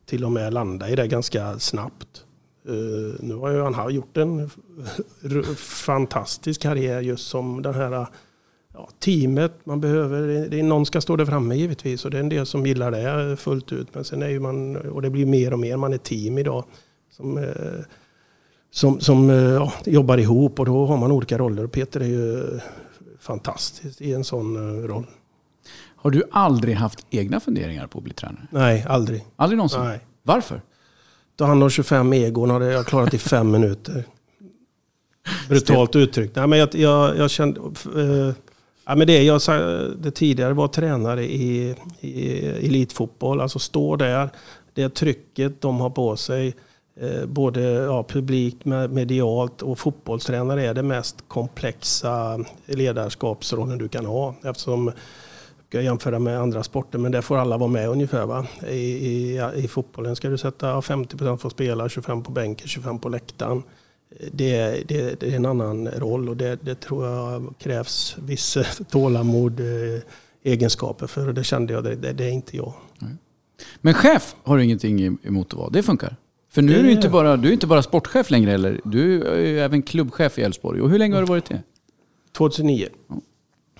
till 0.05 0.25
och 0.25 0.31
med 0.31 0.53
landade 0.53 0.91
i 0.91 0.95
det 0.95 1.07
ganska 1.07 1.59
snabbt. 1.59 2.22
Uh, 2.69 3.15
nu 3.19 3.35
har 3.35 3.49
ju 3.49 3.61
han 3.61 3.93
gjort 3.93 4.17
en 4.17 4.49
fantastisk 5.57 6.61
karriär 6.61 7.01
just 7.01 7.27
som 7.27 7.61
den 7.61 7.73
här 7.73 8.07
ja, 8.73 8.89
teamet 8.99 9.53
man 9.63 9.81
behöver. 9.81 10.47
Det 10.49 10.59
är 10.59 10.63
någon 10.63 10.85
ska 10.85 11.01
stå 11.01 11.15
där 11.15 11.25
framme 11.25 11.55
givetvis 11.55 12.05
och 12.05 12.11
det 12.11 12.17
är 12.17 12.19
en 12.19 12.29
del 12.29 12.45
som 12.45 12.65
gillar 12.65 12.91
det 12.91 13.37
fullt 13.37 13.71
ut. 13.71 13.95
Men 13.95 14.03
sen 14.03 14.21
är 14.21 14.29
ju 14.29 14.39
man, 14.39 14.75
och 14.75 15.01
det 15.01 15.09
blir 15.09 15.25
mer 15.25 15.53
och 15.53 15.59
mer, 15.59 15.77
man 15.77 15.93
är 15.93 15.97
team 15.97 16.37
idag. 16.37 16.65
Som, 17.11 17.37
uh, 17.37 17.81
som, 18.71 18.99
som 18.99 19.29
uh, 19.29 19.53
ja, 19.53 19.73
jobbar 19.85 20.17
ihop 20.17 20.59
och 20.59 20.65
då 20.65 20.85
har 20.85 20.97
man 20.97 21.11
olika 21.11 21.37
roller. 21.37 21.63
Och 21.63 21.71
Peter 21.71 21.99
är 21.99 22.05
ju 22.05 22.43
fantastisk 23.19 24.01
i 24.01 24.13
en 24.13 24.23
sån 24.23 24.83
roll. 24.87 25.05
Har 25.95 26.11
du 26.11 26.23
aldrig 26.31 26.75
haft 26.75 27.05
egna 27.09 27.39
funderingar 27.39 27.87
på 27.87 27.97
att 27.97 28.03
bli 28.03 28.13
tränare? 28.13 28.47
Nej, 28.49 28.85
aldrig. 28.87 29.25
Aldrig 29.35 29.57
någonsin? 29.57 29.83
Nej. 29.83 29.99
Varför? 30.23 30.61
Ta 31.35 31.45
hand 31.45 31.63
om 31.63 31.69
25 31.69 32.13
egon 32.13 32.49
hade 32.49 32.71
jag 32.71 32.85
klarat 32.85 33.13
i 33.13 33.17
fem 33.17 33.51
minuter. 33.51 34.03
Brutalt 35.49 35.95
uttryckt. 35.95 36.35
Nej, 36.35 36.47
men 36.47 36.59
jag, 36.59 36.75
jag, 36.75 37.17
jag 37.17 37.31
kände... 37.31 37.59
Uh, 37.95 38.33
ja, 38.85 38.95
men 38.95 39.07
det 39.07 39.23
jag 39.23 39.41
sa 39.41 39.53
det 39.97 40.11
tidigare 40.11 40.53
var 40.53 40.67
tränare 40.67 41.23
i, 41.23 41.75
i 41.99 42.45
elitfotboll. 42.45 43.41
Alltså 43.41 43.59
stå 43.59 43.95
där. 43.95 44.29
Det 44.73 44.89
trycket 44.89 45.61
de 45.61 45.79
har 45.79 45.89
på 45.89 46.17
sig. 46.17 46.55
Eh, 47.01 47.25
både 47.25 47.61
ja, 47.61 48.03
publikt, 48.03 48.65
medialt 48.89 49.61
och 49.61 49.79
fotbollstränare 49.79 50.65
är 50.65 50.73
det 50.73 50.83
mest 50.83 51.23
komplexa 51.27 52.45
ledarskapsrollen 52.65 53.77
du 53.77 53.87
kan 53.87 54.05
ha. 54.05 54.35
Eftersom 54.43 54.91
ska 55.73 55.81
jämföra 55.81 56.19
med 56.19 56.39
andra 56.39 56.63
sporter, 56.63 56.99
men 56.99 57.11
där 57.11 57.21
får 57.21 57.37
alla 57.37 57.57
vara 57.57 57.69
med 57.69 57.89
ungefär. 57.89 58.25
Va? 58.25 58.47
I, 58.67 58.75
i, 58.75 59.41
I 59.55 59.67
fotbollen 59.67 60.15
ska 60.15 60.29
du 60.29 60.37
sätta 60.37 60.79
50% 60.79 61.37
får 61.37 61.49
spela, 61.49 61.87
25% 61.87 62.23
på 62.23 62.31
bänken, 62.31 62.67
25% 62.67 62.99
på 62.99 63.09
läktaren. 63.09 63.63
Det, 64.31 64.83
det, 64.87 65.19
det, 65.19 65.31
är 65.31 65.35
en 65.35 65.45
annan 65.45 65.87
roll 65.87 66.29
och 66.29 66.37
det, 66.37 66.55
det 66.61 66.75
tror 66.75 67.07
jag 67.07 67.53
krävs 67.59 68.15
viss 68.19 68.57
tålamod, 68.89 69.59
eh, 69.59 70.01
egenskaper 70.43 71.07
för. 71.07 71.27
Och 71.27 71.33
det 71.33 71.43
kände 71.43 71.73
jag, 71.73 71.83
det, 71.83 71.95
det, 71.95 72.25
är 72.25 72.31
inte 72.31 72.57
jag. 72.57 72.73
Men 73.81 73.93
chef 73.93 74.35
har 74.43 74.57
du 74.57 74.63
ingenting 74.63 75.17
emot 75.23 75.53
att 75.53 75.59
vara? 75.59 75.69
Det 75.69 75.83
funkar? 75.83 76.15
För 76.51 76.61
nu 76.61 76.79
är 76.79 76.83
du 76.83 76.91
inte 76.91 77.09
bara, 77.09 77.37
du 77.37 77.47
är 77.47 77.53
inte 77.53 77.67
bara 77.67 77.83
sportchef 77.83 78.29
längre 78.29 78.51
eller? 78.51 78.81
Du 78.83 79.23
är 79.23 79.39
ju 79.39 79.59
även 79.59 79.81
klubbchef 79.81 80.39
i 80.39 80.41
Elfsborg. 80.41 80.81
Och 80.81 80.89
hur 80.89 80.99
länge 80.99 81.15
har 81.15 81.21
du 81.21 81.27
varit 81.27 81.45
det? 81.45 81.61
2009. 82.37 82.87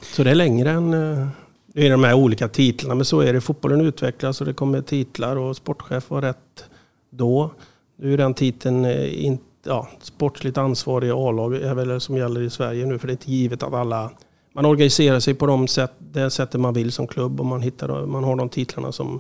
Så 0.02 0.24
det 0.24 0.32
är 0.32 0.36
längre 0.36 0.72
än 0.72 0.94
eh, 0.94 1.28
det 1.74 1.88
är 1.88 1.92
de 1.92 2.04
här 2.04 2.14
olika 2.14 2.48
titlarna, 2.48 2.96
men 2.96 3.06
så 3.06 3.20
är 3.20 3.34
det. 3.34 3.42
Fotbollen 3.42 3.82
utvecklas 3.82 4.42
och 4.42 4.48
det 4.48 4.54
kommer 4.54 4.82
titlar 4.82 5.36
och 5.36 5.56
sportchef 5.56 6.10
var 6.10 6.22
rätt 6.22 6.66
då. 7.10 7.52
Nu 7.96 8.14
är 8.14 8.18
den 8.18 8.34
titeln 8.34 8.86
eh, 8.86 9.26
inte 9.26 9.44
ja, 9.66 9.88
sportsligt 10.02 10.58
ansvarig 10.58 11.10
A-lag 11.10 11.56
är 11.56 11.74
väl 11.74 12.02
som 12.02 12.18
gäller 12.18 12.42
i 12.42 12.50
Sverige 12.50 12.86
nu. 12.86 13.00
För 13.00 13.08
det 13.08 13.12
är 13.12 13.16
inte 13.16 13.32
givet 13.32 13.64
att 13.64 13.74
alla... 13.74 14.12
Man 14.56 14.66
organiserar 14.66 15.20
sig 15.20 15.34
på 15.34 15.46
de 15.46 15.68
sätt, 15.68 15.92
det 16.00 16.30
sättet 16.30 16.62
man 16.62 16.74
vill 16.74 16.92
som 16.92 17.08
klubb 17.08 17.40
och 17.40 17.46
man, 17.46 17.62
hittar, 17.62 18.06
man 18.06 18.24
har 18.24 18.36
de 18.36 18.50
titlarna 18.50 18.92
som 18.92 19.20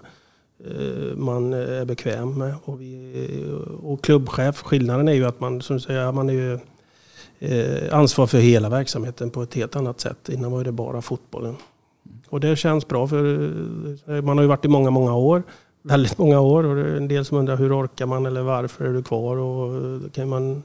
eh, 0.66 1.16
man 1.16 1.54
är 1.54 1.86
bekväm 1.86 2.38
med. 2.38 2.56
Och, 2.63 2.82
vi, 2.82 3.46
och 3.82 4.04
klubbchef, 4.04 4.62
skillnaden 4.62 5.08
är 5.08 5.13
ju 5.13 5.26
att 5.26 5.39
man, 5.39 5.62
som 5.62 5.80
säger, 5.80 6.12
man 6.12 6.30
är 6.30 6.34
ju 6.34 6.60
eh, 7.39 7.98
ansvar 7.98 8.28
för 8.28 8.38
hela 8.38 8.70
verksamheten 8.70 9.30
på 9.30 9.44
ett 9.44 9.54
helt 9.54 9.76
annat 9.76 10.00
sätt. 10.00 10.30
Innan 10.30 10.52
var 10.52 10.63
det 10.63 10.72
bara 10.72 11.02
fotbollen. 11.02 11.56
Och 12.34 12.39
det 12.39 12.56
känns 12.56 12.88
bra 12.88 13.08
för 13.08 13.43
eh, 14.08 14.22
man 14.22 14.38
har 14.38 14.43
ju 14.43 14.48
varit 14.48 14.65
i 14.65 14.67
många, 14.67 14.89
många 14.89 15.15
år. 15.15 15.43
Väldigt 15.82 16.17
många 16.17 16.39
år 16.39 16.63
och 16.63 16.76
det 16.76 16.82
är 16.82 16.96
en 16.96 17.08
del 17.08 17.26
som 17.26 17.38
undrar 17.38 17.56
hur 17.56 17.80
orkar 17.80 18.06
man 18.06 18.26
eller 18.26 18.41
varför 18.41 18.86
är 18.86 18.93
du 18.93 19.04
kvar? 19.04 19.38
Och 19.38 19.76
eh, 19.76 19.82
det 19.82 20.10
kan 20.10 20.30
man 20.30 20.63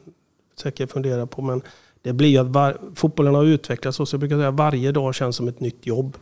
säkert 0.60 0.90
fundera 0.90 1.26
på. 1.26 1.42
Men 1.42 1.62
det 2.02 2.12
blir 2.12 2.28
ju 2.28 2.38
att 2.38 2.46
var, 2.46 2.76
fotbollen 2.94 3.34
har 3.34 3.44
utvecklats 3.44 4.00
och 4.00 4.08
så 4.08 4.14
jag 4.14 4.20
brukar 4.20 4.36
säga 4.36 4.50
varje 4.50 4.92
dag 4.92 5.14
känns 5.14 5.36
som 5.36 5.48
ett 5.48 5.60
nytt 5.60 5.86
jobb. 5.86 6.16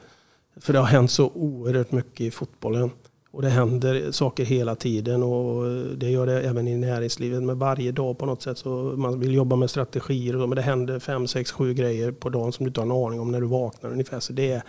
För 0.61 0.73
det 0.73 0.79
har 0.79 0.87
hänt 0.87 1.11
så 1.11 1.31
oerhört 1.35 1.93
mycket 1.93 2.21
i 2.21 2.31
fotbollen. 2.31 2.91
Och 3.31 3.43
det 3.43 3.49
händer 3.49 4.13
saker 4.13 4.45
hela 4.45 4.75
tiden 4.75 5.23
och 5.23 5.67
eh, 5.67 5.73
det 5.73 6.11
gör 6.11 6.27
det 6.27 6.43
även 6.43 6.69
i 6.69 6.77
näringslivet. 6.77 7.43
Men 7.43 7.59
varje 7.59 7.93
dag 7.93 8.19
på 8.19 8.27
något 8.27 8.43
sätt 8.43 8.59
så 8.59 8.69
man 8.97 9.21
vill 9.21 9.35
jobba 9.35 9.57
med 9.57 9.71
strategier 9.71 10.37
och 10.37 10.43
så, 10.43 10.47
men 10.47 10.57
det 10.57 10.63
händer 10.63 10.99
fem, 10.99 11.27
sex, 11.27 11.53
sju 11.53 11.75
grejer 11.75 12.13
på 12.13 12.29
dagen 12.29 12.53
som 12.53 12.65
du 12.65 12.69
inte 12.69 12.81
har 12.81 12.87
en 12.87 13.07
aning 13.07 13.21
om 13.21 13.33
när 13.33 13.41
du 13.41 13.47
vaknar 13.47 13.91
ungefär. 13.91 14.21
Så 14.21 14.33
det 14.33 14.53
är, 14.53 14.63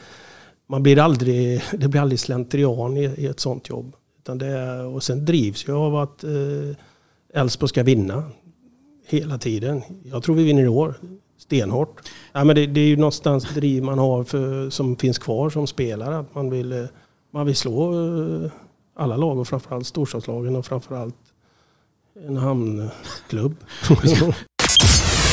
man 0.68 0.84
blir 0.84 1.00
aldrig, 1.00 1.62
det 1.78 1.88
blir 1.88 2.02
aldrig 2.02 2.20
slentrian 2.20 2.98
i, 2.98 3.04
i 3.04 3.26
ett 3.26 3.40
sånt 3.40 3.70
jobb. 3.70 3.96
Utan 4.20 4.38
det, 4.38 4.82
och 4.82 5.04
sen 5.04 5.26
drivs 5.26 5.68
jag 5.68 5.78
av 5.78 5.96
att 5.96 6.24
eh, 6.24 6.30
Elfsborg 7.34 7.68
eh, 7.68 7.70
ska 7.70 7.84
vinna 7.84 8.24
hela 9.08 9.38
tiden. 9.38 9.82
Jag 10.04 10.24
tror 10.24 10.36
vi 10.36 10.44
vinner 10.44 10.64
i 10.64 10.68
år. 10.68 10.96
Stenhårt. 11.38 12.02
Ja, 12.34 12.44
men 12.44 12.56
det, 12.56 12.66
det 12.66 12.82
är 12.82 12.88
ju 12.88 12.98
någonstans 12.98 13.54
driv 13.54 13.84
man 13.84 14.00
har 14.00 14.24
för, 14.24 14.70
som 14.70 14.96
finns 14.96 15.18
kvar 15.18 15.50
som 15.50 15.68
spelare. 15.68 16.18
Att 16.18 16.36
man 16.36 16.50
vill, 16.50 16.72
eh, 16.72 16.86
man 17.34 17.46
vill 17.46 17.56
slå 17.56 17.94
eh, 17.94 18.52
alla 18.96 19.18
lag 19.18 19.40
och 19.40 19.48
framförallt 19.48 19.88
storstadslagen 19.88 20.56
och 20.56 20.66
framförallt 20.66 21.16
en 22.28 22.38
hamnklubb. 22.38 23.56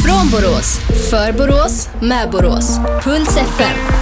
Från 0.05 0.31
Borås, 0.31 0.79
för 1.11 1.33
Borås, 1.33 1.88
med 2.03 2.31
Borås. 2.31 2.79
Puls 3.05 3.37
FM. 3.37 3.93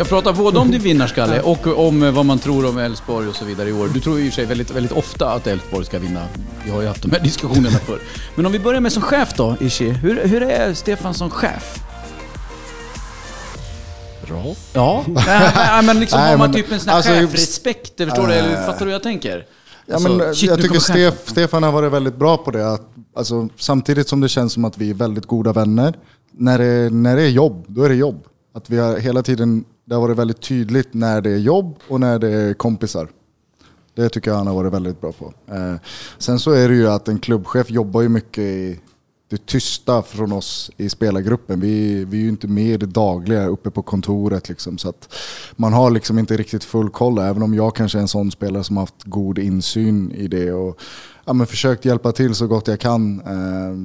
Jag 0.00 0.08
pratar 0.08 0.32
både 0.32 0.58
om 0.58 0.70
din 0.70 0.80
vinnarskalle 0.80 1.40
och 1.40 1.86
om 1.86 2.02
eh, 2.02 2.10
vad 2.10 2.26
man 2.26 2.38
tror 2.38 2.68
om 2.68 2.78
Elfsborg 2.78 3.28
och 3.28 3.36
så 3.36 3.44
vidare 3.44 3.68
i 3.68 3.72
år. 3.72 3.88
Du 3.94 4.00
tror 4.00 4.20
ju 4.20 4.30
sig 4.30 4.44
väldigt, 4.44 4.70
väldigt 4.70 4.92
ofta 4.92 5.32
att 5.32 5.46
Elfsborg 5.46 5.84
ska 5.84 5.98
vinna. 5.98 6.26
Vi 6.64 6.70
har 6.70 6.80
ju 6.80 6.88
haft 6.88 7.02
de 7.02 7.10
här 7.10 7.20
diskussionerna 7.24 7.78
förr. 7.78 7.98
Men 8.34 8.46
om 8.46 8.52
vi 8.52 8.58
börjar 8.58 8.80
med 8.80 8.92
som 8.92 9.02
chef 9.02 9.34
då, 9.36 9.56
Ishi. 9.60 9.90
Hur, 9.90 10.24
hur 10.24 10.42
är 10.42 10.74
Stefan 10.74 11.14
som 11.14 11.30
chef? 11.30 11.78
Bra. 14.26 14.54
Ja, 14.72 15.04
nej, 15.56 15.82
men 15.84 16.00
liksom 16.00 16.20
Nej, 16.20 16.30
har 16.30 16.38
man 16.38 16.52
typ 16.52 16.72
en 16.72 16.80
sån 16.80 16.88
här 16.88 16.96
alltså, 16.96 17.12
chefrespekt, 17.12 17.96
förstår 17.96 18.26
du? 18.26 18.32
Eller 18.32 18.66
fattar 18.66 18.78
du 18.78 18.84
hur 18.84 18.92
jag 18.92 19.02
tänker? 19.02 19.46
Ja, 19.86 19.94
Alltså, 19.94 20.08
men, 20.08 20.34
shit, 20.34 20.50
jag 20.50 20.62
tycker. 20.62 20.78
Stef, 20.78 21.14
Stefan 21.26 21.62
har 21.62 21.72
varit 21.72 21.92
väldigt 21.92 22.16
bra 22.16 22.36
på 22.36 22.50
det. 22.50 22.72
Att, 22.72 22.88
alltså, 23.16 23.48
samtidigt 23.58 24.08
som 24.08 24.20
det 24.20 24.28
känns 24.28 24.52
som 24.52 24.64
att 24.64 24.78
vi 24.78 24.90
är 24.90 24.94
väldigt 24.94 25.26
goda 25.26 25.52
vänner. 25.52 25.94
När 26.32 26.58
det, 26.58 26.90
när 26.90 27.16
det 27.16 27.22
är 27.22 27.28
jobb, 27.28 27.64
då 27.68 27.82
är 27.82 27.88
det 27.88 27.94
jobb. 27.94 28.24
Att 28.52 28.70
vi 28.70 28.78
har 28.78 28.98
hela 28.98 29.22
tiden, 29.22 29.64
det 29.84 29.94
har 29.94 30.02
varit 30.02 30.18
väldigt 30.18 30.40
tydligt 30.40 30.94
när 30.94 31.20
det 31.20 31.30
är 31.30 31.38
jobb 31.38 31.78
och 31.88 32.00
när 32.00 32.18
det 32.18 32.28
är 32.28 32.54
kompisar. 32.54 33.08
Det 33.94 34.08
tycker 34.08 34.30
jag 34.30 34.38
han 34.38 34.46
har 34.46 34.54
varit 34.54 34.72
väldigt 34.72 35.00
bra 35.00 35.12
på. 35.12 35.32
Eh, 35.54 35.74
sen 36.18 36.38
så 36.38 36.50
är 36.50 36.68
det 36.68 36.74
ju 36.74 36.88
att 36.88 37.08
en 37.08 37.18
klubbchef 37.18 37.70
jobbar 37.70 38.02
ju 38.02 38.08
mycket 38.08 38.38
i 38.38 38.80
det 39.30 39.46
tysta 39.46 40.02
från 40.02 40.32
oss 40.32 40.70
i 40.76 40.88
spelargruppen. 40.88 41.60
Vi, 41.60 42.04
vi 42.04 42.18
är 42.18 42.22
ju 42.22 42.28
inte 42.28 42.48
med 42.48 42.74
i 42.74 42.76
det 42.76 42.86
dagliga 42.86 43.46
uppe 43.46 43.70
på 43.70 43.82
kontoret. 43.82 44.48
Liksom, 44.48 44.78
så 44.78 44.88
att 44.88 45.14
man 45.56 45.72
har 45.72 45.90
liksom 45.90 46.18
inte 46.18 46.36
riktigt 46.36 46.64
full 46.64 46.90
koll, 46.90 47.18
även 47.18 47.42
om 47.42 47.54
jag 47.54 47.76
kanske 47.76 47.98
är 47.98 48.02
en 48.02 48.08
sån 48.08 48.30
spelare 48.30 48.64
som 48.64 48.76
har 48.76 48.82
haft 48.82 49.04
god 49.04 49.38
insyn 49.38 50.12
i 50.12 50.28
det. 50.28 50.52
Och 50.52 50.80
ja, 51.24 51.32
men 51.32 51.46
försökt 51.46 51.84
hjälpa 51.84 52.12
till 52.12 52.34
så 52.34 52.46
gott 52.46 52.68
jag 52.68 52.80
kan 52.80 53.20
eh, 53.20 53.76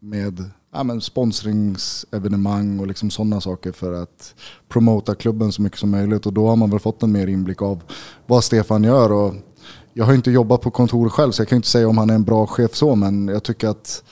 med 0.00 0.50
ja, 0.74 0.82
men 0.82 1.00
sponsringsevenemang 1.00 2.80
och 2.80 2.86
liksom 2.86 3.10
sådana 3.10 3.40
saker 3.40 3.72
för 3.72 3.92
att 3.92 4.34
promota 4.68 5.14
klubben 5.14 5.52
så 5.52 5.62
mycket 5.62 5.78
som 5.78 5.90
möjligt. 5.90 6.26
Och 6.26 6.32
då 6.32 6.48
har 6.48 6.56
man 6.56 6.70
väl 6.70 6.80
fått 6.80 7.02
en 7.02 7.12
mer 7.12 7.26
inblick 7.26 7.62
av 7.62 7.82
vad 8.26 8.44
Stefan 8.44 8.84
gör. 8.84 9.12
Och 9.12 9.34
jag 9.92 10.04
har 10.04 10.14
inte 10.14 10.30
jobbat 10.30 10.60
på 10.60 10.70
kontor 10.70 11.08
själv 11.08 11.32
så 11.32 11.42
jag 11.42 11.48
kan 11.48 11.56
inte 11.56 11.68
säga 11.68 11.88
om 11.88 11.98
han 11.98 12.10
är 12.10 12.14
en 12.14 12.24
bra 12.24 12.46
chef 12.46 12.74
så, 12.74 12.94
men 12.94 13.28
jag 13.28 13.42
tycker 13.42 13.68
att 13.68 14.02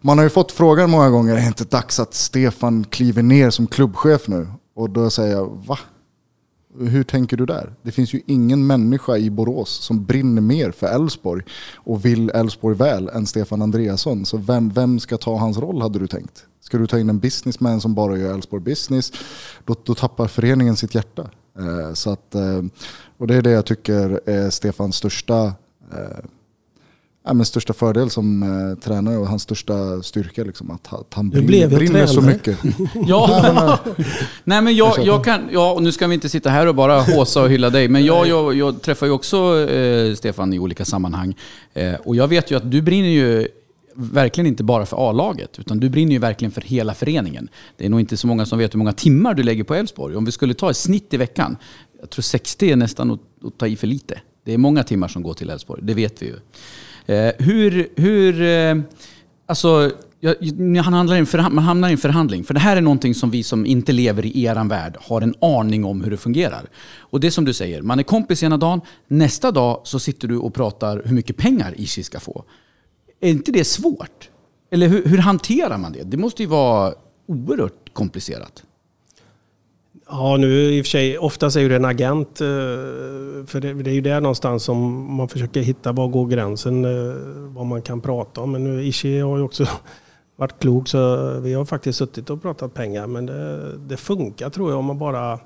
man 0.00 0.18
har 0.18 0.22
ju 0.22 0.30
fått 0.30 0.52
frågan 0.52 0.90
många 0.90 1.10
gånger, 1.10 1.32
är 1.32 1.40
det 1.40 1.46
inte 1.46 1.64
dags 1.64 2.00
att 2.00 2.14
Stefan 2.14 2.84
kliver 2.84 3.22
ner 3.22 3.50
som 3.50 3.66
klubbchef 3.66 4.28
nu? 4.28 4.48
Och 4.74 4.90
då 4.90 5.10
säger 5.10 5.32
jag, 5.32 5.62
va? 5.66 5.78
Hur 6.78 7.04
tänker 7.04 7.36
du 7.36 7.46
där? 7.46 7.74
Det 7.82 7.92
finns 7.92 8.14
ju 8.14 8.20
ingen 8.26 8.66
människa 8.66 9.16
i 9.16 9.30
Borås 9.30 9.70
som 9.70 10.04
brinner 10.04 10.42
mer 10.42 10.70
för 10.70 10.86
Elfsborg 10.86 11.44
och 11.74 12.04
vill 12.04 12.30
Elfsborg 12.30 12.76
väl 12.76 13.08
än 13.08 13.26
Stefan 13.26 13.62
Andreasson. 13.62 14.26
Så 14.26 14.36
vem, 14.36 14.70
vem 14.70 15.00
ska 15.00 15.16
ta 15.16 15.36
hans 15.36 15.58
roll 15.58 15.82
hade 15.82 15.98
du 15.98 16.06
tänkt? 16.06 16.46
Ska 16.60 16.78
du 16.78 16.86
ta 16.86 16.98
in 16.98 17.08
en 17.08 17.18
businessman 17.18 17.80
som 17.80 17.94
bara 17.94 18.18
gör 18.18 18.34
Elfsborg 18.34 18.62
business, 18.62 19.12
då, 19.64 19.74
då 19.84 19.94
tappar 19.94 20.28
föreningen 20.28 20.76
sitt 20.76 20.94
hjärta. 20.94 21.30
Eh, 21.58 21.92
så 21.92 22.10
att, 22.10 22.34
eh, 22.34 22.62
och 23.18 23.26
det 23.26 23.34
är 23.34 23.42
det 23.42 23.50
jag 23.50 23.66
tycker 23.66 24.20
är 24.26 24.50
Stefans 24.50 24.96
största 24.96 25.44
eh, 25.92 26.24
ja, 27.24 27.34
men 27.34 27.46
största 27.46 27.72
fördel 27.72 28.10
som 28.10 28.42
eh, 28.42 28.78
tränare 28.78 29.16
och 29.16 29.28
hans 29.28 29.42
största 29.42 30.02
styrka. 30.02 30.44
Liksom, 30.44 30.70
att, 30.70 30.92
att 30.92 31.14
han 31.14 31.30
Du 31.30 31.36
brin, 31.36 31.46
blev 31.46 31.70
brinner 31.70 32.06
så 32.06 32.20
mycket. 32.20 32.58
Ja, 33.06 33.78
nej 34.44 34.62
men 34.62 34.76
jag, 34.76 35.06
jag 35.06 35.24
kan, 35.24 35.48
ja, 35.52 35.72
och 35.72 35.82
nu 35.82 35.92
ska 35.92 36.06
vi 36.06 36.14
inte 36.14 36.28
sitta 36.28 36.50
här 36.50 36.66
och 36.66 36.74
bara 36.74 37.00
håsa 37.00 37.42
och 37.42 37.50
hylla 37.50 37.70
dig, 37.70 37.88
men 37.88 38.04
jag, 38.04 38.28
jag, 38.28 38.54
jag 38.54 38.82
träffar 38.82 39.06
ju 39.06 39.12
också 39.12 39.68
eh, 39.70 40.14
Stefan 40.14 40.52
i 40.52 40.58
olika 40.58 40.84
sammanhang. 40.84 41.36
Eh, 41.74 41.94
och 41.94 42.16
jag 42.16 42.28
vet 42.28 42.50
ju 42.50 42.56
att 42.56 42.70
du 42.70 42.82
brinner 42.82 43.08
ju 43.08 43.48
verkligen 43.96 44.46
inte 44.46 44.64
bara 44.64 44.86
för 44.86 45.10
A-laget, 45.10 45.58
utan 45.58 45.80
du 45.80 45.88
brinner 45.88 46.12
ju 46.12 46.18
verkligen 46.18 46.52
för 46.52 46.60
hela 46.60 46.94
föreningen. 46.94 47.48
Det 47.76 47.86
är 47.86 47.88
nog 47.88 48.00
inte 48.00 48.16
så 48.16 48.26
många 48.26 48.46
som 48.46 48.58
vet 48.58 48.74
hur 48.74 48.78
många 48.78 48.92
timmar 48.92 49.34
du 49.34 49.42
lägger 49.42 49.64
på 49.64 49.74
Elfsborg. 49.74 50.16
Om 50.16 50.24
vi 50.24 50.32
skulle 50.32 50.54
ta 50.54 50.70
ett 50.70 50.76
snitt 50.76 51.14
i 51.14 51.16
veckan, 51.16 51.56
jag 52.00 52.10
tror 52.10 52.22
60 52.22 52.70
är 52.70 52.76
nästan 52.76 53.10
att, 53.10 53.20
att 53.44 53.58
ta 53.58 53.66
i 53.66 53.76
för 53.76 53.86
lite. 53.86 54.20
Det 54.44 54.54
är 54.54 54.58
många 54.58 54.82
timmar 54.82 55.08
som 55.08 55.22
går 55.22 55.34
till 55.34 55.50
Elfsborg, 55.50 55.82
det 55.82 55.94
vet 55.94 56.22
vi 56.22 56.26
ju. 56.26 56.36
Eh, 57.06 57.32
hur, 57.38 57.88
hur, 57.96 58.42
eh, 58.42 58.84
alltså, 59.46 59.90
jag, 60.20 60.82
han 60.82 60.94
hamnar 60.94 61.16
i 61.16 61.18
en 61.18 61.54
man 61.54 61.64
hamnar 61.64 61.88
i 61.88 61.92
en 61.92 61.98
förhandling. 61.98 62.44
För 62.44 62.54
det 62.54 62.60
här 62.60 62.76
är 62.76 62.80
någonting 62.80 63.14
som 63.14 63.30
vi 63.30 63.42
som 63.42 63.66
inte 63.66 63.92
lever 63.92 64.26
i 64.26 64.44
eran 64.44 64.68
värld 64.68 64.96
har 65.00 65.22
en 65.22 65.34
aning 65.40 65.84
om 65.84 66.04
hur 66.04 66.10
det 66.10 66.16
fungerar. 66.16 66.66
Och 66.98 67.20
det 67.20 67.26
är 67.26 67.30
som 67.30 67.44
du 67.44 67.52
säger, 67.52 67.82
man 67.82 67.98
är 67.98 68.02
kompis 68.02 68.42
ena 68.42 68.56
dagen, 68.56 68.80
nästa 69.08 69.50
dag 69.50 69.80
så 69.84 69.98
sitter 69.98 70.28
du 70.28 70.38
och 70.38 70.54
pratar 70.54 71.02
hur 71.04 71.14
mycket 71.14 71.36
pengar 71.36 71.74
Ishi 71.76 72.02
ska 72.02 72.20
få. 72.20 72.44
Är 73.20 73.30
inte 73.30 73.52
det 73.52 73.64
svårt? 73.64 74.30
Eller 74.70 74.88
hur, 74.88 75.04
hur 75.04 75.18
hanterar 75.18 75.78
man 75.78 75.92
det? 75.92 76.02
Det 76.02 76.16
måste 76.16 76.42
ju 76.42 76.48
vara 76.48 76.94
oerhört 77.26 77.92
komplicerat. 77.92 78.62
Ja, 80.08 80.36
nu 80.36 80.74
i 80.74 80.80
och 80.80 80.84
för 80.84 80.90
sig, 80.90 81.18
oftast 81.18 81.56
är 81.56 81.60
ju 81.60 81.68
det 81.68 81.76
en 81.76 81.84
agent. 81.84 82.40
Eh, 82.40 82.46
för 83.46 83.60
det, 83.60 83.74
det 83.74 83.90
är 83.90 83.94
ju 83.94 84.00
där 84.00 84.20
någonstans 84.20 84.64
som 84.64 85.10
man 85.16 85.28
försöker 85.28 85.60
hitta 85.60 85.92
var 85.92 86.08
går 86.08 86.26
gränsen, 86.26 86.84
eh, 86.84 87.14
vad 87.54 87.66
man 87.66 87.82
kan 87.82 88.00
prata 88.00 88.40
om. 88.40 88.52
Men 88.52 88.64
nu, 88.64 88.84
Ishi 88.84 89.20
har 89.20 89.36
ju 89.36 89.42
också 89.42 89.66
varit 90.36 90.58
klok 90.58 90.88
så 90.88 91.30
vi 91.40 91.54
har 91.54 91.64
faktiskt 91.64 91.98
suttit 91.98 92.30
och 92.30 92.42
pratat 92.42 92.74
pengar. 92.74 93.06
Men 93.06 93.26
det, 93.26 93.78
det 93.78 93.96
funkar 93.96 94.50
tror 94.50 94.70
jag 94.70 94.78
om 94.78 94.84
man 94.84 94.98
bara... 94.98 95.38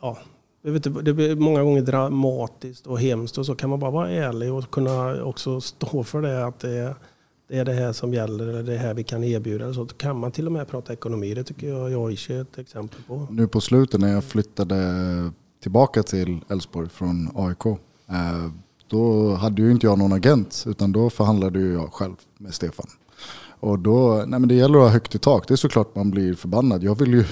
Ja, 0.00 0.18
vet 0.62 1.04
det 1.04 1.12
blir 1.12 1.36
många 1.36 1.62
gånger 1.62 1.82
dramatiskt 1.82 2.86
och 2.86 3.00
hemskt 3.00 3.38
och 3.38 3.46
så 3.46 3.54
kan 3.54 3.70
man 3.70 3.78
bara 3.78 3.90
vara 3.90 4.10
ärlig 4.10 4.52
och 4.52 4.70
kunna 4.70 5.24
också 5.24 5.60
stå 5.60 6.04
för 6.04 6.22
det 6.22 6.46
att 6.46 6.60
det 6.60 6.70
är 6.70 6.94
det 7.48 7.58
är 7.58 7.64
det 7.64 7.72
här 7.72 7.92
som 7.92 8.14
gäller 8.14 8.46
eller 8.46 8.62
det 8.62 8.76
här 8.76 8.94
vi 8.94 9.04
kan 9.04 9.24
erbjuda. 9.24 9.74
Så 9.74 9.86
kan 9.86 10.18
man 10.18 10.32
till 10.32 10.46
och 10.46 10.52
med 10.52 10.68
prata 10.68 10.92
ekonomi. 10.92 11.34
Det 11.34 11.44
tycker 11.44 11.68
jag 11.68 11.90
jag 11.90 12.12
är 12.12 12.40
ett 12.40 12.58
exempel 12.58 13.00
på. 13.06 13.26
Nu 13.30 13.48
på 13.48 13.60
slutet 13.60 14.00
när 14.00 14.12
jag 14.12 14.24
flyttade 14.24 14.76
tillbaka 15.62 16.02
till 16.02 16.40
Elfsborg 16.48 16.88
från 16.88 17.30
AIK. 17.34 17.66
Eh, 17.66 18.50
då 18.88 19.34
hade 19.34 19.62
ju 19.62 19.70
inte 19.70 19.86
jag 19.86 19.98
någon 19.98 20.12
agent 20.12 20.64
utan 20.66 20.92
då 20.92 21.10
förhandlade 21.10 21.58
ju 21.58 21.72
jag 21.72 21.92
själv 21.92 22.14
med 22.38 22.54
Stefan. 22.54 22.86
Och 23.60 23.78
då, 23.78 24.24
nej 24.26 24.40
men 24.40 24.48
det 24.48 24.54
gäller 24.54 24.78
att 24.78 24.84
ha 24.84 24.88
högt 24.88 25.14
i 25.14 25.18
tak. 25.18 25.48
Det 25.48 25.54
är 25.54 25.56
såklart 25.56 25.94
man 25.94 26.10
blir 26.10 26.34
förbannad. 26.34 26.82
Jag 26.82 26.98
vill 26.98 27.14
ju, 27.14 27.24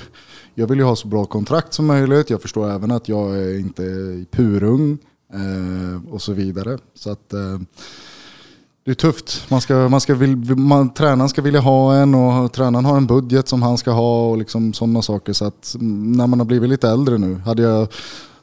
jag 0.55 0.67
vill 0.67 0.79
ju 0.79 0.85
ha 0.85 0.97
så 0.97 1.09
bra 1.09 1.25
kontrakt 1.25 1.73
som 1.73 1.87
möjligt. 1.87 2.31
Jag 2.31 2.43
förstår 2.43 2.71
även 2.71 2.91
att 2.91 3.09
jag 3.09 3.37
är 3.39 3.59
inte 3.59 3.85
är 3.85 4.25
purung 4.25 4.99
eh, 5.33 6.13
och 6.13 6.23
så 6.23 6.33
vidare. 6.33 6.79
Så 6.95 7.11
att 7.11 7.33
eh, 7.33 7.59
det 8.85 8.91
är 8.91 8.95
tufft. 8.95 9.51
Man 9.51 9.61
ska, 9.61 9.89
man 9.89 10.01
ska 10.01 10.15
vill, 10.15 10.37
man, 10.57 10.95
tränaren 10.95 11.29
ska 11.29 11.43
vilja 11.43 11.61
ha 11.61 11.95
en 11.95 12.15
och 12.15 12.53
tränaren 12.53 12.85
har 12.85 12.97
en 12.97 13.07
budget 13.07 13.49
som 13.49 13.63
han 13.63 13.79
ska 13.79 13.91
ha 13.91 14.29
och 14.29 14.39
liksom 14.39 14.73
sådana 14.73 15.03
saker. 15.03 15.33
Så 15.33 15.45
att 15.45 15.77
när 15.81 16.27
man 16.27 16.41
har 16.41 16.47
blivit 16.47 16.71
lite 16.71 16.89
äldre 16.89 17.19
nu, 17.19 17.35
hade 17.35 17.63
jag, 17.63 17.89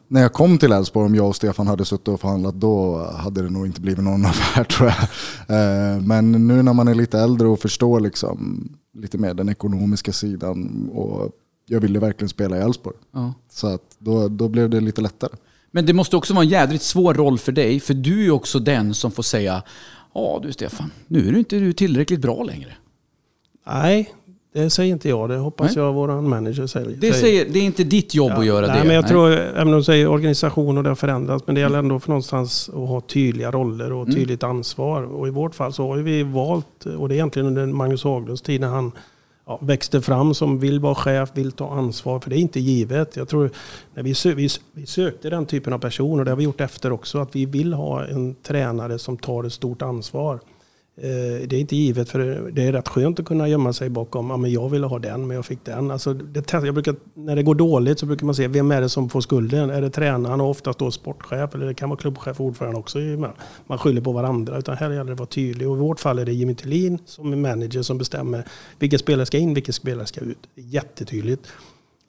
när 0.07 0.21
jag 0.21 0.33
kom 0.33 0.57
till 0.57 0.71
Elfsborg, 0.71 1.05
om 1.05 1.15
jag 1.15 1.27
och 1.27 1.35
Stefan 1.35 1.67
hade 1.67 1.85
suttit 1.85 2.07
och 2.07 2.21
förhandlat, 2.21 2.55
då 2.55 3.05
hade 3.17 3.41
det 3.41 3.49
nog 3.49 3.65
inte 3.65 3.81
blivit 3.81 4.03
någon 4.03 4.25
affär 4.25 4.63
tror 4.63 4.89
jag. 4.89 4.99
Eh, 5.57 6.01
Men 6.01 6.31
nu 6.47 6.63
när 6.63 6.73
man 6.73 6.87
är 6.87 6.95
lite 6.95 7.19
äldre 7.19 7.47
och 7.47 7.59
förstår 7.59 7.99
liksom 7.99 8.69
lite 8.97 9.17
mer 9.17 9.33
den 9.33 9.49
ekonomiska 9.49 10.11
sidan 10.13 10.89
och 10.93 11.31
jag 11.65 11.79
ville 11.79 11.99
verkligen 11.99 12.29
spela 12.29 12.57
i 12.57 12.61
Elfsborg. 12.61 12.95
Ja. 13.13 13.33
Så 13.51 13.67
att 13.67 13.81
då, 13.99 14.27
då 14.27 14.47
blev 14.47 14.69
det 14.69 14.79
lite 14.79 15.01
lättare. 15.01 15.31
Men 15.71 15.85
det 15.85 15.93
måste 15.93 16.15
också 16.15 16.33
vara 16.33 16.43
en 16.43 16.49
jädrigt 16.49 16.83
svår 16.83 17.13
roll 17.13 17.37
för 17.37 17.51
dig, 17.51 17.79
för 17.79 17.93
du 17.93 18.19
är 18.19 18.23
ju 18.23 18.31
också 18.31 18.59
den 18.59 18.93
som 18.93 19.11
får 19.11 19.23
säga 19.23 19.63
Ja 20.13 20.39
du 20.43 20.51
Stefan, 20.51 20.91
nu 21.07 21.27
är 21.27 21.31
du 21.31 21.39
inte 21.39 21.59
du 21.59 21.73
tillräckligt 21.73 22.21
bra 22.21 22.43
längre. 22.43 22.71
Nej, 23.67 24.13
det 24.53 24.69
säger 24.69 24.93
inte 24.93 25.09
jag. 25.09 25.29
Det 25.29 25.37
hoppas 25.37 25.75
Nej. 25.75 25.85
jag 25.85 25.93
vår 25.93 26.21
manager 26.21 26.67
säger. 26.67 26.97
Det, 26.97 27.13
säger, 27.13 27.45
det 27.49 27.59
är 27.59 27.63
inte 27.63 27.83
ditt 27.83 28.15
jobb 28.15 28.31
att 28.31 28.45
göra 28.45 28.67
nej, 28.67 28.77
det. 28.77 28.83
Men 28.87 28.95
jag 28.95 29.01
Nej. 29.01 29.09
tror, 29.11 29.31
även 29.31 29.67
om 29.67 29.71
de 29.71 29.83
säger 29.83 30.07
organisation 30.07 30.77
och 30.77 30.83
det 30.83 30.89
har 30.89 30.95
förändrats, 30.95 31.43
men 31.47 31.55
det 31.55 31.61
gäller 31.61 31.79
ändå 31.79 31.99
för 31.99 32.09
någonstans 32.09 32.69
att 32.69 32.75
ha 32.75 33.01
tydliga 33.01 33.51
roller 33.51 33.91
och 33.91 34.03
Mm. 34.03 34.15
tydligt 34.15 34.43
ansvar. 34.43 35.03
Och 35.03 35.27
i 35.27 35.31
vårt 35.31 35.55
fall 35.55 35.73
så 35.73 35.87
har 35.87 35.97
vi 35.97 36.23
valt, 36.23 36.85
och 36.85 37.09
det 37.09 37.13
är 37.13 37.17
egentligen 37.17 37.47
under 37.47 37.65
Magnus 37.65 38.03
Haglunds 38.03 38.41
tid 38.41 38.61
när 38.61 38.67
han 38.67 38.91
ja, 39.49 39.59
växte 39.61 40.01
fram 40.01 40.33
som 40.33 40.59
vill 40.59 40.79
vara 40.79 40.95
chef, 40.95 41.29
vill 41.33 41.51
ta 41.51 41.69
ansvar. 41.69 42.19
För 42.19 42.29
det 42.29 42.37
är 42.37 42.41
inte 42.41 42.59
givet. 42.59 43.15
Jag 43.15 43.27
tror 43.27 43.49
när 43.93 44.03
vi, 44.03 44.13
sö, 44.13 44.33
vi, 44.33 44.49
vi 44.71 44.85
sökte 44.85 45.29
den 45.29 45.45
typen 45.45 45.73
av 45.73 45.79
personer, 45.79 46.19
och 46.19 46.25
det 46.25 46.31
har 46.31 46.35
vi 46.35 46.43
gjort 46.43 46.61
efter 46.61 46.91
också, 46.91 47.19
att 47.19 47.35
vi 47.35 47.45
vill 47.45 47.73
ha 47.73 48.05
en 48.05 48.35
tränare 48.35 48.99
som 48.99 49.17
tar 49.17 49.43
ett 49.43 49.53
stort 49.53 49.81
ansvar. 49.81 50.39
Eh, 51.01 51.47
det 51.47 51.55
är 51.55 51.59
inte 51.59 51.75
givet 51.75 52.09
för 52.09 52.51
det 52.51 52.67
är 52.67 52.71
rätt 52.71 52.87
skönt 52.87 53.19
att 53.19 53.25
kunna 53.25 53.47
gömma 53.47 53.73
sig 53.73 53.89
bakom, 53.89 54.29
ja 54.29 54.37
men 54.37 54.51
jag 54.51 54.69
ville 54.69 54.87
ha 54.87 54.99
den 54.99 55.27
men 55.27 55.35
jag 55.35 55.45
fick 55.45 55.65
den. 55.65 55.91
Alltså 55.91 56.13
det, 56.13 56.53
jag 56.53 56.73
brukar, 56.73 56.95
när 57.13 57.35
det 57.35 57.43
går 57.43 57.55
dåligt 57.55 57.99
så 57.99 58.05
brukar 58.05 58.25
man 58.25 58.35
se, 58.35 58.47
vem 58.47 58.71
är 58.71 58.81
det 58.81 58.89
som 58.89 59.09
får 59.09 59.21
skulden? 59.21 59.69
Är 59.69 59.81
det 59.81 59.89
tränaren 59.89 60.41
och 60.41 60.49
oftast 60.49 60.79
då 60.79 60.91
sportchef 60.91 61.55
eller 61.55 61.65
det 61.65 61.73
kan 61.73 61.89
vara 61.89 61.99
klubbchef 61.99 62.39
och 62.39 62.45
ordförande 62.45 62.79
också. 62.79 62.99
Man 63.67 63.77
skyller 63.77 64.01
på 64.01 64.11
varandra 64.11 64.57
utan 64.57 64.77
här 64.77 64.89
gäller 64.89 65.03
det 65.03 65.11
att 65.11 65.19
vara 65.19 65.27
tydlig. 65.27 65.69
Och 65.69 65.75
i 65.75 65.79
vårt 65.79 65.99
fall 65.99 66.19
är 66.19 66.25
det 66.25 66.33
Jimmy 66.33 66.55
Tillin 66.55 66.99
som 67.05 67.33
är 67.33 67.37
manager 67.37 67.81
som 67.81 67.97
bestämmer 67.97 68.43
vilka 68.79 68.97
spelare 68.97 69.25
ska 69.25 69.37
in, 69.37 69.53
vilka 69.53 69.73
spelare 69.73 70.05
ska 70.05 70.21
ut. 70.21 70.49
Jättetydligt. 70.55 71.47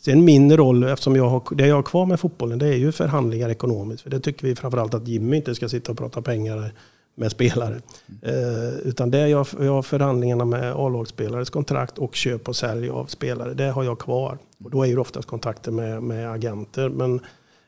Sen 0.03 0.25
min 0.25 0.57
roll, 0.57 0.85
eftersom 0.85 1.17
jag 1.17 1.29
har, 1.29 1.43
det 1.55 1.67
jag 1.67 1.77
har 1.77 1.83
kvar 1.83 2.07
med 2.07 2.21
fotbollen, 2.21 2.59
det 2.59 2.67
är 2.67 2.77
ju 2.77 2.93
förhandlingar 2.93 3.49
ekonomiskt. 3.49 4.03
För 4.03 4.11
det 4.11 4.21
tycker 4.21 4.47
vi 4.47 4.57
framförallt 4.57 4.95
att 4.95 5.09
Jimmy 5.09 5.37
inte 5.37 5.55
ska 5.55 5.69
sitta 5.69 5.93
och 5.93 5.99
prata 5.99 6.23
pengar 6.23 6.73
med 7.15 7.31
spelare. 7.31 7.81
Eh, 8.23 8.79
utan 8.85 9.11
det 9.11 9.19
är 9.19 9.27
jag, 9.27 9.47
jag 9.61 9.73
har 9.73 9.83
förhandlingarna 9.83 10.45
med 10.45 10.73
A-lagsspelares 10.73 11.51
kontrakt 11.51 11.99
och 11.99 12.15
köp 12.15 12.49
och 12.49 12.57
sälj 12.57 12.89
av 12.89 13.07
spelare. 13.07 13.55
Det 13.55 13.71
har 13.71 13.85
jag 13.85 13.99
kvar. 13.99 14.39
Och 14.65 14.71
då 14.71 14.83
är 14.83 14.87
ju 14.87 14.95
det 14.95 15.01
oftast 15.01 15.29
kontakter 15.29 15.73
med, 15.73 16.03
med 16.03 16.33
agenter. 16.33 16.89
Men 16.89 17.15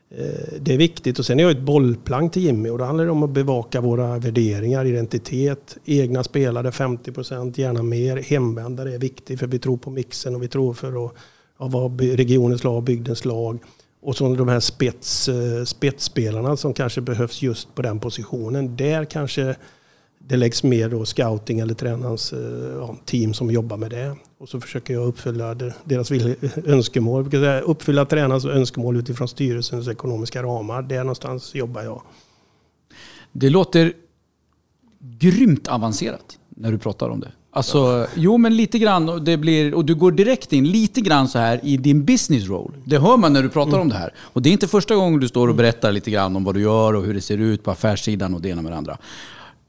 eh, 0.09 0.59
det 0.59 0.73
är 0.73 0.77
viktigt. 0.77 1.19
Och 1.19 1.25
sen 1.25 1.39
är 1.39 1.43
jag 1.43 1.51
ett 1.51 1.61
bollplank 1.61 2.33
till 2.33 2.43
Jimmy 2.43 2.69
och 2.69 2.77
då 2.77 2.83
handlar 2.83 3.05
det 3.05 3.11
om 3.11 3.23
att 3.23 3.29
bevaka 3.29 3.81
våra 3.81 4.19
värderingar, 4.19 4.85
identitet, 4.85 5.77
egna 5.85 6.23
spelare 6.23 6.69
50%, 6.69 7.59
gärna 7.59 7.83
mer. 7.83 8.17
Hemvändare 8.17 8.93
är 8.93 8.99
viktigt 8.99 9.39
för 9.39 9.47
vi 9.47 9.59
tror 9.59 9.77
på 9.77 9.89
mixen 9.89 10.35
och 10.35 10.43
vi 10.43 10.47
tror 10.47 10.73
för 10.73 11.05
att 11.05 11.13
ja, 11.59 11.67
vara 11.67 11.87
regionens 11.93 12.63
lag, 12.63 12.83
bygdens 12.83 13.25
lag. 13.25 13.59
Och 14.03 14.17
så 14.17 14.35
de 14.35 14.47
här 14.47 14.59
spets, 14.59 15.29
eh, 15.29 15.63
spetsspelarna 15.63 16.57
som 16.57 16.73
kanske 16.73 17.01
behövs 17.01 17.41
just 17.41 17.75
på 17.75 17.81
den 17.81 17.99
positionen. 17.99 18.75
Där 18.75 19.05
kanske 19.05 19.55
det 20.27 20.37
läggs 20.37 20.63
mer 20.63 20.89
då 20.89 21.05
scouting 21.05 21.59
eller 21.59 21.73
tränarens 21.73 22.33
eh, 22.33 22.39
ja, 22.77 22.95
team 23.05 23.33
som 23.33 23.51
jobbar 23.51 23.77
med 23.77 23.91
det. 23.91 24.15
Och 24.37 24.49
så 24.49 24.61
försöker 24.61 24.93
jag 24.93 25.07
uppfylla 25.07 25.55
deras 25.83 26.11
önskemål. 26.65 27.29
Uppfylla 27.63 28.05
tränarens 28.05 28.45
önskemål 28.45 28.97
utifrån 28.97 29.27
styrelsens 29.27 29.87
ekonomiska 29.87 30.43
ramar. 30.43 30.81
Där 30.81 30.99
någonstans 30.99 31.55
jobbar 31.55 31.81
jag. 31.81 32.01
Det 33.31 33.49
låter 33.49 33.93
grymt 34.99 35.67
avancerat 35.67 36.39
när 36.49 36.71
du 36.71 36.77
pratar 36.77 37.09
om 37.09 37.19
det. 37.19 37.31
Alltså, 37.55 38.07
jo 38.15 38.37
men 38.37 38.57
lite 38.57 38.79
grann 38.79 39.09
och 39.09 39.21
det 39.21 39.37
blir, 39.37 39.73
och 39.73 39.85
du 39.85 39.95
går 39.95 40.11
direkt 40.11 40.53
in 40.53 40.71
lite 40.71 41.01
grann 41.01 41.27
så 41.27 41.39
här 41.39 41.59
i 41.63 41.77
din 41.77 42.05
business 42.05 42.47
roll. 42.47 42.71
Det 42.85 42.97
hör 42.97 43.17
man 43.17 43.33
när 43.33 43.43
du 43.43 43.49
pratar 43.49 43.79
om 43.79 43.89
det 43.89 43.95
här. 43.95 44.13
Och 44.17 44.41
det 44.41 44.49
är 44.49 44.51
inte 44.51 44.67
första 44.67 44.95
gången 44.95 45.19
du 45.19 45.27
står 45.27 45.47
och 45.47 45.55
berättar 45.55 45.91
lite 45.91 46.11
grann 46.11 46.35
om 46.35 46.43
vad 46.43 46.55
du 46.55 46.61
gör 46.61 46.93
och 46.93 47.03
hur 47.03 47.13
det 47.13 47.21
ser 47.21 47.37
ut 47.37 47.63
på 47.63 47.71
affärssidan 47.71 48.33
och 48.33 48.41
det 48.41 48.49
ena 48.49 48.61
med 48.61 48.71
det 48.71 48.77
andra. 48.77 48.97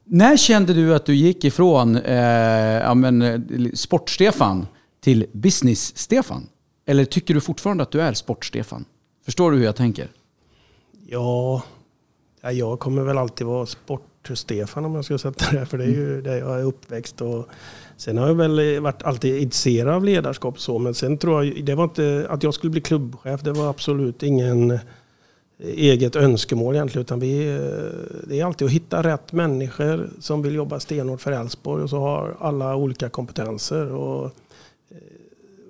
När 0.03 0.37
kände 0.37 0.73
du 0.73 0.95
att 0.95 1.05
du 1.05 1.15
gick 1.15 1.43
ifrån 1.43 1.95
eh, 1.95 2.15
ja, 2.15 2.93
men, 2.93 3.21
eh, 3.21 3.39
sport-Stefan 3.73 4.67
till 5.01 5.25
business-Stefan? 5.31 6.47
Eller 6.85 7.05
tycker 7.05 7.33
du 7.33 7.41
fortfarande 7.41 7.83
att 7.83 7.91
du 7.91 8.01
är 8.01 8.13
sport-Stefan? 8.13 8.85
Förstår 9.25 9.51
du 9.51 9.57
hur 9.57 9.65
jag 9.65 9.75
tänker? 9.75 10.07
Ja, 11.07 11.61
jag 12.41 12.79
kommer 12.79 13.01
väl 13.01 13.17
alltid 13.17 13.47
vara 13.47 13.65
sport 13.65 14.01
sport-Stefan 14.25 14.85
om 14.85 14.95
jag 14.95 15.05
ska 15.05 15.17
sätta 15.17 15.51
det. 15.51 15.65
För 15.65 15.77
det 15.77 15.83
är 15.83 15.89
ju 15.89 16.21
där 16.21 16.37
jag 16.37 16.59
är 16.59 16.63
uppväxt. 16.63 17.21
Och 17.21 17.47
sen 17.97 18.17
har 18.17 18.27
jag 18.27 18.35
väl 18.35 18.79
varit 18.79 19.03
alltid 19.03 19.41
intresserad 19.41 19.93
av 19.93 20.03
ledarskap 20.03 20.59
så. 20.59 20.79
Men 20.79 20.93
sen 20.93 21.17
tror 21.17 21.45
jag, 21.45 21.65
det 21.65 21.75
var 21.75 21.83
inte 21.83 22.27
att 22.29 22.43
jag 22.43 22.53
skulle 22.53 22.71
bli 22.71 22.81
klubbchef. 22.81 23.41
Det 23.41 23.51
var 23.51 23.69
absolut 23.69 24.23
ingen 24.23 24.79
eget 25.59 26.15
önskemål 26.15 26.75
egentligen. 26.75 27.01
Utan 27.01 27.19
vi, 27.19 27.55
eh, 27.55 28.27
det 28.27 28.39
är 28.39 28.45
alltid 28.45 28.65
att 28.65 28.71
hitta 28.71 29.03
rätt 29.03 29.31
människor 29.31 30.09
som 30.19 30.41
vill 30.41 30.55
jobba 30.55 30.79
stenhårt 30.79 31.21
för 31.21 31.31
Elfsborg. 31.31 31.83
Och 31.83 31.89
så 31.89 31.99
har 31.99 32.35
alla 32.39 32.75
olika 32.75 33.09
kompetenser. 33.09 33.91
Och 33.91 34.25
eh, 34.25 34.97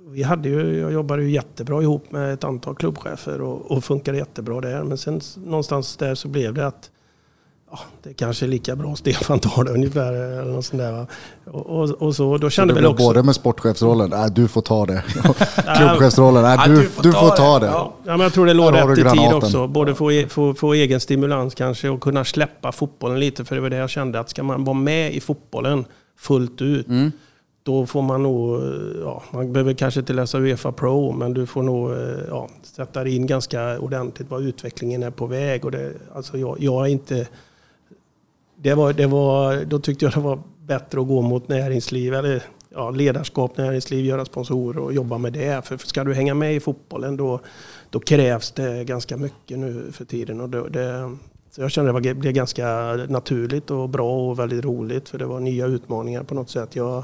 vi 0.09 0.23
hade 0.23 0.49
ju, 0.49 0.79
jag 0.79 0.93
jobbade 0.93 1.23
ju 1.23 1.31
jättebra 1.31 1.81
ihop 1.81 2.11
med 2.11 2.33
ett 2.33 2.43
antal 2.43 2.75
klubbchefer 2.75 3.41
och, 3.41 3.71
och 3.71 3.83
funkade 3.83 4.17
jättebra 4.17 4.61
där. 4.61 4.83
Men 4.83 4.97
sen 4.97 5.21
någonstans 5.45 5.97
där 5.97 6.15
så 6.15 6.27
blev 6.27 6.53
det 6.53 6.67
att 6.67 6.91
ja, 7.75 7.83
det 8.03 8.09
är 8.09 8.13
kanske 8.13 8.45
är 8.45 8.47
lika 8.47 8.75
bra 8.75 8.95
Stefan 8.95 9.39
tar 9.39 9.63
det 9.63 9.71
ungefär. 9.71 10.13
Eller 10.13 10.51
något 10.51 10.65
sånt 10.65 10.81
där, 10.81 11.05
och, 11.45 11.65
och, 11.65 11.89
och, 11.89 12.15
så, 12.15 12.37
då 12.37 12.49
kände 12.49 12.73
så 12.73 12.75
väl 12.75 12.85
också... 12.85 13.07
Både 13.07 13.23
med 13.23 13.35
sportchefsrollen, 13.35 14.09
nej 14.09 14.31
du 14.31 14.47
får 14.47 14.61
ta 14.61 14.85
det. 14.85 15.03
Klubbchefsrollen, 15.77 16.43
nej 16.43 16.57
du, 16.67 16.75
du, 16.75 16.87
får, 16.87 17.03
du 17.03 17.11
får 17.11 17.29
ta 17.29 17.59
det. 17.59 17.65
Ja, 17.65 17.93
men 18.03 18.19
jag 18.19 18.33
tror 18.33 18.45
det 18.45 18.53
låg 18.53 18.73
rätt 18.73 18.97
i 18.97 19.17
tid 19.17 19.33
också. 19.33 19.67
Både 19.67 19.95
få, 19.95 20.23
få, 20.29 20.53
få 20.53 20.73
egen 20.73 20.99
stimulans 20.99 21.55
kanske 21.55 21.89
och 21.89 22.01
kunna 22.01 22.25
släppa 22.25 22.71
fotbollen 22.71 23.19
lite. 23.19 23.45
För 23.45 23.55
det 23.55 23.61
var 23.61 23.69
det 23.69 23.77
jag 23.77 23.89
kände, 23.89 24.19
att 24.19 24.29
ska 24.29 24.43
man 24.43 24.63
vara 24.63 24.77
med 24.77 25.13
i 25.13 25.19
fotbollen 25.19 25.85
fullt 26.17 26.61
ut 26.61 26.87
mm 26.87 27.11
då 27.65 27.85
får 27.85 28.01
man 28.01 28.23
nog, 28.23 28.61
ja, 29.01 29.23
man 29.31 29.53
behöver 29.53 29.73
kanske 29.73 29.99
inte 29.99 30.13
läsa 30.13 30.39
Uefa 30.39 30.71
Pro, 30.71 31.11
men 31.11 31.33
du 31.33 31.45
får 31.45 31.63
nog 31.63 31.91
ja, 32.29 32.49
sätta 32.63 33.03
dig 33.03 33.15
in 33.15 33.27
ganska 33.27 33.79
ordentligt 33.79 34.29
vad 34.29 34.43
utvecklingen 34.43 35.03
är 35.03 35.11
på 35.11 35.25
väg. 35.25 35.65
Och 35.65 35.71
det, 35.71 35.93
alltså 36.15 36.37
jag, 36.37 36.57
jag 36.59 36.85
är 36.85 36.89
inte 36.89 37.27
det 38.55 38.73
var, 38.73 38.93
det 38.93 39.07
var, 39.07 39.65
då 39.65 39.79
tyckte 39.79 40.05
jag 40.05 40.13
det 40.13 40.19
var 40.19 40.39
bättre 40.65 41.01
att 41.01 41.07
gå 41.07 41.21
mot 41.21 41.47
näringsliv, 41.47 42.13
eller 42.13 42.43
ja, 42.69 42.89
ledarskap, 42.89 43.57
näringsliv, 43.57 44.05
göra 44.05 44.25
sponsorer 44.25 44.79
och 44.79 44.93
jobba 44.93 45.17
med 45.17 45.33
det. 45.33 45.65
För 45.65 45.77
ska 45.77 46.03
du 46.03 46.13
hänga 46.13 46.33
med 46.33 46.55
i 46.55 46.59
fotbollen 46.59 47.17
då, 47.17 47.39
då 47.89 47.99
krävs 47.99 48.51
det 48.51 48.83
ganska 48.83 49.17
mycket 49.17 49.59
nu 49.59 49.91
för 49.91 50.05
tiden. 50.05 50.41
Och 50.41 50.49
det, 50.49 50.69
det, 50.69 51.17
så 51.51 51.61
jag 51.61 51.71
kände 51.71 51.97
att 51.97 52.03
det 52.03 52.13
blev 52.13 52.33
ganska 52.33 52.93
naturligt 53.09 53.71
och 53.71 53.89
bra 53.89 54.29
och 54.29 54.39
väldigt 54.39 54.65
roligt 54.65 55.09
för 55.09 55.17
det 55.17 55.25
var 55.25 55.39
nya 55.39 55.65
utmaningar 55.65 56.23
på 56.23 56.35
något 56.35 56.49
sätt. 56.49 56.75
Jag, 56.75 57.03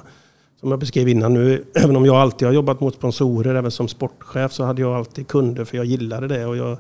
som 0.59 0.69
jag 0.69 0.79
beskrev 0.79 1.07
innan 1.07 1.33
nu, 1.33 1.65
även 1.75 1.95
om 1.95 2.05
jag 2.05 2.15
alltid 2.15 2.47
har 2.47 2.55
jobbat 2.55 2.79
mot 2.79 2.95
sponsorer, 2.95 3.55
även 3.55 3.71
som 3.71 3.87
sportchef 3.87 4.51
så 4.51 4.63
hade 4.63 4.81
jag 4.81 4.95
alltid 4.95 5.27
kunder 5.27 5.65
för 5.65 5.77
jag 5.77 5.85
gillade 5.85 6.27
det. 6.27 6.45
Och 6.45 6.57
jag, 6.57 6.77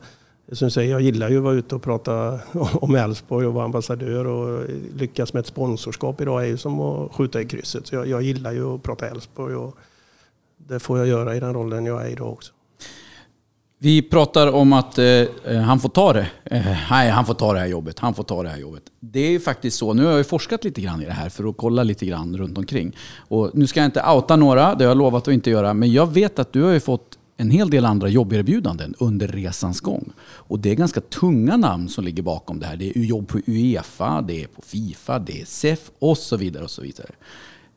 som 0.51 0.71
säger, 0.71 0.91
jag 0.91 1.01
gillar 1.01 1.29
ju 1.29 1.37
att 1.37 1.43
vara 1.43 1.53
ute 1.53 1.75
och 1.75 1.81
prata 1.81 2.39
om 2.73 2.95
Elfsborg 2.95 3.47
och 3.47 3.53
vara 3.53 3.65
ambassadör 3.65 4.27
och 4.27 4.69
lyckas 4.95 5.33
med 5.33 5.39
ett 5.39 5.47
sponsorskap 5.47 6.21
idag 6.21 6.43
är 6.43 6.47
ju 6.47 6.57
som 6.57 6.79
att 6.79 7.11
skjuta 7.11 7.41
i 7.41 7.45
krysset. 7.45 7.87
Så 7.87 7.95
jag, 7.95 8.07
jag 8.07 8.21
gillar 8.21 8.51
ju 8.51 8.75
att 8.75 8.83
prata 8.83 9.07
Elfsborg 9.07 9.55
och 9.55 9.77
det 10.57 10.79
får 10.79 10.97
jag 10.97 11.07
göra 11.07 11.35
i 11.35 11.39
den 11.39 11.53
rollen 11.53 11.85
jag 11.85 12.05
är 12.05 12.09
idag 12.09 12.31
också. 12.31 12.53
Vi 13.83 14.01
pratar 14.01 14.51
om 14.51 14.73
att 14.73 14.97
eh, 14.97 15.25
han 15.65 15.79
får 15.79 15.89
ta 15.89 16.13
det. 16.13 16.27
Eh, 16.43 16.65
nej, 16.91 17.09
han 17.09 17.25
får 17.25 17.33
ta 17.33 17.53
det 17.53 17.59
här 17.59 17.67
jobbet. 17.67 17.99
Han 17.99 18.13
får 18.13 18.23
ta 18.23 18.43
det 18.43 18.49
här 18.49 18.57
jobbet. 18.57 18.83
Det 18.99 19.19
är 19.19 19.29
ju 19.29 19.39
faktiskt 19.39 19.77
så. 19.77 19.93
Nu 19.93 20.05
har 20.05 20.11
jag 20.11 20.27
forskat 20.27 20.63
lite 20.63 20.81
grann 20.81 21.01
i 21.01 21.05
det 21.05 21.11
här 21.11 21.29
för 21.29 21.49
att 21.49 21.57
kolla 21.57 21.83
lite 21.83 22.05
grann 22.05 22.37
runt 22.37 22.57
omkring. 22.57 22.95
Och 23.17 23.51
nu 23.53 23.67
ska 23.67 23.79
jag 23.79 23.87
inte 23.87 24.03
outa 24.03 24.35
några, 24.35 24.75
det 24.75 24.83
har 24.83 24.89
jag 24.89 24.97
lovat 24.97 25.27
att 25.27 25.33
inte 25.33 25.49
göra. 25.49 25.73
Men 25.73 25.91
jag 25.91 26.13
vet 26.13 26.39
att 26.39 26.53
du 26.53 26.61
har 26.61 26.71
ju 26.71 26.79
fått 26.79 27.17
en 27.41 27.51
hel 27.51 27.69
del 27.69 27.85
andra 27.85 28.07
jobberbjudanden 28.07 28.95
under 28.99 29.27
resans 29.27 29.81
gång. 29.81 30.11
Och 30.21 30.59
det 30.59 30.71
är 30.71 30.75
ganska 30.75 31.01
tunga 31.01 31.57
namn 31.57 31.89
som 31.89 32.03
ligger 32.03 32.23
bakom 32.23 32.59
det 32.59 32.65
här. 32.65 32.77
Det 32.77 32.97
är 32.97 33.03
jobb 33.03 33.27
på 33.27 33.39
Uefa, 33.47 34.21
det 34.21 34.43
är 34.43 34.47
på 34.47 34.61
Fifa, 34.61 35.19
det 35.19 35.41
är 35.41 35.45
SEF 35.45 35.91
och 35.99 36.17
så 36.17 36.37
vidare. 36.37 36.63
och 36.63 36.71
så 36.71 36.81
vidare. 36.81 37.09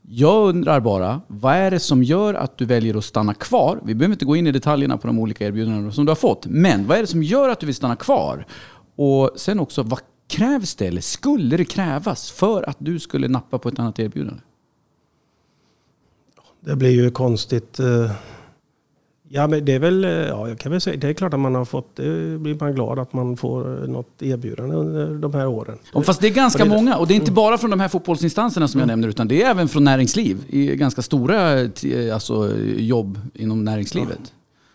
Jag 0.03 0.49
undrar 0.49 0.81
bara, 0.81 1.21
vad 1.27 1.55
är 1.55 1.71
det 1.71 1.81
som 1.81 2.03
gör 2.03 2.35
att 2.35 2.59
du 2.59 2.65
väljer 2.65 2.99
att 2.99 3.05
stanna 3.05 3.35
kvar? 3.35 3.81
Vi 3.85 3.95
behöver 3.95 4.13
inte 4.13 4.25
gå 4.25 4.37
in 4.37 4.47
i 4.47 4.53
detaljerna 4.53 4.99
på 4.99 5.07
de 5.07 5.19
olika 5.19 5.47
erbjudanden 5.47 5.93
som 5.93 6.05
du 6.05 6.11
har 6.11 6.17
fått. 6.17 6.47
Men 6.47 6.87
vad 6.87 6.97
är 6.97 7.01
det 7.01 7.07
som 7.07 7.23
gör 7.23 7.49
att 7.49 7.61
du 7.61 7.67
vill 7.67 7.75
stanna 7.75 7.97
kvar? 7.97 8.47
Och 8.97 9.31
sen 9.37 9.61
också, 9.61 9.83
vad 9.83 10.01
krävs 10.29 10.75
det, 10.75 10.87
eller 10.87 11.01
skulle 11.01 11.57
det 11.57 11.65
krävas, 11.65 12.31
för 12.31 12.69
att 12.69 12.77
du 12.81 12.99
skulle 12.99 13.29
nappa 13.29 13.59
på 13.59 13.69
ett 13.69 13.79
annat 13.79 13.99
erbjudande? 13.99 14.41
Det 16.61 16.77
blir 16.77 16.91
ju 16.91 17.11
konstigt. 17.11 17.81
Eh, 17.81 18.11
Eh, 19.35 19.41
Ja, 19.41 19.47
men 19.47 19.65
det 19.65 19.73
är 19.73 19.79
väl, 19.79 20.05
eh, 20.05 20.11
ja, 20.11 20.49
jag 20.49 20.59
kan 20.59 20.73
väl 20.73 20.81
säga, 20.81 20.97
det 20.97 21.09
är 21.09 21.13
klart 21.13 21.35
att 21.35 21.41
man 21.41 21.55
har 21.55 21.65
fått, 21.65 21.97
det 21.97 22.39
blir 22.39 22.57
man 22.61 22.75
glad 22.75 22.99
att 22.99 23.13
man 23.13 23.37
får 23.37 23.83
eh, 23.83 23.89
något 23.89 24.23
erbjudande 24.23 24.77
under 24.77 25.15
de 25.15 25.35
här 25.35 25.47
åren. 25.47 25.79
Ja, 25.93 26.03
fast 26.03 26.21
det 26.21 26.27
är 26.27 26.33
ganska 26.33 26.65
det, 26.65 26.71
många 26.71 26.97
och 26.97 27.07
det 27.07 27.15
är 27.15 27.17
inte 27.17 27.27
mm. 27.27 27.35
bara 27.35 27.59
från 27.59 27.71
de 27.71 27.81
här 27.81 27.89
fotbollsinstanserna 27.89 28.69
som 28.69 28.79
jag 28.79 28.85
mm. 28.85 28.93
nämner 28.93 29.09
utan 29.09 29.29
det 29.29 29.43
är 29.43 29.51
även 29.51 29.69
från 29.69 29.85
näringsliv. 29.85 30.45
I 30.49 30.77
ganska 30.77 31.03
stora 31.03 31.61
alltså, 32.15 32.57
jobb 32.77 33.19
inom 33.35 33.65
näringslivet. 33.65 34.19
Ja. 34.23 34.31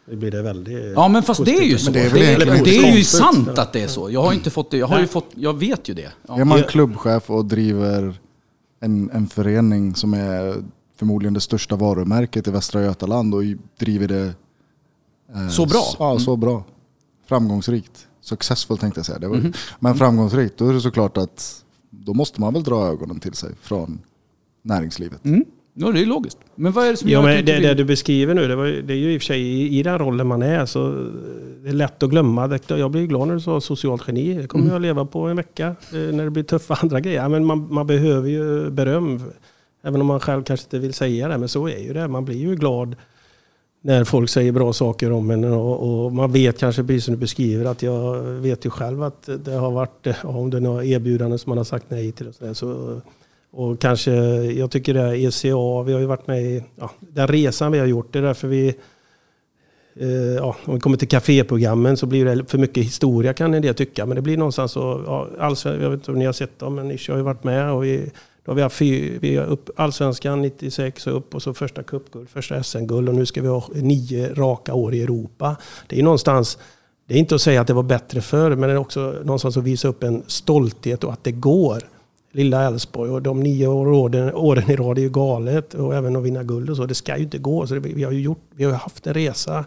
Det 0.05 0.15
blir 0.15 0.31
det 0.31 0.41
väldigt 0.41 0.93
Ja 0.95 1.07
men 1.07 1.23
fast 1.23 1.45
det 1.45 1.57
är 1.57 1.63
ju 1.63 1.77
så. 1.77 1.91
Det 1.91 1.99
är, 1.99 2.13
det 2.13 2.25
är, 2.25 2.63
det 2.63 2.77
är 2.77 2.97
ju 2.97 3.03
sant 3.03 3.59
att 3.59 3.73
det 3.73 3.83
är 3.83 3.87
så. 3.87 4.09
Jag 4.11 4.21
har 4.21 4.33
inte 4.33 4.49
fått 4.49 4.71
det. 4.71 4.77
Jag, 4.77 4.87
har 4.87 4.99
ju 4.99 5.07
fått, 5.07 5.27
jag 5.35 5.59
vet 5.59 5.89
ju 5.89 5.93
det. 5.93 6.11
Ja. 6.27 6.39
Är 6.39 6.45
man 6.45 6.63
klubbchef 6.63 7.29
och 7.29 7.45
driver 7.45 8.13
en, 8.79 9.09
en 9.13 9.27
förening 9.27 9.95
som 9.95 10.13
är 10.13 10.55
förmodligen 10.99 11.33
det 11.33 11.41
största 11.41 11.75
varumärket 11.75 12.47
i 12.47 12.51
Västra 12.51 12.83
Götaland 12.83 13.35
och 13.35 13.43
driver 13.79 14.07
det 14.07 14.21
eh, 14.21 14.31
så 15.51 15.65
bra. 15.65 15.83
Ja, 15.99 16.19
så 16.19 16.35
bra. 16.35 16.63
Framgångsrikt. 17.27 18.07
Successful 18.21 18.77
tänkte 18.77 18.99
jag 18.99 19.05
säga. 19.05 19.19
Det 19.19 19.27
var, 19.27 19.35
mm. 19.35 19.53
Men 19.79 19.95
framgångsrikt, 19.95 20.57
då 20.57 20.69
är 20.69 20.73
det 20.73 20.81
såklart 20.81 21.17
att 21.17 21.63
då 21.89 22.13
måste 22.13 22.41
man 22.41 22.53
väl 22.53 22.63
dra 22.63 22.87
ögonen 22.87 23.19
till 23.19 23.33
sig 23.33 23.49
från 23.61 23.99
näringslivet. 24.61 25.25
Mm. 25.25 25.45
Ja, 25.73 25.91
det 25.91 26.01
är 26.01 26.05
logiskt. 26.05 26.37
Men 26.55 26.71
vad 26.71 26.85
är 26.85 26.91
det 26.91 26.97
som 26.97 27.09
ja, 27.09 27.19
gör 27.19 27.35
men 27.35 27.45
det, 27.45 27.59
det 27.59 27.73
du 27.73 27.85
beskriver 27.85 28.33
nu, 28.33 28.47
det, 28.47 28.55
var, 28.55 28.65
det 28.65 28.93
är 28.93 28.97
ju 28.97 29.13
i 29.13 29.17
och 29.17 29.21
för 29.21 29.25
sig 29.25 29.41
i, 29.41 29.79
i 29.79 29.83
den 29.83 29.99
rollen 29.99 30.27
man 30.27 30.41
är 30.41 30.65
så 30.65 30.91
det 31.63 31.69
är 31.69 31.73
lätt 31.73 32.03
att 32.03 32.09
glömma. 32.09 32.59
Jag 32.67 32.91
blir 32.91 33.07
glad 33.07 33.27
när 33.27 33.35
du 33.35 33.41
sa 33.41 33.61
socialt 33.61 34.03
geni. 34.07 34.33
Det 34.33 34.47
kommer 34.47 34.63
mm. 34.63 34.73
jag 34.73 34.81
leva 34.81 35.05
på 35.05 35.27
en 35.27 35.37
vecka 35.37 35.67
eh, 35.67 35.99
när 35.99 36.23
det 36.23 36.29
blir 36.29 36.43
tuffa 36.43 36.73
andra 36.81 36.99
grejer. 36.99 37.29
Men 37.29 37.45
man, 37.45 37.73
man 37.73 37.87
behöver 37.87 38.29
ju 38.29 38.69
beröm 38.69 39.21
Även 39.81 40.01
om 40.01 40.07
man 40.07 40.19
själv 40.19 40.43
kanske 40.43 40.65
inte 40.65 40.79
vill 40.79 40.93
säga 40.93 41.27
det, 41.27 41.37
men 41.37 41.49
så 41.49 41.67
är 41.67 41.77
ju 41.77 41.93
det. 41.93 42.07
Man 42.07 42.25
blir 42.25 42.37
ju 42.37 42.55
glad 42.55 42.95
när 43.81 44.03
folk 44.03 44.29
säger 44.29 44.51
bra 44.51 44.73
saker 44.73 45.11
om 45.11 45.31
en 45.31 45.43
och, 45.43 46.05
och, 46.05 46.13
man 46.13 46.31
vet 46.31 46.59
kanske 46.59 46.83
precis 46.83 47.05
som 47.05 47.13
du 47.13 47.19
beskriver 47.19 47.65
att 47.65 47.83
jag 47.83 48.21
vet 48.21 48.65
ju 48.65 48.69
själv 48.69 49.03
att 49.03 49.29
det 49.45 49.51
har 49.51 49.71
varit, 49.71 50.07
om 50.23 50.49
det 50.49 50.57
är 50.57 50.61
några 50.61 50.85
erbjudanden 50.85 51.39
som 51.39 51.49
man 51.49 51.57
har 51.57 51.65
sagt 51.65 51.85
nej 51.89 52.11
till 52.11 52.27
och 52.27 52.35
så, 52.35 52.45
där, 52.45 52.53
så 52.53 53.01
och 53.51 53.79
kanske, 53.79 54.11
jag 54.43 54.71
tycker 54.71 54.93
det 54.93 55.01
är 55.01 55.13
ECA, 55.13 55.83
vi 55.83 55.93
har 55.93 55.99
ju 55.99 56.05
varit 56.05 56.27
med 56.27 56.41
i 56.43 56.63
ja, 56.75 56.91
den 56.99 57.27
resan 57.27 57.71
vi 57.71 57.79
har 57.79 57.85
gjort. 57.85 58.13
Det 58.13 58.19
är 58.19 58.23
därför 58.23 58.47
vi, 58.47 58.67
eh, 59.95 60.09
ja, 60.09 60.55
om 60.65 60.73
vi 60.73 60.79
kommer 60.79 60.97
till 60.97 61.07
kaféprogrammen 61.07 61.97
så 61.97 62.05
blir 62.05 62.25
det 62.25 62.45
för 62.45 62.57
mycket 62.57 62.85
historia 62.85 63.33
kan 63.33 63.53
en 63.53 63.61
del 63.61 63.75
tycka. 63.75 64.05
Men 64.05 64.15
det 64.15 64.21
blir 64.21 64.37
någonstans 64.37 64.71
så, 64.71 65.03
ja, 65.05 65.27
alltså, 65.39 65.69
jag 65.69 65.89
vet 65.89 65.99
inte 65.99 66.11
om 66.11 66.19
ni 66.19 66.25
har 66.25 66.33
sett 66.33 66.59
dem, 66.59 66.75
men 66.75 66.87
ni 66.87 66.99
har 67.07 67.17
ju 67.17 67.23
varit 67.23 67.43
med 67.43 67.71
och 67.71 67.83
vi 67.83 68.11
då 68.49 68.51
har 68.51 68.55
vi 68.55 68.61
haft 68.61 68.75
fyr, 68.75 69.19
vi 69.21 69.35
har 69.35 69.45
upp 69.45 69.69
allsvenskan 69.75 70.41
96 70.41 71.07
och 71.07 71.17
upp 71.17 71.35
och 71.35 71.41
så 71.43 71.53
första 71.53 71.83
cupguld, 71.83 72.29
första 72.29 72.63
SM-guld 72.63 73.09
och 73.09 73.15
nu 73.15 73.25
ska 73.25 73.41
vi 73.41 73.47
ha 73.47 73.63
nio 73.73 74.33
raka 74.33 74.73
år 74.73 74.93
i 74.93 75.01
Europa. 75.01 75.55
Det 75.87 75.99
är 75.99 76.03
någonstans, 76.03 76.57
det 77.07 77.13
är 77.13 77.17
inte 77.17 77.35
att 77.35 77.41
säga 77.41 77.61
att 77.61 77.67
det 77.67 77.73
var 77.73 77.83
bättre 77.83 78.21
förr, 78.21 78.55
men 78.55 78.69
det 78.69 78.75
är 78.75 78.77
också 78.77 79.15
någonstans 79.23 79.57
att 79.57 79.63
visa 79.63 79.87
upp 79.87 80.03
en 80.03 80.23
stolthet 80.27 81.03
och 81.03 81.13
att 81.13 81.23
det 81.23 81.31
går. 81.31 81.83
Lilla 82.31 82.67
Elfsborg 82.67 83.11
och 83.11 83.21
de 83.21 83.39
nio 83.39 83.67
åren, 83.67 84.33
åren 84.33 84.71
i 84.71 84.75
rad 84.75 84.97
är 84.97 85.01
ju 85.01 85.09
galet 85.09 85.73
och 85.73 85.95
även 85.95 86.15
att 86.15 86.23
vinna 86.23 86.43
guld 86.43 86.69
och 86.69 86.77
så. 86.77 86.85
Det 86.85 86.95
ska 86.95 87.17
ju 87.17 87.23
inte 87.23 87.37
gå. 87.37 87.67
Så 87.67 87.73
det, 87.73 87.79
vi, 87.79 88.03
har 88.03 88.11
ju 88.11 88.21
gjort, 88.21 88.43
vi 88.55 88.63
har 88.63 88.71
haft 88.71 89.07
en 89.07 89.13
resa 89.13 89.65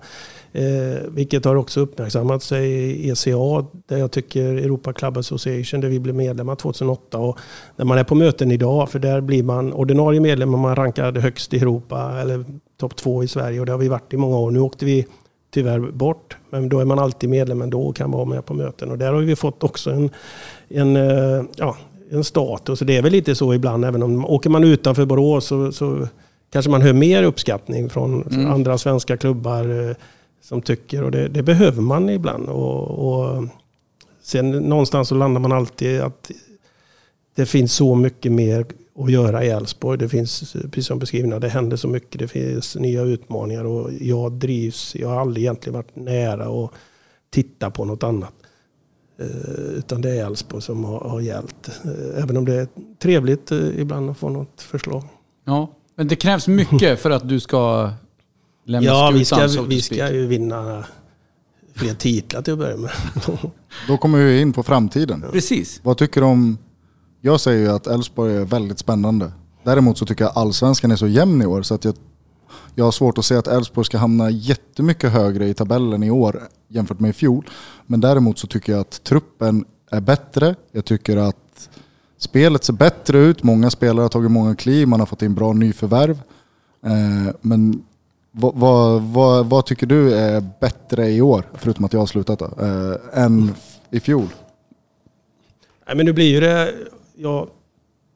Eh, 0.54 1.00
vilket 1.08 1.44
har 1.44 1.56
också 1.56 1.80
uppmärksammats 1.80 2.52
i 2.52 3.10
ECA, 3.10 3.66
där 3.86 3.96
jag 3.96 4.10
tycker 4.10 4.44
Europa 4.44 4.92
Club 4.92 5.16
Association, 5.16 5.80
där 5.80 5.88
vi 5.88 6.00
blev 6.00 6.14
medlemmar 6.14 6.54
2008. 6.54 7.18
Och 7.18 7.38
när 7.76 7.84
man 7.84 7.98
är 7.98 8.04
på 8.04 8.14
möten 8.14 8.50
idag, 8.50 8.90
för 8.90 8.98
där 8.98 9.20
blir 9.20 9.42
man 9.42 9.72
ordinarie 9.72 10.20
medlem 10.20 10.54
om 10.54 10.60
man 10.60 10.76
rankar 10.76 11.12
högst 11.12 11.54
i 11.54 11.58
Europa 11.58 12.20
eller 12.20 12.44
topp 12.80 12.96
två 12.96 13.24
i 13.24 13.28
Sverige. 13.28 13.60
Och 13.60 13.66
det 13.66 13.72
har 13.72 13.78
vi 13.78 13.88
varit 13.88 14.12
i 14.12 14.16
många 14.16 14.38
år. 14.38 14.50
Nu 14.50 14.60
åkte 14.60 14.84
vi 14.84 15.06
tyvärr 15.50 15.80
bort, 15.80 16.36
men 16.50 16.68
då 16.68 16.80
är 16.80 16.84
man 16.84 16.98
alltid 16.98 17.30
medlem 17.30 17.62
ändå 17.62 17.82
och 17.82 17.96
kan 17.96 18.10
vara 18.10 18.24
med 18.24 18.46
på 18.46 18.54
möten. 18.54 18.90
Och 18.90 18.98
där 18.98 19.12
har 19.12 19.20
vi 19.20 19.36
fått 19.36 19.64
också 19.64 19.90
en, 19.90 20.10
en, 20.68 20.96
eh, 20.96 21.44
ja, 21.56 21.76
en 22.12 22.24
status. 22.24 22.78
Det 22.78 22.96
är 22.96 23.02
väl 23.02 23.12
lite 23.12 23.34
så 23.34 23.54
ibland, 23.54 23.84
även 23.84 24.02
om 24.02 24.24
åker 24.24 24.50
man 24.50 24.64
utanför 24.64 25.04
Borås 25.04 25.46
så, 25.46 25.72
så 25.72 26.08
kanske 26.50 26.70
man 26.70 26.82
hör 26.82 26.92
mer 26.92 27.22
uppskattning 27.22 27.90
från 27.90 28.22
mm. 28.22 28.50
andra 28.50 28.78
svenska 28.78 29.16
klubbar 29.16 29.88
eh, 29.88 29.96
som 30.42 30.62
tycker 30.62 31.02
och 31.02 31.10
det, 31.10 31.28
det 31.28 31.42
behöver 31.42 31.82
man 31.82 32.10
ibland. 32.10 32.48
Och, 32.48 32.88
och, 32.88 33.44
sen 34.22 34.50
någonstans 34.50 35.08
så 35.08 35.14
landar 35.14 35.40
man 35.40 35.52
alltid 35.52 36.00
att 36.00 36.30
det 37.34 37.46
finns 37.46 37.72
så 37.72 37.94
mycket 37.94 38.32
mer 38.32 38.66
att 38.98 39.12
göra 39.12 39.44
i 39.44 39.48
Älvsborg. 39.48 39.98
Det 39.98 40.08
finns, 40.08 40.52
precis 40.52 40.86
som 40.86 40.98
beskrivna, 40.98 41.38
det 41.38 41.48
händer 41.48 41.76
så 41.76 41.88
mycket. 41.88 42.18
Det 42.18 42.28
finns 42.28 42.76
nya 42.76 43.02
utmaningar 43.02 43.64
och 43.64 43.90
jag 44.00 44.32
drivs, 44.32 44.94
jag 44.94 45.08
har 45.08 45.20
aldrig 45.20 45.44
egentligen 45.44 45.74
varit 45.74 45.96
nära 45.96 46.64
att 46.64 46.70
titta 47.30 47.70
på 47.70 47.84
något 47.84 48.02
annat. 48.02 48.32
Eh, 49.22 49.78
utan 49.78 50.00
det 50.02 50.10
är 50.10 50.26
Älvsborg 50.26 50.62
som 50.62 50.84
har, 50.84 51.00
har 51.00 51.20
gällt. 51.20 51.68
Eh, 51.84 52.22
även 52.22 52.36
om 52.36 52.44
det 52.44 52.54
är 52.54 52.68
trevligt 53.02 53.52
eh, 53.52 53.80
ibland 53.80 54.10
att 54.10 54.18
få 54.18 54.28
något 54.28 54.62
förslag. 54.62 55.02
Ja, 55.44 55.70
men 55.96 56.08
det 56.08 56.16
krävs 56.16 56.48
mycket 56.48 57.00
för 57.00 57.10
att 57.10 57.28
du 57.28 57.40
ska 57.40 57.90
lämna 58.64 58.86
Ja, 58.86 59.10
vi 59.14 59.24
ska, 59.24 59.46
vi 59.68 59.82
ska 59.82 60.12
ju 60.12 60.26
vinna 60.26 60.84
fler 61.74 61.94
titlar 61.94 62.42
till 62.42 62.52
att 62.52 62.58
börja 62.58 62.76
med. 62.76 62.90
Då 63.88 63.96
kommer 63.96 64.18
vi 64.18 64.40
in 64.40 64.52
på 64.52 64.62
framtiden. 64.62 65.24
Precis. 65.32 65.80
Vad 65.82 65.98
tycker 65.98 66.20
du 66.20 66.26
om... 66.26 66.58
Jag 67.20 67.40
säger 67.40 67.58
ju 67.60 67.68
att 67.68 67.86
Elfsborg 67.86 68.36
är 68.36 68.44
väldigt 68.44 68.78
spännande. 68.78 69.32
Däremot 69.64 69.98
så 69.98 70.06
tycker 70.06 70.24
jag 70.24 70.32
allsvenskan 70.34 70.90
är 70.90 70.96
så 70.96 71.06
jämn 71.06 71.42
i 71.42 71.46
år 71.46 71.62
så 71.62 71.74
att 71.74 71.84
jag 71.84 71.94
jag 72.74 72.84
har 72.84 72.92
svårt 72.92 73.18
att 73.18 73.24
se 73.24 73.34
att 73.34 73.46
Elfsborg 73.46 73.84
ska 73.84 73.98
hamna 73.98 74.30
jättemycket 74.30 75.12
högre 75.12 75.48
i 75.48 75.54
tabellen 75.54 76.02
i 76.02 76.10
år 76.10 76.42
jämfört 76.68 77.00
med 77.00 77.10
i 77.10 77.12
fjol. 77.12 77.48
Men 77.86 78.00
däremot 78.00 78.38
så 78.38 78.46
tycker 78.46 78.72
jag 78.72 78.80
att 78.80 79.04
truppen 79.04 79.64
är 79.90 80.00
bättre. 80.00 80.54
Jag 80.72 80.84
tycker 80.84 81.16
att 81.16 81.68
spelet 82.18 82.64
ser 82.64 82.72
bättre 82.72 83.18
ut. 83.18 83.42
Många 83.42 83.70
spelare 83.70 84.02
har 84.02 84.08
tagit 84.08 84.30
många 84.30 84.56
kliv, 84.56 84.88
man 84.88 85.00
har 85.00 85.06
fått 85.06 85.22
in 85.22 85.34
bra 85.34 85.52
nyförvärv. 85.52 86.22
Eh, 86.86 87.34
men 87.40 87.84
vad, 88.30 88.54
vad, 88.54 89.02
vad, 89.02 89.46
vad, 89.46 89.66
tycker 89.66 89.86
du 89.86 90.14
är 90.14 90.44
bättre 90.60 91.10
i 91.10 91.20
år, 91.20 91.48
förutom 91.54 91.84
att 91.84 91.92
jag 91.92 92.00
har 92.00 92.06
slutat 92.06 92.38
då, 92.38 92.44
eh, 92.44 93.22
än 93.22 93.54
i 93.90 94.00
fjol? 94.00 94.28
Nej, 95.86 95.96
men 95.96 96.06
nu 96.06 96.12
blir 96.12 96.30
ju 96.30 96.40
det... 96.40 96.74
Jag, 97.16 97.48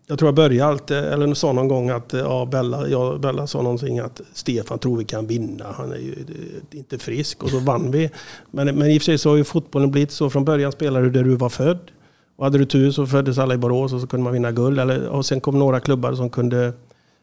jag 0.07 0.18
tror 0.18 0.28
jag 0.28 0.34
började 0.34 0.70
alltid, 0.70 0.96
eh, 0.96 1.12
eller 1.12 1.34
sa 1.34 1.52
någon 1.52 1.68
gång 1.68 1.90
att 1.90 2.14
eh, 2.14 2.20
ja, 2.20 2.48
Bella, 2.50 2.88
ja, 2.88 3.18
Bella 3.18 3.46
sa 3.46 3.62
någonting 3.62 3.98
att 3.98 4.20
Stefan 4.32 4.78
tror 4.78 4.96
vi 4.96 5.04
kan 5.04 5.26
vinna. 5.26 5.64
Han 5.76 5.92
är 5.92 5.96
ju 5.96 6.12
eh, 6.12 6.78
inte 6.78 6.98
frisk 6.98 7.42
och 7.42 7.50
så 7.50 7.59
vann 7.59 7.90
vi. 7.90 8.11
Men, 8.50 8.78
men 8.78 8.90
i 8.90 8.98
och 8.98 9.02
för 9.02 9.04
sig 9.04 9.18
så 9.18 9.28
har 9.30 9.36
ju 9.36 9.44
fotbollen 9.44 9.90
blivit 9.90 10.11
så. 10.11 10.30
Från 10.30 10.44
början 10.44 10.72
spelade 10.72 11.04
du 11.04 11.11
där 11.11 11.24
du 11.24 11.36
var 11.36 11.48
född. 11.48 11.90
Och 12.36 12.44
hade 12.44 12.59
du 12.59 12.64
tur 12.64 12.90
så 12.90 13.07
föddes 13.07 13.38
alla 13.38 13.54
i 13.54 13.59
Borås 13.59 13.92
och 13.92 14.00
så 14.00 14.07
kunde 14.07 14.24
man 14.24 14.32
vinna 14.32 14.52
guld. 14.52 14.80
Eller, 14.80 15.09
och 15.09 15.26
sen 15.26 15.40
kom 15.40 15.59
några 15.59 15.80
klubbar 15.80 16.14
som 16.14 16.30
kunde 16.30 16.72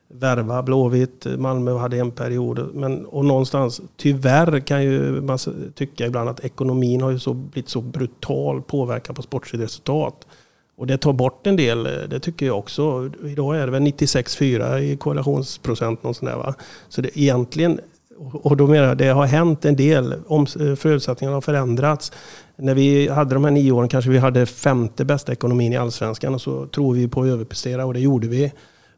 värva 0.08 0.64
Blåvitt. 0.64 1.26
Malmö 1.38 1.78
hade 1.78 1.98
en 1.98 2.12
period. 2.12 2.70
Men, 2.74 3.06
och 3.06 3.26
någonstans, 3.26 3.82
tyvärr 3.98 4.60
kan 4.60 4.84
ju 4.84 5.22
man 5.22 5.38
tycka 5.76 6.06
ibland 6.06 6.30
att 6.30 6.46
ekonomin 6.46 7.02
har 7.02 7.12
ju 7.12 7.20
så, 7.20 7.34
blivit 7.34 7.70
så 7.70 7.82
brutal 7.82 8.62
påverkan 8.62 9.16
på 9.16 9.22
sportsligt 9.22 9.64
resultat. 9.64 10.28
Och 10.76 10.88
det 10.88 10.98
tar 10.98 11.14
bort 11.14 11.48
en 11.48 11.56
del, 11.56 11.86
eh, 11.86 11.92
det 12.10 12.20
tycker 12.20 12.46
jag 12.46 12.60
också. 12.60 13.12
Idag 13.26 13.58
är 13.58 13.66
det 13.66 13.72
väl 13.72 13.82
96,4 13.82 14.80
i 14.80 14.98
korrelationsprocent. 14.98 16.04
Någon 16.04 16.14
sån 16.14 16.30
där, 16.30 16.36
va? 16.36 16.54
Så 16.90 17.02
det 17.02 17.20
egentligen, 17.20 17.80
och 18.18 18.58
då 18.58 18.68
menar 18.68 18.88
jag, 18.88 18.98
det 18.98 19.08
har 19.08 19.26
hänt 19.26 19.66
en 19.66 19.76
del. 19.76 20.16
Om, 20.28 20.46
eh, 20.60 20.76
förutsättningarna 20.76 21.36
har 21.36 21.42
förändrats. 21.42 22.12
När 22.56 22.76
vi 22.76 23.08
hade 23.08 23.34
de 23.34 23.44
här 23.44 23.52
nio 23.52 23.72
åren 23.72 23.90
kanske 23.90 24.12
vi 24.12 24.18
hade 24.18 24.46
femte 24.46 25.06
bästa 25.06 25.32
ekonomin 25.32 25.74
i 25.74 25.78
allsvenskan 25.78 26.34
och 26.34 26.42
så 26.42 26.68
tror 26.68 26.94
vi 26.94 27.08
på 27.08 27.22
att 27.22 27.28
överprestera 27.28 27.86
och 27.86 27.94
det 27.94 28.00
gjorde 28.00 28.28
vi. 28.28 28.52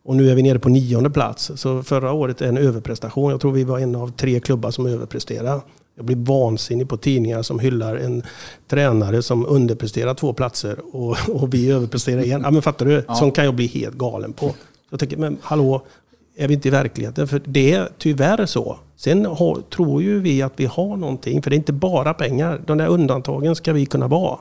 Och 0.04 0.16
nu 0.16 0.30
är 0.30 0.36
vi 0.36 0.44
nere 0.44 0.60
på 0.60 0.70
nionde 0.70 1.10
plats. 1.10 1.52
Så 1.56 1.84
förra 1.84 2.12
året 2.12 2.42
är 2.42 2.48
en 2.48 2.58
överprestation. 2.58 3.32
Jag 3.32 3.42
tror 3.42 3.52
vi 3.52 3.64
var 3.64 3.80
en 3.80 3.96
av 3.96 4.12
tre 4.12 4.40
klubbar 4.40 4.72
som 4.72 4.86
överpresterade. 4.86 5.62
Jag 5.96 6.06
blir 6.06 6.16
vansinnig 6.16 6.90
på 6.90 6.98
tidningar 6.98 7.42
som 7.42 7.60
hyllar 7.60 7.96
en 7.96 8.24
tränare 8.68 9.22
som 9.22 9.46
underpresterar 9.46 10.14
två 10.14 10.34
platser 10.34 10.96
och, 10.96 11.18
och 11.30 11.54
vi 11.54 11.72
överpresterar 11.72 12.24
en. 12.24 12.42
Ja, 12.42 12.52
men 12.52 12.62
fattar 12.62 12.86
du? 12.86 13.04
Ja. 13.08 13.16
Sånt 13.16 13.36
kan 13.36 13.46
jag 13.46 13.56
bli 13.56 13.68
helt 13.68 13.96
galen 13.96 14.34
på. 14.34 14.52
Jag 14.90 15.00
tänker, 15.00 15.18
men 15.18 15.38
hallå, 15.42 15.82
är 16.36 16.48
vi 16.48 16.54
inte 16.54 16.68
i 16.68 16.72
verkligheten? 16.72 17.28
För 17.28 17.42
det 17.46 17.74
är 17.74 17.90
tyvärr 17.98 18.46
så. 18.46 18.78
Sen 18.96 19.26
har, 19.26 19.62
tror 19.70 20.02
ju 20.04 20.20
vi 20.20 20.42
att 20.42 20.54
vi 20.56 20.66
har 20.66 20.98
någonting, 20.98 21.42
för 21.42 21.50
det 21.50 21.56
är 21.56 21.58
inte 21.58 21.74
bara 21.74 22.14
pengar. 22.14 22.62
De 22.66 22.78
där 22.78 22.88
undantagen 22.88 23.56
ska 23.56 23.74
vi 23.74 23.86
kunna 23.86 24.08
vara. 24.08 24.40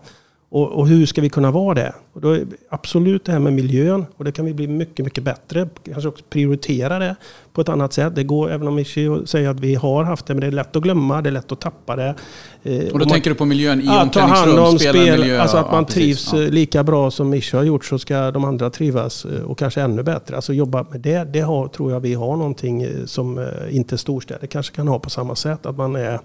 Och, 0.49 0.73
och, 0.73 0.89
hur 0.89 1.07
ska 1.07 1.21
vi 1.21 1.31
kunna 1.31 1.51
vara 1.51 1.75
det? 1.75 1.95
Och 2.13 2.21
då 2.21 2.31
är 2.31 2.47
absolut 2.69 3.25
det 3.25 3.33
här 3.33 3.39
med 3.39 3.53
miljön. 3.53 4.07
Och 4.17 4.25
det 4.25 4.33
kan 4.33 4.45
vi 4.45 4.55
bli 4.55 4.67
mycket, 4.67 5.05
mycket 5.05 5.25
bättre. 5.25 5.69
Kanske 5.85 6.09
också 6.09 6.25
prioritera 6.29 6.99
det 6.99 7.17
på 7.55 7.61
ett 7.61 7.69
annat 7.69 7.93
sätt. 7.93 8.15
Det 8.15 8.25
går, 8.25 8.51
även 8.51 8.69
om 8.69 8.77
vi 8.77 8.85
säger 9.27 9.49
att 9.49 9.61
vi 9.61 9.75
har 9.75 10.05
haft 10.05 10.27
det, 10.27 10.35
men 10.35 10.41
det 10.41 10.47
är 10.47 10.51
lätt 10.51 10.77
att 10.77 10.83
glömma, 10.83 11.23
det 11.23 11.29
är 11.29 11.33
lätt 11.33 11.53
att 11.53 11.61
tappa 11.61 11.97
det. 11.97 12.15
Eh, 12.63 12.93
och 12.93 12.99
då 12.99 13.05
och 13.05 13.11
tänker 13.11 13.31
man, 13.31 13.35
du 13.35 13.39
på 13.39 13.45
miljön 13.45 13.81
i 13.81 13.85
ja, 13.85 14.03
omklädningsrum? 14.03 14.57
Hand 14.57 14.69
om 14.69 14.79
spel, 14.79 15.19
miljö, 15.21 15.41
alltså 15.41 15.57
att 15.57 15.73
man 15.73 15.85
ja, 15.89 15.95
trivs 15.95 16.33
ja. 16.33 16.39
lika 16.39 16.85
bra 16.85 17.11
som 17.11 17.31
Mischa 17.31 17.57
har 17.57 17.65
gjort 17.65 17.85
så 17.85 17.99
ska 17.99 18.31
de 18.31 18.45
andra 18.45 18.71
trivas 18.71 19.25
eh, 19.25 19.43
och 19.43 19.59
kanske 19.59 19.83
ännu 19.83 20.03
bättre. 20.03 20.37
Alltså 20.37 20.53
jobba 20.53 20.87
med 20.91 21.01
det, 21.01 21.25
det 21.25 21.41
har, 21.41 21.69
tror 21.69 21.93
jag 21.93 22.01
vi 22.01 22.15
har 22.15 22.37
någonting 22.37 22.83
eh, 22.83 22.91
som 23.07 23.49
inte 23.71 23.99
storstäder 23.99 24.47
kanske 24.47 24.77
kan 24.77 24.89
ha 24.89 24.99
på 24.99 25.11
samma 25.11 25.35
sätt. 25.35 25.67
Att 25.67 25.77
man 25.77 25.97
är 25.97 26.21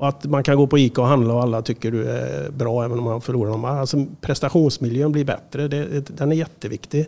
att 0.00 0.24
man 0.24 0.42
kan 0.42 0.56
gå 0.56 0.66
på 0.66 0.78
ICA 0.78 1.00
och 1.00 1.06
handla 1.06 1.34
och 1.34 1.42
alla 1.42 1.62
tycker 1.62 1.90
du 1.90 2.10
är 2.10 2.50
bra 2.50 2.84
även 2.84 2.98
om 2.98 3.04
man 3.04 3.20
förlorar 3.20 3.50
dem. 3.50 3.64
Alltså 3.64 4.06
prestationsmiljön 4.20 5.12
blir 5.12 5.24
bättre. 5.24 5.68
Det, 5.68 6.16
den 6.16 6.32
är 6.32 6.36
jätteviktig. 6.36 7.06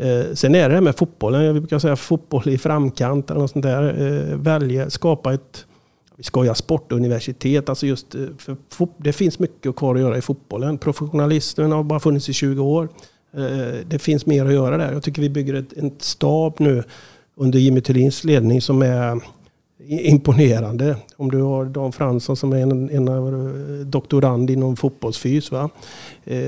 Eh, 0.00 0.34
sen 0.34 0.54
är 0.54 0.68
det 0.68 0.74
det 0.74 0.80
med 0.80 0.96
fotbollen. 0.96 1.44
Jag 1.44 1.54
brukar 1.54 1.78
säga 1.78 1.96
fotboll 1.96 2.48
i 2.48 2.58
framkant 2.90 3.30
eller 3.30 3.40
något 3.40 3.50
sånt 3.50 3.62
där. 3.62 3.82
Eh, 4.30 4.36
välja, 4.36 4.90
skapa 4.90 5.34
ett 5.34 5.66
vi 6.20 6.24
skojar 6.24 6.54
sportuniversitet. 6.54 7.68
Alltså 7.68 7.86
just, 7.86 8.14
eh, 8.14 8.20
för 8.38 8.56
det 8.96 9.12
finns 9.12 9.38
mycket 9.38 9.76
kvar 9.76 9.94
att 9.94 10.00
göra 10.00 10.18
i 10.18 10.20
fotbollen. 10.20 10.78
Professionalismen 10.78 11.72
har 11.72 11.82
bara 11.82 12.00
funnits 12.00 12.28
i 12.28 12.32
20 12.32 12.62
år. 12.62 12.88
Eh, 13.36 13.86
det 13.86 13.98
finns 13.98 14.26
mer 14.26 14.46
att 14.46 14.52
göra 14.52 14.76
där. 14.76 14.92
Jag 14.92 15.02
tycker 15.02 15.22
vi 15.22 15.30
bygger 15.30 15.54
ett, 15.54 15.72
en 15.72 15.92
stab 15.98 16.54
nu 16.58 16.82
under 17.36 17.58
Jimmy 17.58 17.80
Thulins 17.80 18.24
ledning 18.24 18.60
som 18.60 18.82
är 18.82 19.20
imponerande. 19.88 20.96
Om 21.16 21.30
du 21.30 21.42
har 21.42 21.64
Dan 21.64 21.92
Fransson 21.92 22.36
som 22.36 22.52
är 22.52 22.62
en, 22.62 22.90
en 22.90 23.08
av 23.08 23.28
eh, 23.28 23.86
doktorand 23.86 24.50
inom 24.50 24.76
fotbollsfys. 24.76 25.50
Va? 25.50 25.70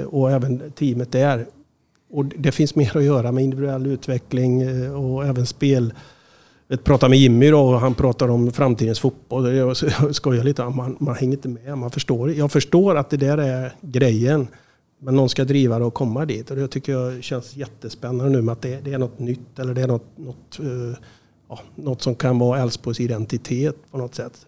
Och 0.07 0.31
även 0.31 0.71
teamet 0.71 1.13
där. 1.13 1.47
Och 2.11 2.25
det 2.25 2.53
finns 2.53 2.75
mer 2.75 2.97
att 2.97 3.05
göra 3.05 3.33
med 3.33 3.45
individuell 3.45 3.87
utveckling 3.87 4.63
och 4.91 5.27
även 5.27 5.47
spel. 5.47 5.93
Jag 6.69 6.85
pratade 6.85 7.11
med 7.11 7.19
Jimmy 7.19 7.51
då 7.51 7.61
och 7.61 7.81
han 7.81 7.95
pratar 7.95 8.29
om 8.29 8.53
framtidens 8.53 9.01
fotboll. 9.01 9.55
Jag 9.55 9.77
skojar 10.17 10.45
lite, 10.45 10.69
man, 10.69 10.97
man 11.01 11.15
hänger 11.15 11.33
inte 11.33 11.49
med. 11.49 11.79
Man 11.79 11.91
förstår. 11.91 12.33
Jag 12.33 12.53
förstår 12.53 12.97
att 12.97 13.11
det 13.11 13.17
där 13.17 13.39
är 13.39 13.73
grejen. 13.81 14.49
Men 14.99 15.17
någon 15.17 15.29
ska 15.29 15.45
driva 15.45 15.79
det 15.79 15.85
och 15.85 15.95
komma 15.95 16.25
dit. 16.27 16.51
Och 16.51 16.57
det 16.57 16.69
tycker 16.69 16.93
jag 16.93 17.25
känns 17.25 17.57
jättespännande 17.57 18.31
nu 18.31 18.43
med 18.43 18.53
att 18.53 18.63
det, 18.63 18.81
det 18.85 18.93
är 18.93 18.99
något 18.99 19.19
nytt. 19.19 19.59
Eller 19.59 19.75
det 19.75 19.83
är 19.83 19.87
något, 19.87 20.19
något 20.19 20.61
uh, 20.63 20.95
ja, 21.49 21.61
något 21.75 22.03
som 22.03 22.15
kan 22.15 22.39
vara 22.39 22.61
Älvsborgs 22.61 23.01
identitet 23.01 23.77
på 23.91 23.99
något 23.99 24.15
sätt. 24.15 24.47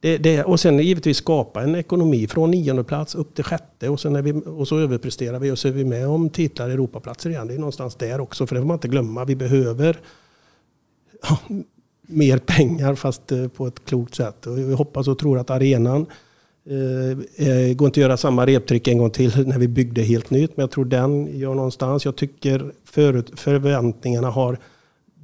Det, 0.00 0.18
det, 0.18 0.44
och 0.44 0.60
sen 0.60 0.78
givetvis 0.78 1.16
skapa 1.16 1.62
en 1.62 1.74
ekonomi 1.74 2.26
från 2.26 2.50
nionde 2.50 2.84
plats 2.84 3.14
upp 3.14 3.34
till 3.34 3.44
sjätte 3.44 3.88
och, 3.88 4.00
sen 4.00 4.16
är 4.16 4.22
vi, 4.22 4.32
och 4.32 4.68
så 4.68 4.78
överpresterar 4.78 5.38
vi 5.38 5.50
och 5.50 5.58
så 5.58 5.68
är 5.68 5.72
vi 5.72 5.84
med 5.84 6.08
om 6.08 6.30
titlar 6.30 6.68
Europaplatser 6.68 7.30
igen. 7.30 7.46
Det 7.46 7.54
är 7.54 7.58
någonstans 7.58 7.94
där 7.94 8.20
också, 8.20 8.46
för 8.46 8.54
det 8.54 8.60
får 8.60 8.66
man 8.66 8.74
inte 8.74 8.88
glömma. 8.88 9.24
Vi 9.24 9.36
behöver 9.36 10.00
mer 12.06 12.38
pengar 12.38 12.94
fast 12.94 13.32
eh, 13.32 13.48
på 13.48 13.66
ett 13.66 13.84
klokt 13.84 14.14
sätt. 14.14 14.46
Och 14.46 14.60
jag 14.60 14.76
hoppas 14.76 15.08
och 15.08 15.18
tror 15.18 15.38
att 15.38 15.50
arenan 15.50 16.06
eh, 16.66 17.48
eh, 17.48 17.74
går 17.74 17.86
inte 17.86 18.00
att 18.00 18.02
göra 18.02 18.16
samma 18.16 18.46
reptrick 18.46 18.88
en 18.88 18.98
gång 18.98 19.10
till 19.10 19.46
när 19.48 19.58
vi 19.58 19.68
byggde 19.68 20.02
helt 20.02 20.30
nytt. 20.30 20.56
Men 20.56 20.62
jag 20.62 20.70
tror 20.70 20.84
den 20.84 21.38
gör 21.38 21.54
någonstans. 21.54 22.04
Jag 22.04 22.16
tycker 22.16 22.72
förut, 22.84 23.32
förväntningarna 23.34 24.30
har 24.30 24.58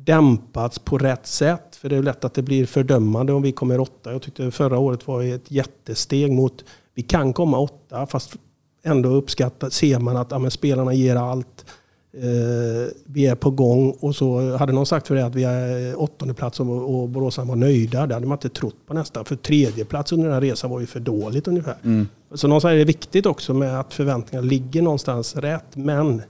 dämpats 0.04 0.78
på 0.78 0.98
rätt 0.98 1.26
sätt. 1.26 1.76
För 1.76 1.88
det 1.88 1.96
är 1.96 2.02
lätt 2.02 2.24
att 2.24 2.34
det 2.34 2.42
blir 2.42 2.66
fördömande 2.66 3.32
om 3.32 3.42
vi 3.42 3.52
kommer 3.52 3.80
åtta. 3.80 4.12
Jag 4.12 4.22
tyckte 4.22 4.50
förra 4.50 4.78
året 4.78 5.06
var 5.06 5.22
ett 5.22 5.50
jättesteg 5.50 6.32
mot, 6.32 6.64
vi 6.94 7.02
kan 7.02 7.32
komma 7.32 7.58
åtta 7.58 8.06
fast 8.06 8.36
ändå 8.82 9.08
uppskatta, 9.08 9.70
ser 9.70 9.98
man 9.98 10.16
att 10.16 10.30
ja, 10.30 10.50
spelarna 10.50 10.94
ger 10.94 11.16
allt. 11.16 11.64
Eh, 12.12 12.88
vi 13.04 13.26
är 13.26 13.34
på 13.34 13.50
gång 13.50 13.90
och 14.00 14.16
så 14.16 14.56
hade 14.56 14.72
någon 14.72 14.86
sagt 14.86 15.08
för 15.08 15.14
det 15.14 15.26
att 15.26 15.34
vi 15.34 15.44
är 15.44 16.00
åttonde 16.00 16.34
plats 16.34 16.60
och, 16.60 17.00
och 17.00 17.08
Boråsan 17.08 17.48
var 17.48 17.56
nöjda. 17.56 18.06
Det 18.06 18.14
hade 18.14 18.26
man 18.26 18.36
inte 18.36 18.48
trott 18.48 18.76
på 18.86 18.94
nästan. 18.94 19.24
För 19.24 19.36
tredje 19.36 19.84
plats 19.84 20.12
under 20.12 20.24
den 20.24 20.34
här 20.34 20.40
resan 20.40 20.70
var 20.70 20.80
ju 20.80 20.86
för 20.86 21.00
dåligt 21.00 21.48
ungefär. 21.48 21.76
Mm. 21.84 22.08
Så 22.34 22.48
någonstans 22.48 22.72
är 22.72 22.76
det 22.76 22.84
viktigt 22.84 23.26
också 23.26 23.54
med 23.54 23.80
att 23.80 23.94
förväntningarna 23.94 24.48
ligger 24.48 24.82
någonstans 24.82 25.36
rätt. 25.36 25.76
Men 25.76 26.22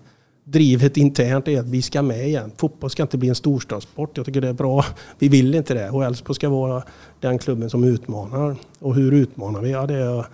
drivet 0.45 0.97
internt 0.97 1.49
är 1.49 1.61
att 1.61 1.67
vi 1.67 1.83
ska 1.83 2.03
med 2.03 2.29
igen. 2.29 2.53
Fotboll 2.57 2.91
ska 2.91 3.03
inte 3.03 3.19
bli 3.19 3.29
en 3.29 3.35
storstadssport. 3.35 4.17
Jag 4.17 4.27
tycker 4.27 4.41
det 4.41 4.49
är 4.49 4.53
bra. 4.53 4.85
Vi 5.19 5.29
vill 5.29 5.55
inte 5.55 5.75
det. 5.75 5.91
Och 5.91 6.05
Elfsborg 6.05 6.35
ska 6.35 6.49
vara 6.49 6.83
den 7.21 7.39
klubben 7.39 7.71
som 7.71 7.85
utmanar. 7.85 8.57
Och 8.79 8.95
hur 8.95 9.13
utmanar 9.13 9.61
vi? 9.61 9.71
Ja, 9.71 9.87
det 9.87 9.95
är, 9.95 10.27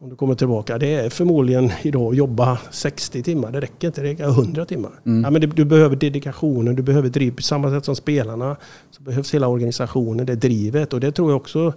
om 0.00 0.10
du 0.10 0.16
kommer 0.16 0.34
tillbaka, 0.34 0.78
det 0.78 0.94
är 0.94 1.10
förmodligen 1.10 1.72
idag 1.82 2.10
att 2.10 2.16
jobba 2.16 2.58
60 2.70 3.22
timmar. 3.22 3.52
Det 3.52 3.60
räcker 3.60 3.86
inte, 3.86 4.00
det 4.00 4.08
räcker 4.08 4.24
100 4.24 4.64
timmar. 4.64 4.92
Mm. 5.06 5.24
Ja, 5.24 5.30
men 5.30 5.40
det, 5.40 5.46
du 5.46 5.64
behöver 5.64 5.96
dedikationen, 5.96 6.74
du 6.76 6.82
behöver 6.82 7.08
driv. 7.08 7.36
På 7.36 7.42
samma 7.42 7.70
sätt 7.70 7.84
som 7.84 7.96
spelarna 7.96 8.56
så 8.90 9.02
behövs 9.02 9.34
hela 9.34 9.48
organisationen, 9.48 10.26
det 10.26 10.34
drivet. 10.34 10.92
Och 10.92 11.00
det 11.00 11.12
tror 11.12 11.30
jag 11.30 11.36
också 11.36 11.72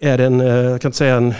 är 0.00 0.18
en, 0.18 0.40
eh, 0.40 0.46
jag 0.46 0.80
kan 0.80 0.88
inte 0.88 0.98
säga 0.98 1.16
en 1.16 1.28
eh, 1.28 1.36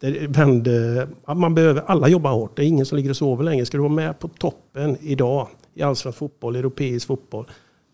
det 0.00 0.26
vände, 0.26 1.08
man 1.26 1.54
behöver, 1.54 1.82
alla 1.86 2.08
jobbar 2.08 2.32
hårt. 2.32 2.56
Det 2.56 2.64
är 2.64 2.66
ingen 2.66 2.86
som 2.86 2.96
ligger 2.96 3.10
och 3.10 3.16
sover 3.16 3.44
längre. 3.44 3.66
Ska 3.66 3.76
du 3.76 3.82
vara 3.82 3.92
med 3.92 4.18
på 4.18 4.28
toppen 4.28 4.96
idag 5.00 5.48
i 5.74 5.82
allsvensk 5.82 6.18
fotboll, 6.18 6.56
europeisk 6.56 7.06
fotboll, 7.06 7.46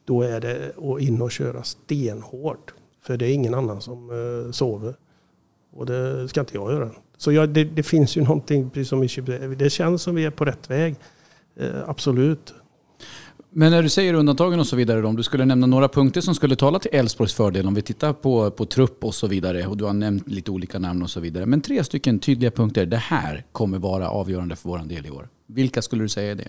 då 0.05 0.23
är 0.23 0.41
det 0.41 0.73
att 0.77 1.01
in 1.01 1.23
och 1.23 1.31
köra 1.31 1.63
stenhårt. 1.63 2.75
För 3.03 3.17
det 3.17 3.27
är 3.27 3.33
ingen 3.33 3.55
annan 3.55 3.81
som 3.81 4.11
sover. 4.53 4.95
Och 5.77 5.87
det 5.87 6.29
ska 6.29 6.41
inte 6.41 6.55
jag 6.55 6.73
göra. 6.73 6.91
Så 7.17 7.33
jag, 7.33 7.49
det, 7.49 7.65
det, 7.65 7.83
finns 7.83 8.17
ju 8.17 8.23
någonting, 8.23 8.71
precis 8.71 8.89
som 8.89 9.01
vi, 9.01 9.55
det 9.59 9.71
känns 9.71 10.03
som 10.03 10.15
vi 10.15 10.25
är 10.25 10.31
på 10.31 10.45
rätt 10.45 10.71
väg. 10.71 10.97
Eh, 11.61 11.89
absolut. 11.89 12.55
Men 13.51 13.71
när 13.71 13.83
du 13.83 13.89
säger 13.89 14.15
undantagen 14.15 14.61
och 14.61 14.67
så 14.67 14.77
vidare, 14.77 15.07
om 15.07 15.17
du 15.17 15.23
skulle 15.23 15.45
nämna 15.45 15.67
några 15.67 15.89
punkter 15.89 16.21
som 16.21 16.35
skulle 16.35 16.57
tala 16.57 16.79
till 16.79 16.91
Elfsborgs 16.95 17.35
fördel, 17.35 17.67
om 17.67 17.75
vi 17.75 17.83
tittar 17.83 18.13
på, 18.13 18.51
på 18.51 18.67
trupp 18.67 19.05
och 19.05 19.15
så 19.15 19.27
vidare, 19.27 19.67
och 19.67 19.77
du 19.77 19.85
har 19.85 19.93
nämnt 19.93 20.29
lite 20.29 20.51
olika 20.51 20.79
namn 20.79 21.03
och 21.03 21.11
så 21.11 21.21
vidare, 21.21 21.47
men 21.47 21.61
tre 21.61 21.85
stycken 21.85 22.19
tydliga 22.19 22.51
punkter, 22.51 22.87
det 22.87 22.97
här 22.97 23.45
kommer 23.53 23.79
vara 23.79 24.09
avgörande 24.09 24.57
för 24.57 24.69
vår 24.69 24.79
del 24.79 25.07
i 25.07 25.11
år. 25.11 25.29
Vilka 25.47 25.83
skulle 25.83 26.05
du 26.05 26.09
säga 26.09 26.31
är 26.31 26.35
det? 26.35 26.49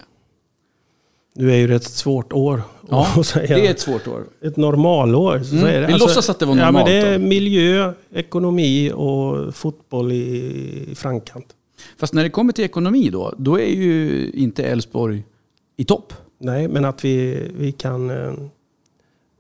Nu 1.40 1.52
är 1.52 1.56
ju 1.56 1.68
det 1.68 1.76
ett 1.76 1.84
svårt 1.84 2.34
år 2.34 2.62
Ja, 2.90 3.08
det 3.34 3.50
är 3.68 3.72
ett 3.72 3.80
svårt 3.80 4.08
år. 4.08 4.24
ett 4.42 4.58
normalår. 4.58 5.40
Så 5.44 5.56
Mm, 5.56 5.68
är 5.68 5.82
det. 5.82 5.88
vi 5.88 5.94
låtsas 5.94 6.30
att 6.30 6.40
det 6.40 6.46
var 6.46 6.56
Ja, 6.58 6.64
men 6.66 6.74
normalt 6.74 6.88
det 6.88 6.94
är 7.08 7.20
miljö, 7.20 7.94
ekonomi 8.14 8.92
och 8.96 9.56
fotboll 9.56 10.12
i, 10.12 10.26
i 10.92 10.96
framkant. 10.96 11.46
Fast 11.98 12.14
när 12.14 12.24
det 12.24 12.30
kommer 12.30 12.54
till 12.54 12.64
ekonomi 12.66 13.10
då, 13.10 13.34
då 13.38 13.60
är 13.60 13.66
ju 13.76 14.30
inte 14.34 14.64
Elfsborg 14.64 15.24
i 15.78 15.86
topp. 15.86 16.14
Nej, 16.40 16.68
men 16.68 16.86
att 16.86 17.06
vi, 17.06 17.48
vi 17.58 17.72
kan 17.72 18.10
eh, 18.10 18.34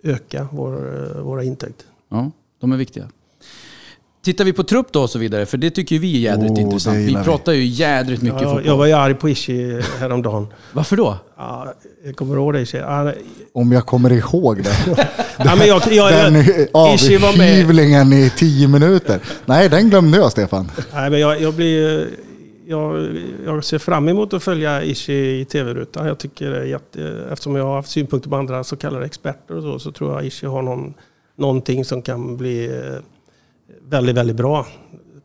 öka 0.04 0.48
vår, 0.52 0.74
eh, 1.16 1.22
våra 1.22 1.44
intäkter. 1.44 1.86
Ja, 2.10 2.32
de 2.62 2.72
är 2.72 2.78
viktiga. 2.78 3.08
Tittar 4.28 4.46
vi 4.46 4.54
på 4.54 4.64
trupp 4.64 4.88
då 4.92 5.02
och 5.02 5.10
så 5.10 5.20
vidare, 5.20 5.46
för 5.46 5.58
det 5.58 5.70
tycker 5.70 6.00
vi 6.00 6.16
är 6.16 6.20
jädrigt 6.32 6.52
Oh, 6.54 6.62
intressant. 6.62 6.98
Vi 6.98 7.18
pratar 7.24 7.52
ju 7.54 7.66
jädrigt 7.66 8.22
mycket 8.22 8.42
Ja, 8.42 8.48
fotboll. 8.48 8.66
jag 8.66 8.78
var 8.78 8.86
ju 8.86 8.94
arg 8.94 9.14
på 9.14 9.30
Ishi 9.30 9.82
häromdagen. 10.00 10.48
Varför 10.74 10.96
då? 10.98 11.18
Ja, 11.38 11.74
jag 12.06 12.16
kommer 12.16 12.36
ihåg 12.36 12.54
det 12.54 12.62
Ishi. 12.62 12.78
Ja, 12.78 13.14
Om 13.54 13.72
jag 13.72 13.86
kommer 13.86 14.12
ihåg 14.12 14.64
det. 14.64 14.76
ja, 15.38 15.56
men 15.56 15.68
jag, 15.68 15.82
jag, 15.92 16.12
Den 16.34 16.46
jag, 16.74 16.96
Ishi 16.96 17.18
var 17.18 17.38
med. 17.38 17.52
avhyvlingen 17.52 18.14
i 18.14 18.32
tio 18.38 18.68
minuter. 18.68 19.20
Nej, 19.46 19.70
den 19.70 19.90
glömde 19.90 20.18
jag 20.18 20.32
Stefan. 20.32 20.72
Nej, 20.94 21.10
men 21.10 21.20
jag, 21.20 21.42
jag, 21.42 21.54
blir, 21.54 22.08
jag, 22.68 23.10
jag 23.46 23.64
ser 23.64 23.78
fram 23.80 24.10
emot 24.10 24.34
att 24.34 24.44
följa 24.44 24.84
Ishi 24.84 25.40
i 25.42 25.46
tv-rutan. 25.46 26.08
Jag 26.08 26.18
tycker 26.18 26.50
det 26.52 26.58
är 26.60 26.64
jätte, 26.66 27.28
eftersom 27.32 27.56
jag 27.56 27.64
har 27.66 27.76
haft 27.76 27.90
synpunkter 27.90 28.30
på 28.30 28.36
andra 28.36 28.64
så 28.64 28.76
kallade 28.76 29.06
experter 29.06 29.56
och 29.58 29.64
så, 29.64 29.80
så 29.80 29.92
tror 29.92 30.14
jag 30.14 30.26
Ishi 30.26 30.46
har 30.46 30.62
någon, 30.62 30.94
någonting 31.38 31.86
som 31.86 32.02
kan 32.02 32.38
bli 32.38 32.66
eh, 32.66 33.00
väldigt, 33.90 34.16
väldigt 34.16 34.36
bra. 34.36 34.66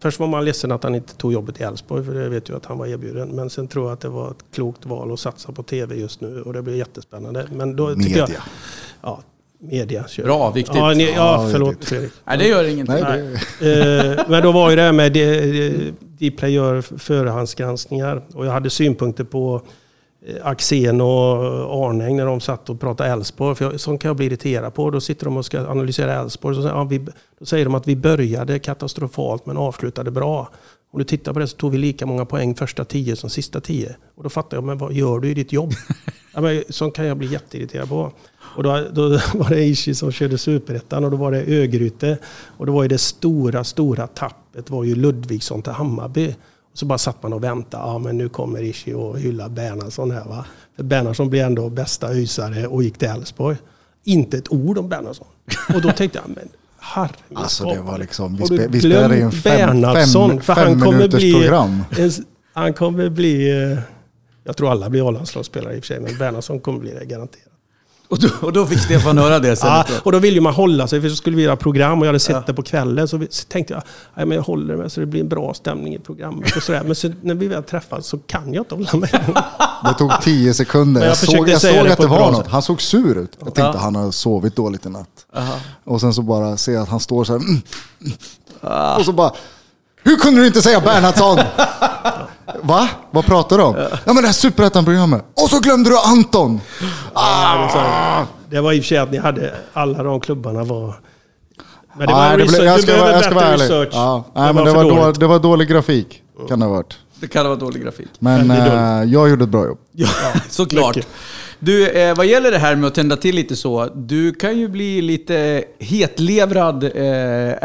Först 0.03 0.21
var 0.21 0.27
man 0.27 0.45
ledsen 0.45 0.73
att 0.73 0.83
han 0.85 0.95
inte 0.95 1.17
tog 1.17 1.33
jobbet 1.33 1.61
i 1.61 1.63
Elfsborg, 1.65 2.05
för 2.05 2.15
det 2.15 2.29
vet 2.29 2.49
jag 2.49 2.57
att 2.57 2.67
han 2.67 2.79
var 2.79 2.87
erbjuden. 2.87 3.29
Men 3.29 3.51
sen 3.51 3.69
tror 3.69 3.85
jag 3.87 3.93
att 3.93 4.01
det 4.01 4.09
var 4.09 4.31
ett 4.31 4.45
klokt 4.55 4.87
val 4.87 5.13
att 5.13 5.21
satsa 5.21 5.53
på 5.53 5.63
tv 5.63 5.95
just 5.95 6.21
nu 6.21 6.43
och 6.43 6.53
det 6.53 6.63
blir 6.63 6.77
jättespännande. 6.77 7.47
Men 7.53 7.77
då 7.77 7.95
tycker 7.95 8.19
jag, 8.19 8.29
Media. 8.29 8.43
ja, 9.03 9.23
media. 9.59 10.09
Kör. 10.09 10.25
Bra, 10.25 10.51
viktigt. 10.51 10.77
Ja, 10.77 10.93
ni, 10.95 11.13
Ja, 11.17 11.49
förlåt. 11.53 11.85
Fredrik. 11.85 12.13
Nej, 12.25 12.39
det 12.39 12.49
gör 12.49 12.65
ingenting. 12.65 12.97
Nej, 13.01 13.39
det, 13.61 14.17
Eh, 14.19 14.25
men 14.29 14.43
då 14.43 14.53
var 14.53 14.71
ju 14.71 14.77
det 14.77 14.83
här 14.83 14.93
med 14.93 15.13
de- 15.13 15.93
Dplay 16.31 16.53
gör 16.53 16.81
förhandsgranskningar. 16.99 18.23
Och 18.35 18.47
jag 18.47 18.53
hade 18.53 18.71
synpunkter 18.71 19.25
på 19.25 19.63
Eh, 20.27 20.47
Axén 20.47 21.01
och 21.01 21.87
Arnäng 21.87 22.17
när 22.17 22.27
de 22.27 22.41
satt 22.41 22.71
och 22.71 22.81
pratade 22.81 23.11
Elfsborg. 23.11 23.57
För 23.57 23.65
jag, 23.65 23.81
sånt 23.81 24.03
kan 24.03 24.09
jag 24.09 24.17
bli 24.17 24.27
irriterad 24.27 24.75
på. 24.75 24.91
Då 24.91 25.01
sitter 25.01 25.25
de 25.25 25.37
och 25.37 25.45
ska 25.45 25.67
analysera 25.67 26.15
Elfsborg. 26.15 26.57
Så 26.57 26.63
säger, 26.63 26.75
ja, 26.75 26.85
vi, 26.85 27.07
då 27.39 27.45
säger 27.45 27.65
de 27.65 27.75
att 27.75 27.89
vi 27.89 27.97
började 27.97 28.59
katastrofalt 28.59 29.47
men 29.47 29.57
avslutade 29.57 30.11
bra. 30.11 30.51
Om 30.93 30.99
du 30.99 31.05
tittar 31.05 31.33
på 31.33 31.39
det 31.39 31.47
så 31.47 31.57
tog 31.57 31.73
vi 31.73 31.79
lika 31.79 32.07
många 32.07 32.25
poäng 32.25 32.55
första 32.55 32.85
tio 32.85 33.17
som 33.17 33.31
sista 33.31 33.61
tio. 33.61 33.97
Och 34.15 34.23
då 34.23 34.29
fattar 34.29 34.57
jag, 34.57 34.65
men 34.65 34.79
vad 34.79 34.93
gör 34.93 35.19
du 35.19 35.31
i 35.31 35.35
ditt 35.35 35.53
jobb? 35.53 35.73
ja, 36.35 36.41
men, 36.41 36.63
sånt 36.69 36.95
kan 36.95 37.07
jag 37.07 37.17
bli 37.17 37.27
jätteirriterad 37.27 37.89
på. 37.89 38.13
Och 38.57 38.63
då, 38.63 38.87
då 38.93 39.09
var 39.35 39.51
det 39.51 39.65
Ishi 39.65 39.95
som 39.95 40.13
körde 40.13 40.39
superettan 40.39 41.05
och 41.05 41.11
då 41.11 41.17
var 41.17 41.33
det 41.33 41.61
Örgryte. 41.61 42.19
Och 42.57 42.67
då 42.67 42.73
var 42.73 42.83
ju 42.83 42.89
det 42.89 42.99
stora, 42.99 43.65
stora 43.65 44.07
tappet 44.07 44.71
var 44.71 44.85
ju 44.85 44.95
Ludvigsson 44.95 45.63
till 45.63 45.73
Hammarby. 45.73 46.35
Så 46.75 46.87
bara 46.87 46.99
satt 46.99 47.23
man 47.23 47.33
och 47.33 47.45
väntade. 47.45 47.83
Ja, 47.87 47.99
men 47.99 48.19
nu 48.19 48.29
kommer 48.29 48.63
Ishi 48.63 48.93
och 48.93 49.19
hyllar 49.19 49.49
Bernhardsson 49.49 50.11
här 50.11 50.25
va. 50.25 50.45
För 50.77 50.83
Bernhardsson 50.83 51.31
blev 51.31 51.47
ändå 51.47 51.69
bästa 51.69 52.15
ysare 52.15 52.67
och 52.67 52.83
gick 52.83 52.99
till 52.99 53.09
Elfsborg. 53.09 53.57
Inte 54.05 54.39
ett 54.39 54.53
ord 54.53 54.79
om 54.79 54.89
Bernhardsson. 54.89 55.27
Och 55.75 55.83
då 55.83 55.93
tänkte 55.93 56.19
jag, 56.25 56.37
men 56.37 56.49
herre 56.79 57.11
Alltså 57.35 57.65
det 57.65 57.81
var 57.81 57.99
liksom, 57.99 58.37
vi, 58.37 58.47
spe, 58.47 58.67
vi 58.69 58.79
spelade 58.81 59.21
in 59.21 59.33
fem, 59.33 59.83
fem, 59.83 60.41
För 60.41 60.55
fem 60.55 60.67
han 60.67 60.81
kommer 60.81 61.09
bli- 61.09 61.33
program. 61.33 61.85
En- 61.99 62.11
Han 62.53 62.73
kommer 62.75 63.09
bli... 63.09 63.49
Jag 64.45 64.57
tror 64.57 64.71
alla 64.71 64.91
blir 64.91 65.09
A-landslagsspelare 65.09 65.75
i 65.75 65.79
och 65.81 65.85
för 65.85 65.87
sig, 65.95 66.01
men 66.01 66.19
Bernhardsson 66.19 66.61
kommer 66.61 66.79
bli 66.79 66.91
det 66.93 67.05
garanterat. 67.05 67.52
Och, 68.13 68.19
då, 68.19 68.29
och 68.41 68.53
då 68.53 68.67
fick 68.67 68.79
Stefan 68.81 69.19
höra 69.19 69.39
det 69.39 69.57
sen. 69.57 69.69
Ja, 69.69 69.85
och 70.03 70.13
då 70.13 70.19
vill 70.19 70.35
ju 70.35 70.41
man 70.41 70.55
hålla 70.55 70.89
sig, 70.89 71.01
för 71.01 71.09
så 71.09 71.17
skulle 71.17 71.37
vi 71.37 71.43
göra 71.43 71.57
program 71.57 71.99
och 71.99 72.07
jag 72.07 72.09
hade 72.09 72.21
sett 72.21 72.47
det 72.47 72.55
på 72.55 72.63
kvällen. 72.63 73.09
Så, 73.09 73.17
vi, 73.17 73.27
så 73.31 73.45
tänkte 73.49 73.75
jag, 73.75 73.83
nej, 74.15 74.27
men 74.27 74.37
jag 74.37 74.43
håller 74.43 74.77
mig 74.77 74.91
så 74.91 75.01
det 75.01 75.07
blir 75.07 75.21
en 75.21 75.29
bra 75.29 75.55
stämning 75.55 75.95
i 75.95 75.99
programmet. 75.99 76.57
Och 76.57 76.63
sådär. 76.63 76.83
Men 76.87 76.95
så, 76.95 77.11
när 77.21 77.35
vi 77.35 77.49
väl 77.49 77.63
träffas 77.63 78.07
så 78.07 78.19
kan 78.19 78.55
jag 78.55 78.61
inte 78.63 78.75
hålla 78.75 78.97
mig. 78.97 79.11
Det 79.85 79.95
tog 79.99 80.13
tio 80.23 80.55
sekunder. 80.55 81.01
Men 81.01 81.09
jag 81.09 81.11
Jag, 81.11 81.17
såg, 81.19 81.49
jag 81.49 81.61
såg 81.61 81.71
det 81.87 81.93
att 81.93 81.99
det 81.99 82.07
var 82.07 82.33
något. 82.33 82.47
Han 82.47 82.63
såg 82.63 82.83
sur 82.83 83.19
ut. 83.19 83.33
Jag 83.39 83.55
tänkte 83.55 83.61
Ja. 83.63 83.77
han 83.79 83.95
har 83.97 84.11
sovit 84.11 84.57
dåligt 84.57 84.87
i 84.87 84.89
natt. 84.89 85.27
Aha. 85.37 85.55
Och 85.85 86.01
sen 86.01 86.15
så 86.15 86.23
bara 86.23 86.57
ser 86.57 86.73
jag 86.73 86.83
att 86.83 86.89
han 86.89 87.01
står 87.01 87.25
så 87.25 87.33
här. 87.33 87.41
Mm, 87.41 87.63
mm. 88.01 88.13
Ah. 88.61 88.97
Och 88.97 89.05
så 89.05 89.13
bara, 89.13 89.33
hur 90.03 90.17
kunde 90.17 90.41
du 90.41 90.47
inte 90.47 90.63
säga 90.63 90.81
Bernhardsson? 90.81 91.39
Va? 92.63 92.89
Vad 93.11 93.25
pratar 93.27 93.59
du 93.59 93.65
om? 93.65 93.75
Ja 94.05 94.13
men 94.13 94.17
det 94.17 94.23
här 94.27 94.33
superettan-programmet. 94.33 95.25
Och 95.43 95.51
så 95.51 95.61
glömde 95.61 95.91
du 95.91 95.99
Anton! 95.99 96.61
Ah! 97.13 98.25
Det 98.51 98.61
var 98.61 98.73
i 98.73 98.79
och 98.81 98.83
för 98.85 98.89
sig 98.89 98.99
att 98.99 99.11
ni 99.11 99.19
hade, 99.19 99.55
alla 99.73 100.03
de 100.03 100.21
klubbarna 100.21 100.65
var... 100.65 100.95
Men 101.99 102.07
det 102.07 102.13
Nej, 102.15 102.31
var 102.31 102.31
det 102.31 102.37
blev- 102.37 102.47
research, 102.49 102.67
jag 102.67 102.79
du 102.79 102.83
ska, 102.83 102.93
behöver 102.93 103.05
vara- 103.13 103.17
jag 103.17 103.25
ska 103.25 103.35
vara 103.35 103.45
bättre 103.51 103.55
ärlig. 103.65 103.65
research. 103.65 103.89
Ja, 103.93 104.25
Det 104.35 104.41
nej, 104.41 104.55
men 104.55 104.65
det, 104.65 104.73
var 104.73 104.83
då, 104.85 104.97
dåligt. 104.97 105.21
det 105.21 105.27
var 105.27 105.39
dålig 105.39 105.69
grafik. 105.69 106.23
Kan 106.49 106.61
det 106.61 106.67
ha 106.67 106.73
varit. 106.73 106.95
Det 107.21 107.29
kan 107.29 107.43
ha 107.47 107.49
varit 107.51 107.61
dålig 107.61 107.83
grafik. 107.83 108.09
Men 108.19 108.51
eh, 108.51 109.05
jag 109.13 109.29
gjorde 109.31 109.45
ett 109.45 109.51
bra 109.51 109.67
jobb. 109.67 109.79
Ja, 109.93 110.09
såklart. 110.49 110.99
Du, 111.59 111.89
eh, 111.89 112.17
vad 112.17 112.27
gäller 112.27 112.51
det 112.51 112.59
här 112.59 112.77
med 112.77 112.89
att 112.89 112.95
tända 112.95 113.17
till 113.17 113.35
lite 113.35 113.57
så, 113.57 113.89
du 113.95 114.35
kan 114.35 114.59
ju 114.59 114.69
bli 114.69 115.03
lite 115.03 115.65
hetlevrad 115.79 116.85
eh, 116.85 116.91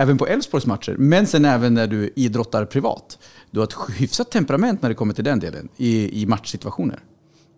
även 0.01 0.17
på 0.17 0.28
Elfsborgs 0.28 0.65
matcher, 0.65 0.95
men 0.97 1.28
sen 1.28 1.45
även 1.45 1.73
när 1.73 1.88
du 1.88 2.13
idrottar 2.15 2.65
privat. 2.65 3.17
Du 3.52 3.60
har 3.60 3.68
ett 3.68 4.00
hyfsat 4.00 4.32
temperament 4.32 4.82
när 4.82 4.89
det 4.89 4.95
kommer 4.95 5.14
till 5.14 5.24
den 5.24 5.39
delen, 5.39 5.70
i, 5.78 6.22
i 6.22 6.26
matchsituationer. 6.26 7.00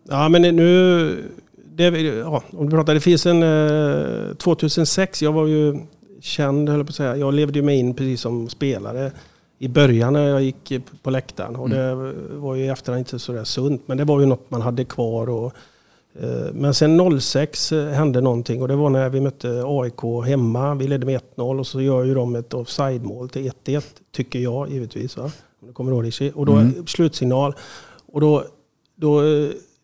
Ja, 0.10 0.30
men 0.30 0.42
nu... 0.42 1.30
Det, 1.76 2.02
ja, 2.02 2.44
om 2.52 2.70
du 2.70 2.76
pratar, 2.76 2.94
det 2.94 3.00
finns 3.00 3.26
en... 3.26 3.44
Eh, 3.44 4.36
2006, 4.36 5.22
jag 5.22 5.32
var 5.32 5.48
ju 5.48 5.80
känd, 6.22 6.70
höll 6.70 6.80
jag 6.80 6.88
på 6.88 6.92
att 6.92 6.96
säga. 6.96 7.16
Jag 7.16 7.34
levde 7.34 7.60
ju 7.60 7.66
mig 7.66 7.80
in 7.80 7.94
precis 7.94 8.22
som 8.22 8.50
spelare 8.50 9.12
i 9.60 9.68
början 9.68 10.14
när 10.14 10.28
jag 10.28 10.42
gick 10.42 10.74
på 11.04 11.10
läktaren. 11.10 11.56
Och 11.56 11.70
det 11.70 11.96
var 12.30 12.56
ju 12.56 12.64
i 12.64 12.68
efterhand 12.68 13.00
inte 13.00 13.20
så 13.20 13.32
där 13.32 13.44
sunt, 13.44 13.88
men 13.88 13.98
det 13.98 14.04
var 14.04 14.20
ju 14.20 14.26
något 14.26 14.52
man 14.52 14.62
hade 14.62 14.86
kvar. 14.86 15.30
Och, 15.30 15.54
eh, 16.20 16.54
men 16.54 16.74
sen 16.74 17.22
06 17.22 17.72
hände 17.72 18.22
någonting 18.22 18.62
och 18.62 18.68
det 18.68 18.76
var 18.76 18.90
när 18.90 19.10
vi 19.10 19.22
mötte 19.22 19.64
AIK 19.66 20.26
hemma. 20.26 20.76
Vi 20.76 20.88
ledde 20.88 21.06
med 21.06 21.22
1-0 21.36 21.60
och 21.60 21.68
så 21.68 21.82
gör 21.82 22.04
ju 22.04 22.14
de 22.14 22.36
ett 22.36 22.54
offside-mål 22.54 23.30
till 23.30 23.52
1-1, 23.66 23.84
tycker 24.12 24.40
jag 24.40 24.70
givetvis. 24.70 25.18
Va? 25.18 25.32
Du 25.62 25.74
kommer 25.74 25.92
ihåg 25.92 26.04
det. 26.20 26.32
Och 26.32 26.46
då 26.46 26.54
slutsignal. 26.88 27.54
Och 28.06 28.22
då, 28.22 28.44
då, 28.96 29.22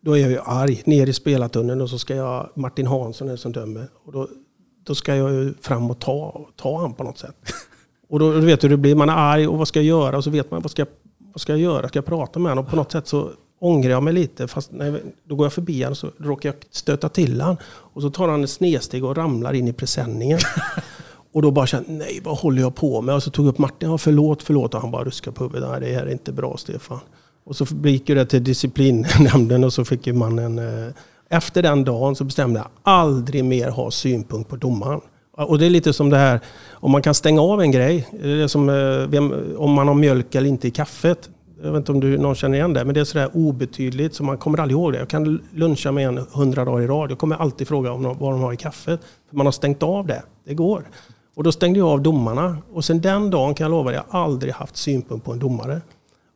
då 0.00 0.12
är 0.16 0.20
jag 0.20 0.30
ju 0.30 0.38
arg, 0.44 0.82
ner 0.86 1.06
i 1.06 1.12
spelartunneln 1.12 1.80
och 1.80 1.90
så 1.90 1.98
ska 1.98 2.14
jag, 2.14 2.48
Martin 2.54 2.86
Hansson 2.86 3.28
är 3.28 3.36
som 3.36 3.52
dömer. 3.52 3.88
Och 4.04 4.12
då, 4.12 4.28
då 4.84 4.94
ska 4.94 5.16
jag 5.16 5.30
ju 5.32 5.54
fram 5.60 5.90
och 5.90 5.98
ta, 5.98 6.46
ta 6.56 6.80
han 6.80 6.94
på 6.94 7.04
något 7.04 7.18
sätt. 7.18 7.36
Och 8.08 8.18
då, 8.18 8.32
då 8.32 8.40
vet 8.40 8.60
du 8.60 8.66
hur 8.68 8.76
det 8.76 8.80
blir, 8.80 8.94
man 8.94 9.08
är 9.08 9.12
arg 9.16 9.48
och 9.48 9.58
vad 9.58 9.68
ska 9.68 9.78
jag 9.78 9.86
göra? 9.86 10.16
Och 10.16 10.24
så 10.24 10.30
vet 10.30 10.50
man, 10.50 10.62
vad 10.62 10.70
ska, 10.70 10.80
jag- 10.82 10.88
vad 11.32 11.40
ska 11.40 11.52
jag 11.52 11.60
göra? 11.60 11.88
Ska 11.88 11.96
jag 11.98 12.06
prata 12.06 12.38
med 12.38 12.50
honom? 12.50 12.64
Och 12.64 12.70
på 12.70 12.76
något 12.76 12.92
sätt 12.92 13.06
så 13.08 13.30
ångrar 13.60 13.90
jag 13.90 14.02
mig 14.02 14.12
lite. 14.12 14.48
Fast 14.48 14.70
nej, 14.72 15.02
då 15.24 15.34
går 15.36 15.44
jag 15.46 15.52
förbi 15.52 15.78
honom 15.82 15.90
och 15.90 15.96
så 15.98 16.10
råkar 16.18 16.48
jag 16.48 16.56
stöta 16.70 17.08
till 17.08 17.40
honom. 17.40 17.56
Och 17.66 18.02
så 18.02 18.10
tar 18.10 18.28
han 18.28 18.44
ett 18.44 18.50
snedsteg 18.50 19.04
och 19.04 19.16
ramlar 19.16 19.52
in 19.52 19.68
i 19.68 19.72
presenningen. 19.72 20.38
Och 21.36 21.42
då 21.42 21.50
bara 21.50 21.66
kände 21.66 21.92
nej 21.92 22.20
vad 22.24 22.38
håller 22.38 22.62
jag 22.62 22.74
på 22.74 23.00
med? 23.00 23.14
Och 23.14 23.22
så 23.22 23.30
tog 23.30 23.46
jag 23.46 23.50
upp 23.52 23.58
Martin, 23.58 23.90
ja, 23.90 23.98
förlåt, 23.98 24.42
förlåt. 24.42 24.74
Och 24.74 24.80
han 24.80 24.90
bara 24.90 25.04
ruskade 25.04 25.36
på 25.36 25.44
huvudet, 25.44 25.68
nej 25.70 25.80
det 25.80 25.94
här 25.94 26.06
är 26.06 26.12
inte 26.12 26.32
bra 26.32 26.56
Stefan. 26.56 26.98
Och 27.44 27.56
så 27.56 27.66
gick 27.84 28.06
det 28.06 28.26
till 28.26 28.44
disciplinnämnden 28.44 29.64
och 29.64 29.72
så 29.72 29.84
fick 29.84 30.06
ju 30.06 30.12
man 30.12 30.38
en... 30.38 30.58
eh, 30.58 30.92
Efter 31.30 31.62
den 31.62 31.84
dagen 31.84 32.16
så 32.16 32.24
bestämde 32.24 32.60
jag 32.60 32.68
aldrig 32.82 33.44
mer 33.44 33.70
ha 33.70 33.90
synpunkt 33.90 34.50
på 34.50 34.56
domaren. 34.56 35.00
Och 35.32 35.58
det 35.58 35.66
är 35.66 35.70
lite 35.70 35.92
som 35.92 36.10
det 36.10 36.16
här, 36.16 36.40
om 36.72 36.90
man 36.90 37.02
kan 37.02 37.14
stänga 37.14 37.40
av 37.40 37.60
en 37.60 37.70
grej. 37.70 38.08
Det 38.22 38.42
är 38.42 38.48
som 38.48 38.68
eh, 38.68 39.08
vem, 39.08 39.34
om 39.58 39.70
man 39.72 39.88
har 39.88 39.94
mjölk 39.94 40.34
eller 40.34 40.48
inte 40.48 40.68
i 40.68 40.70
kaffet. 40.70 41.30
Jag 41.62 41.72
vet 41.72 41.78
inte 41.78 41.92
om 41.92 42.00
du, 42.00 42.18
någon 42.18 42.34
känner 42.34 42.58
igen 42.58 42.72
det, 42.72 42.84
men 42.84 42.94
det 42.94 43.00
är 43.00 43.04
sådär 43.04 43.30
obetydligt 43.34 44.14
så 44.14 44.24
man 44.24 44.38
kommer 44.38 44.60
aldrig 44.60 44.78
ihåg 44.78 44.92
det. 44.92 44.98
Jag 44.98 45.08
kan 45.08 45.42
luncha 45.54 45.92
med 45.92 46.08
en 46.08 46.26
hundra 46.32 46.64
dagar 46.64 46.82
i 46.82 46.86
rad. 46.86 47.10
Jag 47.10 47.18
kommer 47.18 47.36
alltid 47.36 47.68
fråga 47.68 47.92
om 47.92 48.02
vad 48.02 48.32
de 48.32 48.40
har 48.40 48.52
i 48.52 48.56
kaffet. 48.56 49.00
För 49.28 49.36
man 49.36 49.46
har 49.46 49.52
stängt 49.52 49.82
av 49.82 50.06
det. 50.06 50.22
Det 50.46 50.54
går. 50.54 50.84
Och 51.36 51.44
då 51.44 51.52
stängde 51.52 51.78
jag 51.78 51.88
av 51.88 52.02
domarna. 52.02 52.58
Och 52.72 52.84
sen 52.84 53.00
den 53.00 53.30
dagen 53.30 53.54
kan 53.54 53.64
jag 53.64 53.70
lova 53.70 53.90
dig, 53.90 54.00
jag 54.08 54.20
aldrig 54.20 54.52
haft 54.52 54.76
synpunkt 54.76 55.24
på 55.24 55.32
en 55.32 55.38
domare. 55.38 55.80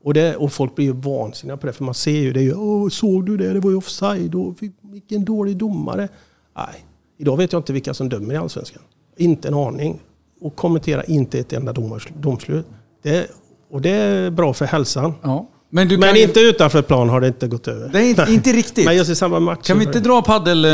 Och, 0.04 0.14
det, 0.14 0.36
och 0.36 0.52
folk 0.52 0.74
blir 0.74 0.86
ju 0.86 0.92
vansinniga 0.92 1.56
på 1.56 1.66
det, 1.66 1.72
för 1.72 1.84
man 1.84 1.94
ser 1.94 2.20
ju 2.20 2.32
det. 2.32 2.42
ju, 2.42 2.54
Åh, 2.54 2.88
såg 2.88 3.26
du 3.26 3.36
det? 3.36 3.52
Det 3.52 3.60
var 3.60 3.70
ju 3.70 3.76
offside. 3.76 4.34
Och 4.34 4.56
vilken 4.82 5.24
dålig 5.24 5.56
domare. 5.56 6.08
Nej, 6.56 6.84
idag 7.18 7.36
vet 7.36 7.52
jag 7.52 7.60
inte 7.60 7.72
vilka 7.72 7.94
som 7.94 8.08
dömer 8.08 8.34
i 8.34 8.36
Allsvenskan. 8.36 8.82
Inte 9.16 9.48
en 9.48 9.54
aning. 9.54 10.00
Och 10.40 10.56
kommenterar 10.56 11.10
inte 11.10 11.38
ett 11.38 11.52
enda 11.52 11.72
domars, 11.72 12.08
domslut. 12.20 12.66
Det, 13.02 13.30
och 13.70 13.80
det 13.80 13.90
är 13.90 14.30
bra 14.30 14.54
för 14.54 14.64
hälsan. 14.64 15.14
Ja. 15.22 15.48
Men, 15.70 15.88
du 15.88 15.98
Men 15.98 16.16
inte 16.16 16.40
utanför 16.40 16.82
plan 16.82 17.08
har 17.08 17.20
det 17.20 17.26
inte 17.26 17.48
gått 17.48 17.68
över. 17.68 17.88
Det 17.88 17.98
är 17.98 18.10
inte, 18.10 18.26
inte 18.28 18.52
riktigt. 18.52 18.84
Men 18.84 18.96
just 18.96 19.10
i 19.10 19.14
samma 19.14 19.40
match. 19.40 19.66
Kan 19.66 19.78
vi 19.78 19.84
inte 19.84 20.00
dra 20.00 20.22
paddel... 20.22 20.66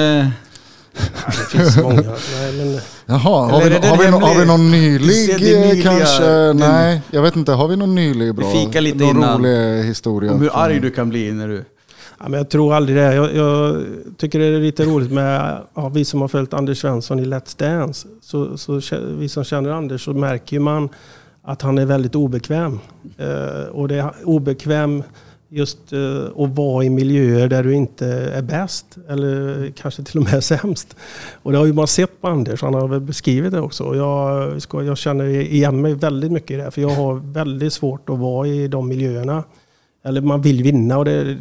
Eh, 0.97 1.27
Det 1.27 1.59
finns 1.59 1.77
många. 1.83 1.95
Nej, 2.03 2.53
men, 2.57 2.79
Jaha, 3.07 3.19
har 3.51 3.65
vi, 3.65 3.75
har, 3.89 3.97
vi, 3.99 4.07
har 4.27 4.41
vi 4.41 4.47
någon 4.47 4.71
nylig 4.71 5.29
det 5.29 5.39
nyliga- 5.39 5.83
kanske? 5.83 6.25
den- 6.25 6.57
Nej, 6.57 7.03
jag 7.11 7.23
vet 7.23 7.37
inte. 7.37 7.53
Har 7.53 7.69
vi 7.69 7.77
någon 7.77 7.95
nylig 7.95 8.35
bra? 8.35 8.53
fikar 8.53 8.81
lite 8.81 8.99
någon 8.99 9.17
innan. 9.17 9.39
rolig 9.45 9.85
historia? 9.85 10.33
om 10.33 10.41
hur 10.41 10.49
från- 10.49 10.61
arg 10.61 10.81
du 10.81 10.91
kan 10.91 11.09
bli 11.09 11.33
när 11.33 11.49
du... 11.49 11.65
Ja, 12.19 12.29
men 12.29 12.33
jag 12.39 12.49
tror 12.51 12.75
aldrig 12.75 12.97
det. 12.99 13.15
Jag, 13.15 13.35
jag 13.35 13.83
tycker 14.19 14.39
det 14.39 14.45
är 14.45 14.61
lite 14.61 14.85
roligt 14.85 15.11
med 15.13 15.59
ja, 15.75 15.89
vi 15.89 16.05
som 16.05 16.21
har 16.21 16.29
följt 16.29 16.55
Anders 16.55 16.81
Svensson 16.81 17.19
i 17.21 17.25
Let's 17.25 17.59
Dance. 17.59 18.09
Så, 18.23 18.59
så, 18.59 18.81
vi 19.19 19.29
som 19.29 19.45
känner 19.45 19.71
Anders 19.71 20.05
så 20.05 20.13
märker 20.13 20.61
man 20.61 20.89
att 21.45 21.63
han 21.63 21.79
är 21.79 21.85
väldigt 21.87 22.15
obekväm. 22.15 22.81
Eh, 23.19 23.69
och 23.73 23.89
det 23.89 23.95
är 23.97 24.11
obekväm 24.25 25.03
just 25.57 25.93
eh, 25.93 26.27
att 26.37 26.57
vara 26.57 26.85
i 26.85 26.91
miljöer 26.91 27.49
där 27.49 27.63
du 27.63 27.75
inte 27.75 28.07
är 28.09 28.43
bäst. 28.43 28.87
Eller 29.09 29.73
kanske 29.77 30.03
till 30.03 30.19
och 30.19 30.25
med 30.25 30.45
sämst. 30.53 30.97
Och 31.43 31.53
det 31.53 31.59
har 31.59 31.67
ju 31.67 31.73
man 31.73 31.87
sett 31.87 32.21
på 32.21 32.29
Anders. 32.29 32.63
Han 32.63 32.75
har 32.75 32.89
väl 32.89 33.01
beskrivit 33.01 33.53
det 33.53 33.61
också. 33.61 33.97
Jag, 33.97 34.63
ska, 34.63 34.83
jag 34.83 34.99
känner 34.99 35.25
igen 35.25 35.81
mig 35.81 35.95
väldigt 35.95 36.33
mycket 36.33 36.51
i 36.51 36.57
det. 36.57 36.71
För 36.71 36.81
jag 36.83 36.91
har 36.91 37.15
väldigt 37.15 37.73
svårt 37.73 38.09
att 38.09 38.19
vara 38.19 38.49
i 38.49 38.69
de 38.69 38.89
miljöerna. 38.89 39.45
Eller 40.05 40.21
man 40.21 40.43
vill 40.43 40.63
vinna 40.63 40.99
och 40.99 41.05
det, 41.05 41.13
är 41.13 41.39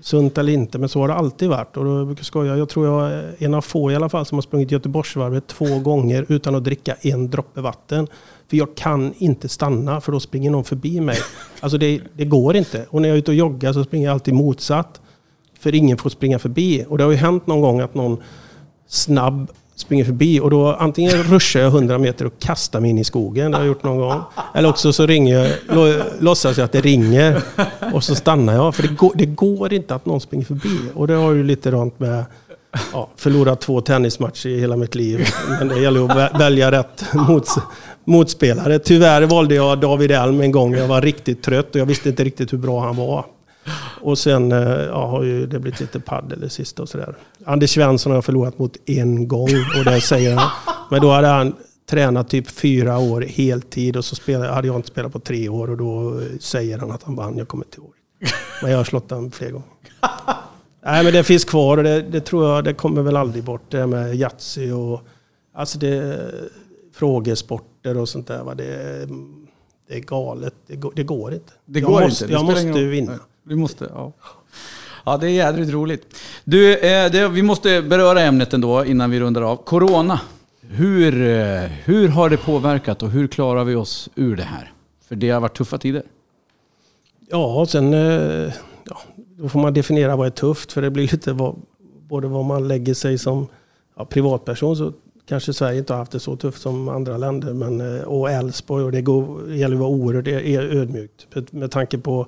sunt 0.00 0.38
eller 0.38 0.52
inte, 0.52 0.78
men 0.78 0.88
så 0.88 1.00
har 1.00 1.08
det 1.08 1.14
alltid 1.14 1.48
varit. 1.48 1.76
Och 1.76 1.84
då 1.84 2.04
brukar 2.04 2.20
jag 2.20 2.26
skoja, 2.26 2.56
jag 2.56 2.68
tror 2.68 2.86
jag 2.86 3.12
är 3.12 3.34
en 3.38 3.54
av 3.54 3.60
få 3.60 3.90
i 3.90 3.96
alla 3.96 4.08
fall 4.08 4.26
som 4.26 4.36
har 4.36 4.42
sprungit 4.42 4.70
Göteborgsvarvet 4.70 5.46
två 5.46 5.78
gånger 5.78 6.26
utan 6.28 6.54
att 6.54 6.64
dricka 6.64 6.94
en 7.00 7.30
droppe 7.30 7.60
vatten. 7.60 8.06
För 8.50 8.56
jag 8.56 8.74
kan 8.74 9.14
inte 9.18 9.48
stanna 9.48 10.00
för 10.00 10.12
då 10.12 10.20
springer 10.20 10.50
någon 10.50 10.64
förbi 10.64 11.00
mig. 11.00 11.18
Alltså 11.60 11.78
det, 11.78 12.00
det 12.16 12.24
går 12.24 12.56
inte. 12.56 12.86
Och 12.90 13.02
när 13.02 13.08
jag 13.08 13.14
är 13.14 13.18
ute 13.18 13.30
och 13.30 13.34
joggar 13.34 13.72
så 13.72 13.84
springer 13.84 14.06
jag 14.06 14.12
alltid 14.12 14.34
motsatt. 14.34 15.00
För 15.60 15.74
ingen 15.74 15.98
får 15.98 16.10
springa 16.10 16.38
förbi. 16.38 16.84
Och 16.88 16.98
det 16.98 17.04
har 17.04 17.10
ju 17.10 17.16
hänt 17.16 17.46
någon 17.46 17.60
gång 17.60 17.80
att 17.80 17.94
någon 17.94 18.22
snabb 18.88 19.50
springer 19.76 20.04
förbi 20.04 20.40
och 20.40 20.50
då 20.50 20.72
antingen 20.72 21.22
ruschar 21.22 21.60
jag 21.60 21.68
100 21.68 21.98
meter 21.98 22.24
och 22.24 22.38
kastar 22.38 22.80
mig 22.80 22.90
in 22.90 22.98
i 22.98 23.04
skogen. 23.04 23.50
Det 23.50 23.56
har 23.56 23.64
jag 23.64 23.68
gjort 23.68 23.82
någon 23.82 23.98
gång. 23.98 24.20
Eller 24.54 24.68
också 24.68 24.92
så 24.92 25.06
ringer 25.06 25.56
jag, 25.68 26.02
låtsas 26.18 26.56
jag 26.56 26.64
att 26.64 26.72
det 26.72 26.80
ringer 26.80 27.42
och 27.92 28.04
så 28.04 28.14
stannar 28.14 28.54
jag. 28.54 28.74
För 28.74 28.82
det 28.82 28.88
går, 28.88 29.12
det 29.14 29.26
går 29.26 29.72
inte 29.72 29.94
att 29.94 30.06
någon 30.06 30.20
springer 30.20 30.44
förbi. 30.44 30.78
Och 30.94 31.06
det 31.06 31.14
har 31.14 31.32
ju 31.32 31.44
lite 31.44 31.70
rant 31.70 32.00
med 32.00 32.24
ja, 32.92 33.08
förlorat 33.16 33.60
två 33.60 33.80
tennismatcher 33.80 34.48
i 34.48 34.60
hela 34.60 34.76
mitt 34.76 34.94
liv. 34.94 35.28
Men 35.58 35.68
det 35.68 35.80
gäller 35.80 36.26
att 36.26 36.40
välja 36.40 36.72
rätt 36.72 37.04
mots, 37.12 37.58
motspelare. 38.06 38.78
Tyvärr 38.78 39.22
valde 39.22 39.54
jag 39.54 39.80
David 39.80 40.10
Elm 40.10 40.40
en 40.40 40.52
gång. 40.52 40.74
Jag 40.74 40.88
var 40.88 41.00
riktigt 41.00 41.42
trött 41.42 41.74
och 41.74 41.80
jag 41.80 41.86
visste 41.86 42.08
inte 42.08 42.24
riktigt 42.24 42.52
hur 42.52 42.58
bra 42.58 42.80
han 42.80 42.96
var. 42.96 43.26
Och 44.00 44.18
sen 44.18 44.52
eh, 44.52 44.58
ja, 44.68 45.06
har 45.06 45.22
ju 45.22 45.46
det 45.46 45.58
blivit 45.58 45.80
lite 45.80 46.00
paddel 46.00 46.40
det 46.40 46.48
sista 46.48 46.82
och 46.82 46.88
sådär. 46.88 47.16
Anders 47.44 47.70
Svensson 47.70 48.12
har 48.12 48.16
jag 48.16 48.24
förlorat 48.24 48.58
mot 48.58 48.76
en 48.86 49.28
gång 49.28 49.50
och 49.78 49.84
det 49.84 50.00
säger 50.00 50.36
han. 50.36 50.50
Men 50.90 51.00
då 51.00 51.10
hade 51.10 51.26
han 51.26 51.54
tränat 51.90 52.28
typ 52.28 52.50
fyra 52.50 52.98
år 52.98 53.20
heltid 53.20 53.96
och 53.96 54.04
så 54.04 54.14
spelade, 54.14 54.52
hade 54.52 54.66
jag 54.66 54.76
inte 54.76 54.88
spelat 54.88 55.12
på 55.12 55.18
tre 55.18 55.48
år 55.48 55.70
och 55.70 55.76
då 55.76 56.20
säger 56.40 56.78
han 56.78 56.90
att 56.90 57.02
han 57.02 57.16
vann. 57.16 57.38
Jag 57.38 57.48
kommer 57.48 57.64
inte 57.64 57.76
ihåg. 57.76 57.92
Men 58.62 58.70
jag 58.70 58.78
har 58.78 58.84
slått 58.84 59.10
honom 59.10 59.30
fler 59.30 59.50
gånger. 59.50 59.66
Nej 60.84 61.04
men 61.04 61.12
det 61.12 61.24
finns 61.24 61.44
kvar 61.44 61.76
och 61.76 61.84
det, 61.84 62.02
det, 62.02 62.20
tror 62.20 62.48
jag, 62.48 62.64
det 62.64 62.74
kommer 62.74 63.02
väl 63.02 63.16
aldrig 63.16 63.44
bort. 63.44 63.62
Det 63.70 63.78
här 63.78 63.86
med 63.86 64.14
Yatzy 64.14 64.72
och 64.72 65.00
alltså 65.54 65.78
det, 65.78 66.30
frågesporter 67.86 68.00
och 68.00 68.08
sånt 68.08 68.26
där. 68.26 68.44
Va? 68.44 68.54
Det, 68.54 69.08
det 69.88 69.94
är 69.94 70.00
galet. 70.00 70.54
Det 70.66 70.76
går, 70.76 70.92
det 70.96 71.04
går 71.04 71.34
inte. 71.34 71.52
Det 71.66 71.80
jag 71.80 71.90
går 71.90 72.00
måste, 72.00 72.24
inte. 72.24 72.34
Jag 72.34 72.44
måste 72.44 72.84
vinna. 72.84 73.18
Du 73.44 73.56
måste, 73.56 73.90
ja. 73.94 74.12
Ja, 75.04 75.16
det 75.16 75.26
är 75.26 75.30
jädrigt 75.30 75.72
roligt. 75.72 76.02
Du, 76.44 76.78
eh, 76.78 77.10
det, 77.10 77.28
vi 77.28 77.42
måste 77.42 77.82
beröra 77.82 78.20
ämnet 78.20 78.54
ändå 78.54 78.84
innan 78.84 79.10
vi 79.10 79.20
rundar 79.20 79.42
av. 79.42 79.56
Corona. 79.56 80.20
Hur, 80.60 81.22
eh, 81.22 81.70
hur 81.84 82.08
har 82.08 82.30
det 82.30 82.36
påverkat 82.36 83.02
och 83.02 83.10
hur 83.10 83.28
klarar 83.28 83.64
vi 83.64 83.74
oss 83.74 84.08
ur 84.16 84.36
det 84.36 84.42
här? 84.42 84.72
För 85.08 85.16
det 85.16 85.30
har 85.30 85.40
varit 85.40 85.56
tuffa 85.56 85.78
tider. 85.78 86.02
Ja, 87.30 87.66
sen 87.68 87.94
eh, 87.94 88.52
ja, 88.84 88.96
då 89.38 89.48
får 89.48 89.60
man 89.60 89.74
definiera 89.74 90.16
vad 90.16 90.26
är 90.26 90.30
tufft. 90.30 90.72
För 90.72 90.82
det 90.82 90.90
blir 90.90 91.08
lite 91.12 91.32
vad, 91.32 91.56
både 92.08 92.28
vad 92.28 92.44
man 92.44 92.68
lägger 92.68 92.94
sig 92.94 93.18
som 93.18 93.46
ja, 93.96 94.04
privatperson. 94.04 94.76
Så 94.76 94.92
kanske 95.26 95.52
Sverige 95.52 95.78
inte 95.78 95.92
har 95.92 95.98
haft 95.98 96.12
det 96.12 96.20
så 96.20 96.36
tufft 96.36 96.62
som 96.62 96.88
andra 96.88 97.16
länder. 97.16 97.52
Men, 97.52 97.96
eh, 97.96 98.02
och 98.02 98.30
Älvsborg. 98.30 98.84
Och 98.84 98.92
det, 98.92 99.02
går, 99.02 99.48
det 99.48 99.56
gäller 99.56 99.76
att 99.76 99.80
vara 99.80 99.90
oerhört 99.90 100.28
ödmjukt. 100.72 101.52
Med 101.52 101.70
tanke 101.70 101.98
på 101.98 102.26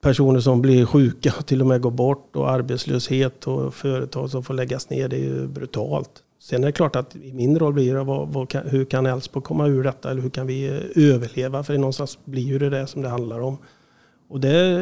personer 0.00 0.40
som 0.40 0.62
blir 0.62 0.86
sjuka 0.86 1.32
och 1.38 1.46
till 1.46 1.60
och 1.60 1.66
med 1.66 1.80
går 1.80 1.90
bort 1.90 2.36
och 2.36 2.50
arbetslöshet 2.50 3.46
och 3.46 3.74
företag 3.74 4.30
som 4.30 4.42
får 4.42 4.54
läggas 4.54 4.90
ner. 4.90 5.08
Det 5.08 5.16
är 5.16 5.20
ju 5.20 5.46
brutalt. 5.46 6.10
Sen 6.40 6.62
är 6.62 6.66
det 6.66 6.72
klart 6.72 6.96
att 6.96 7.16
i 7.16 7.32
min 7.32 7.58
roll 7.58 7.72
blir 7.72 7.94
det 7.94 8.04
vad, 8.04 8.28
vad, 8.28 8.54
hur 8.54 8.84
kan 8.84 9.06
Älvsborg 9.06 9.44
komma 9.44 9.66
ur 9.66 9.82
detta 9.82 10.10
eller 10.10 10.22
hur 10.22 10.30
kan 10.30 10.46
vi 10.46 10.66
eh, 10.66 11.08
överleva? 11.10 11.64
För 11.64 11.72
det 11.72 11.78
någonstans 11.78 12.18
blir 12.24 12.42
ju 12.42 12.58
det 12.58 12.70
det 12.70 12.86
som 12.86 13.02
det 13.02 13.08
handlar 13.08 13.40
om. 13.40 13.58
Och 14.28 14.40
det, 14.40 14.80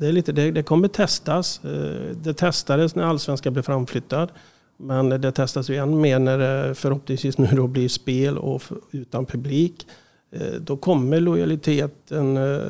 det, 0.00 0.06
är 0.06 0.12
lite, 0.12 0.32
det, 0.32 0.50
det 0.50 0.62
kommer 0.62 0.88
testas. 0.88 1.60
Eh, 1.64 2.16
det 2.22 2.34
testades 2.34 2.94
när 2.94 3.04
allsvenskan 3.04 3.52
blev 3.52 3.62
framflyttad. 3.62 4.28
Men 4.76 5.08
det 5.08 5.32
testas 5.32 5.70
ju 5.70 5.76
än 5.76 6.00
mer 6.00 6.18
när 6.18 6.38
det 6.38 6.74
förhoppningsvis 6.74 7.38
nu 7.38 7.46
då 7.46 7.66
blir 7.66 7.88
spel 7.88 8.38
och 8.38 8.62
utan 8.90 9.26
publik. 9.26 9.86
Eh, 10.30 10.52
då 10.60 10.76
kommer 10.76 11.20
lojaliteten. 11.20 12.36
Eh, 12.36 12.60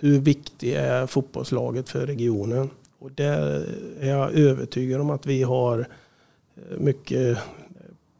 hur 0.00 0.18
viktig 0.20 0.72
är 0.72 1.06
fotbollslaget 1.06 1.88
för 1.88 2.06
regionen? 2.06 2.70
Och 2.98 3.10
där 3.12 3.66
är 4.00 4.10
jag 4.10 4.32
övertygad 4.32 5.00
om 5.00 5.10
att 5.10 5.26
vi 5.26 5.42
har 5.42 5.78
eh, 5.78 6.78
mycket 6.78 7.38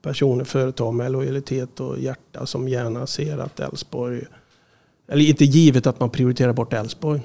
personer, 0.02 0.44
företag 0.44 0.94
med 0.94 1.12
lojalitet 1.12 1.80
och 1.80 1.98
hjärta 1.98 2.46
som 2.46 2.68
gärna 2.68 3.06
ser 3.06 3.38
att 3.38 3.60
Elfsborg, 3.60 4.24
eller 5.08 5.24
inte 5.24 5.44
givet 5.44 5.86
att 5.86 6.00
man 6.00 6.10
prioriterar 6.10 6.52
bort 6.52 6.72
Elfsborg. 6.72 7.20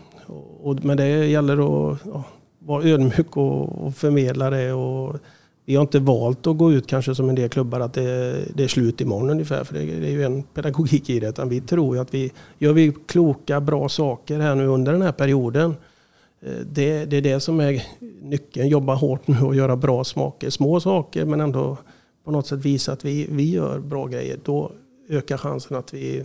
Men 0.82 0.98
det 0.98 1.28
gäller 1.28 1.54
att 1.54 2.00
ja, 2.06 2.24
vara 2.60 2.84
ödmjuk 2.84 3.38
och, 3.38 3.86
och 3.86 3.96
förmedla 3.96 4.50
det. 4.50 4.74
Och, 4.74 5.20
vi 5.70 5.76
har 5.76 5.82
inte 5.82 6.00
valt 6.00 6.48
att 6.48 6.58
gå 6.58 6.72
ut 6.72 6.88
kanske 6.88 7.16
som 7.16 7.30
en 7.30 7.36
del 7.36 7.50
klubbar 7.50 7.80
att 7.80 7.94
det, 7.94 8.46
det 8.56 8.64
är 8.64 8.68
slut 8.68 9.02
imorgon 9.02 9.30
ungefär. 9.30 9.64
För 9.64 9.74
det, 9.74 9.86
det, 9.86 10.08
är 10.08 10.12
ju 10.12 10.24
en 10.24 10.44
pedagogik 10.44 11.10
i 11.10 11.20
det. 11.20 11.28
Utan 11.28 11.50
vi 11.50 11.62
tror 11.62 11.96
ju 11.96 12.02
att 12.02 12.14
vi 12.14 12.32
gör 12.58 12.74
vi 12.74 12.94
kloka, 13.08 13.62
bra 13.62 13.90
saker 13.90 14.40
här 14.40 14.56
nu 14.56 14.68
under 14.68 14.92
den 14.92 15.02
här 15.02 15.12
perioden. 15.12 15.76
Eh, 16.42 16.54
det, 16.72 17.06
det 17.06 17.18
är 17.18 17.22
det 17.22 17.40
som 17.40 17.60
är 17.60 17.84
nyckeln. 18.22 18.68
Jobba 18.68 18.96
hårt 18.96 19.28
nu 19.28 19.42
och 19.42 19.56
göra 19.56 19.76
bra 19.76 20.04
saker. 20.04 20.50
Små 20.50 20.80
saker 20.80 21.26
men 21.26 21.42
ändå 21.42 21.78
på 22.24 22.32
något 22.32 22.48
sätt 22.48 22.60
visa 22.66 22.92
att 22.92 23.06
vi, 23.06 23.28
vi 23.32 23.52
gör 23.52 23.80
bra 23.80 24.08
grejer. 24.08 24.40
Då 24.44 24.72
ökar 25.10 25.38
chansen 25.38 25.78
att 25.78 25.94
vi, 25.94 26.24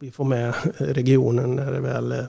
vi 0.00 0.10
får 0.10 0.24
med 0.24 0.54
regionen 0.78 1.54
när 1.54 1.72
det 1.72 1.80
väl 1.80 2.12
eh, 2.12 2.24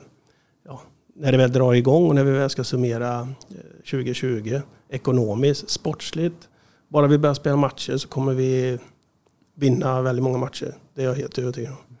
ja, 0.66 0.80
när 1.18 1.32
det 1.32 1.38
väl 1.38 1.52
drar 1.52 1.74
igång 1.74 2.08
och 2.08 2.14
när 2.14 2.24
vi 2.24 2.30
väl 2.30 2.50
ska 2.50 2.64
summera 2.64 3.20
eh, 3.20 3.90
2020 3.90 4.60
ekonomiskt, 4.90 5.70
sportsligt. 5.70 6.48
Bara 6.88 7.06
vi 7.06 7.18
börjar 7.18 7.34
spela 7.34 7.56
matcher 7.56 7.96
så 7.96 8.08
kommer 8.08 8.34
vi 8.34 8.78
vinna 9.54 10.02
väldigt 10.02 10.22
många 10.22 10.38
matcher. 10.38 10.74
Det 10.94 11.02
är 11.02 11.06
jag 11.06 11.14
helt 11.14 11.38
övertygad 11.38 11.72
om. 11.72 11.96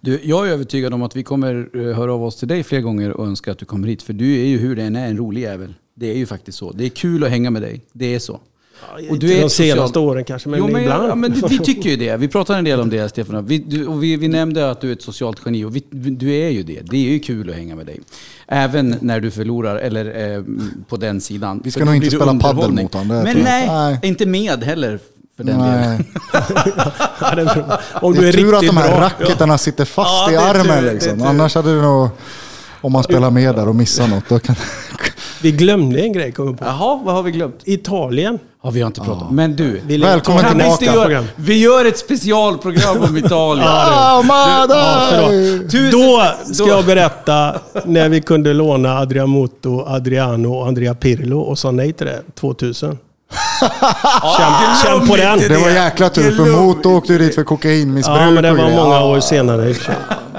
Du, 0.00 0.20
jag 0.22 0.48
är 0.48 0.52
övertygad 0.52 0.94
om 0.94 1.02
att 1.02 1.16
vi 1.16 1.22
kommer 1.22 1.68
eh, 1.74 1.96
höra 1.96 2.12
av 2.12 2.24
oss 2.24 2.36
till 2.36 2.48
dig 2.48 2.62
fler 2.62 2.80
gånger 2.80 3.10
och 3.10 3.26
önska 3.26 3.52
att 3.52 3.58
du 3.58 3.64
kommer 3.64 3.88
hit. 3.88 4.02
För 4.02 4.12
du 4.12 4.40
är 4.40 4.46
ju 4.46 4.58
hur 4.58 4.76
det 4.76 4.82
än 4.82 4.96
är 4.96 5.08
en 5.08 5.16
rolig 5.16 5.42
jävel. 5.42 5.74
Det 5.94 6.06
är 6.06 6.16
ju 6.16 6.26
faktiskt 6.26 6.58
så. 6.58 6.72
Det 6.72 6.84
är 6.84 6.88
kul 6.88 7.24
att 7.24 7.30
hänga 7.30 7.50
med 7.50 7.62
dig. 7.62 7.84
Det 7.92 8.14
är 8.14 8.18
så. 8.18 8.40
Ja, 8.80 9.10
och 9.10 9.18
du 9.18 9.32
är 9.32 9.42
de 9.42 9.50
senaste 9.50 9.88
social... 9.88 10.04
åren 10.04 10.24
kanske, 10.24 10.48
men, 10.48 10.58
jo, 10.58 10.68
men 10.68 10.82
ibland. 10.82 11.08
Ja, 11.08 11.14
men 11.14 11.32
vi 11.48 11.58
tycker 11.58 11.90
ju 11.90 11.96
det. 11.96 12.16
Vi 12.16 12.28
pratar 12.28 12.58
en 12.58 12.64
del 12.64 12.80
om 12.80 12.90
det, 12.90 13.08
Stefan. 13.08 13.46
Vi, 13.46 13.58
du, 13.58 13.86
och 13.86 14.02
vi, 14.02 14.16
vi 14.16 14.28
nämnde 14.28 14.70
att 14.70 14.80
du 14.80 14.88
är 14.88 14.92
ett 14.92 15.02
socialt 15.02 15.40
geni 15.44 15.64
och 15.64 15.76
vi, 15.76 15.84
du 15.90 16.34
är 16.34 16.50
ju 16.50 16.62
det. 16.62 16.80
Det 16.90 16.96
är 16.96 17.10
ju 17.10 17.18
kul 17.18 17.50
att 17.50 17.56
hänga 17.56 17.76
med 17.76 17.86
dig. 17.86 18.00
Även 18.46 18.96
när 19.00 19.20
du 19.20 19.30
förlorar, 19.30 19.76
eller 19.76 20.34
eh, 20.36 20.42
på 20.88 20.96
den 20.96 21.20
sidan. 21.20 21.60
Vi 21.64 21.70
ska 21.70 21.84
nog 21.84 21.94
inte 21.94 22.10
spela 22.10 22.34
padel 22.34 22.70
mot 22.72 22.94
honom. 22.94 23.08
Men 23.08 23.38
nej, 23.42 23.66
nej, 23.66 23.98
inte 24.02 24.26
med 24.26 24.64
heller. 24.64 24.98
För 25.36 25.44
den 25.44 25.58
nej. 25.58 25.98
Om 28.02 28.14
du 28.14 28.28
är, 28.28 28.32
tur 28.32 28.54
att 28.54 28.66
de 28.66 28.76
här 28.76 29.00
racketarna 29.00 29.54
ja. 29.54 29.58
sitter 29.58 29.84
fast 29.84 30.32
ja, 30.32 30.32
i 30.32 30.36
armen. 30.36 30.84
Tur, 30.84 30.92
liksom. 30.92 31.22
Annars 31.22 31.54
hade 31.54 31.74
det 31.76 31.82
nog... 31.82 32.08
Om 32.80 32.92
man 32.92 33.02
spelar 33.02 33.30
med 33.30 33.54
där 33.54 33.68
och 33.68 33.74
missar 33.74 34.08
något. 34.08 34.28
Då 34.28 34.38
kan... 34.38 34.56
Vi 35.42 35.52
glömde 35.52 36.00
en 36.00 36.12
grej, 36.12 36.32
kommer 36.32 36.52
på. 36.52 36.64
Jaha, 36.64 37.00
vad 37.04 37.14
har 37.14 37.22
vi 37.22 37.30
glömt? 37.30 37.60
Italien. 37.64 38.38
Ja, 38.62 38.70
vi 38.70 38.80
har 38.80 38.86
inte 38.86 39.00
pratat 39.00 39.22
om. 39.22 39.36
Men 39.36 39.56
du, 39.56 39.80
vi 39.86 39.98
Välkommen 39.98 40.42
kan 40.42 40.58
tillbaka. 40.78 41.08
Vi, 41.08 41.12
gör, 41.12 41.24
vi 41.36 41.58
gör 41.58 41.84
ett 41.84 41.98
specialprogram 41.98 43.02
om 43.02 43.16
Italien. 43.16 43.66
ja, 43.68 44.22
du, 45.70 45.86
ja, 45.86 45.90
då 45.92 46.24
ska 46.54 46.68
jag 46.68 46.84
berätta 46.84 47.60
när 47.84 48.08
vi 48.08 48.20
kunde 48.20 48.52
låna 48.52 48.98
Adrian 48.98 49.30
Muto, 49.30 49.84
Adriano 49.86 50.54
och 50.54 50.66
Andrea 50.66 50.94
Pirlo 50.94 51.40
och 51.40 51.58
sa 51.58 51.70
nej 51.70 51.92
till 51.92 52.06
det 52.06 52.22
2000. 52.34 52.98
Känn, 54.36 54.76
känn 54.84 55.08
på 55.08 55.16
den. 55.16 55.38
Det 55.38 55.58
var 55.58 55.70
jäkla 55.70 56.08
tur 56.08 56.36
för 56.36 56.44
Moto 56.44 56.88
åkte 56.90 57.12
ju 57.12 57.18
dit 57.18 57.34
för 57.34 57.44
kokainmissbruk 57.44 58.18
Ja, 58.18 58.30
men 58.30 58.42
det 58.42 58.52
var 58.52 58.70
många 58.70 59.04
år 59.04 59.20
senare 59.20 59.74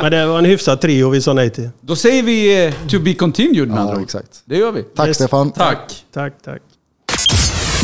Men 0.02 0.12
det 0.12 0.26
var 0.26 0.38
en 0.38 0.46
hyfsad 0.46 0.82
trio 0.82 1.10
vi 1.10 1.22
sa 1.22 1.34
nej 1.34 1.50
till. 1.50 1.70
Då 1.82 1.96
säger 1.96 2.24
vi 2.24 2.66
eh, 2.66 2.74
to 2.90 3.00
be 3.00 3.14
continued 3.14 3.68
med 3.70 3.78
ja, 3.78 4.02
exakt. 4.02 4.42
Det 4.46 4.58
gör 4.58 4.72
vi. 4.72 4.84
Tack 4.84 5.08
yes. 5.08 5.18
Stefan. 5.18 5.52
Tack. 5.52 6.04
Tack, 6.14 6.34
tack. 6.46 6.62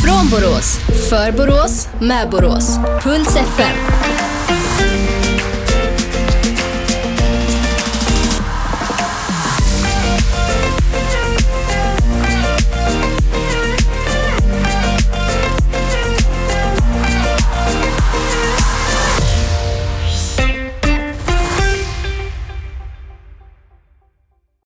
Från 0.04 0.30
Borås, 0.30 0.78
för 1.10 1.32
Borås, 1.32 1.88
med 2.00 2.30
Borås. 2.30 2.78
Puls 3.02 3.36
FM. 3.36 3.76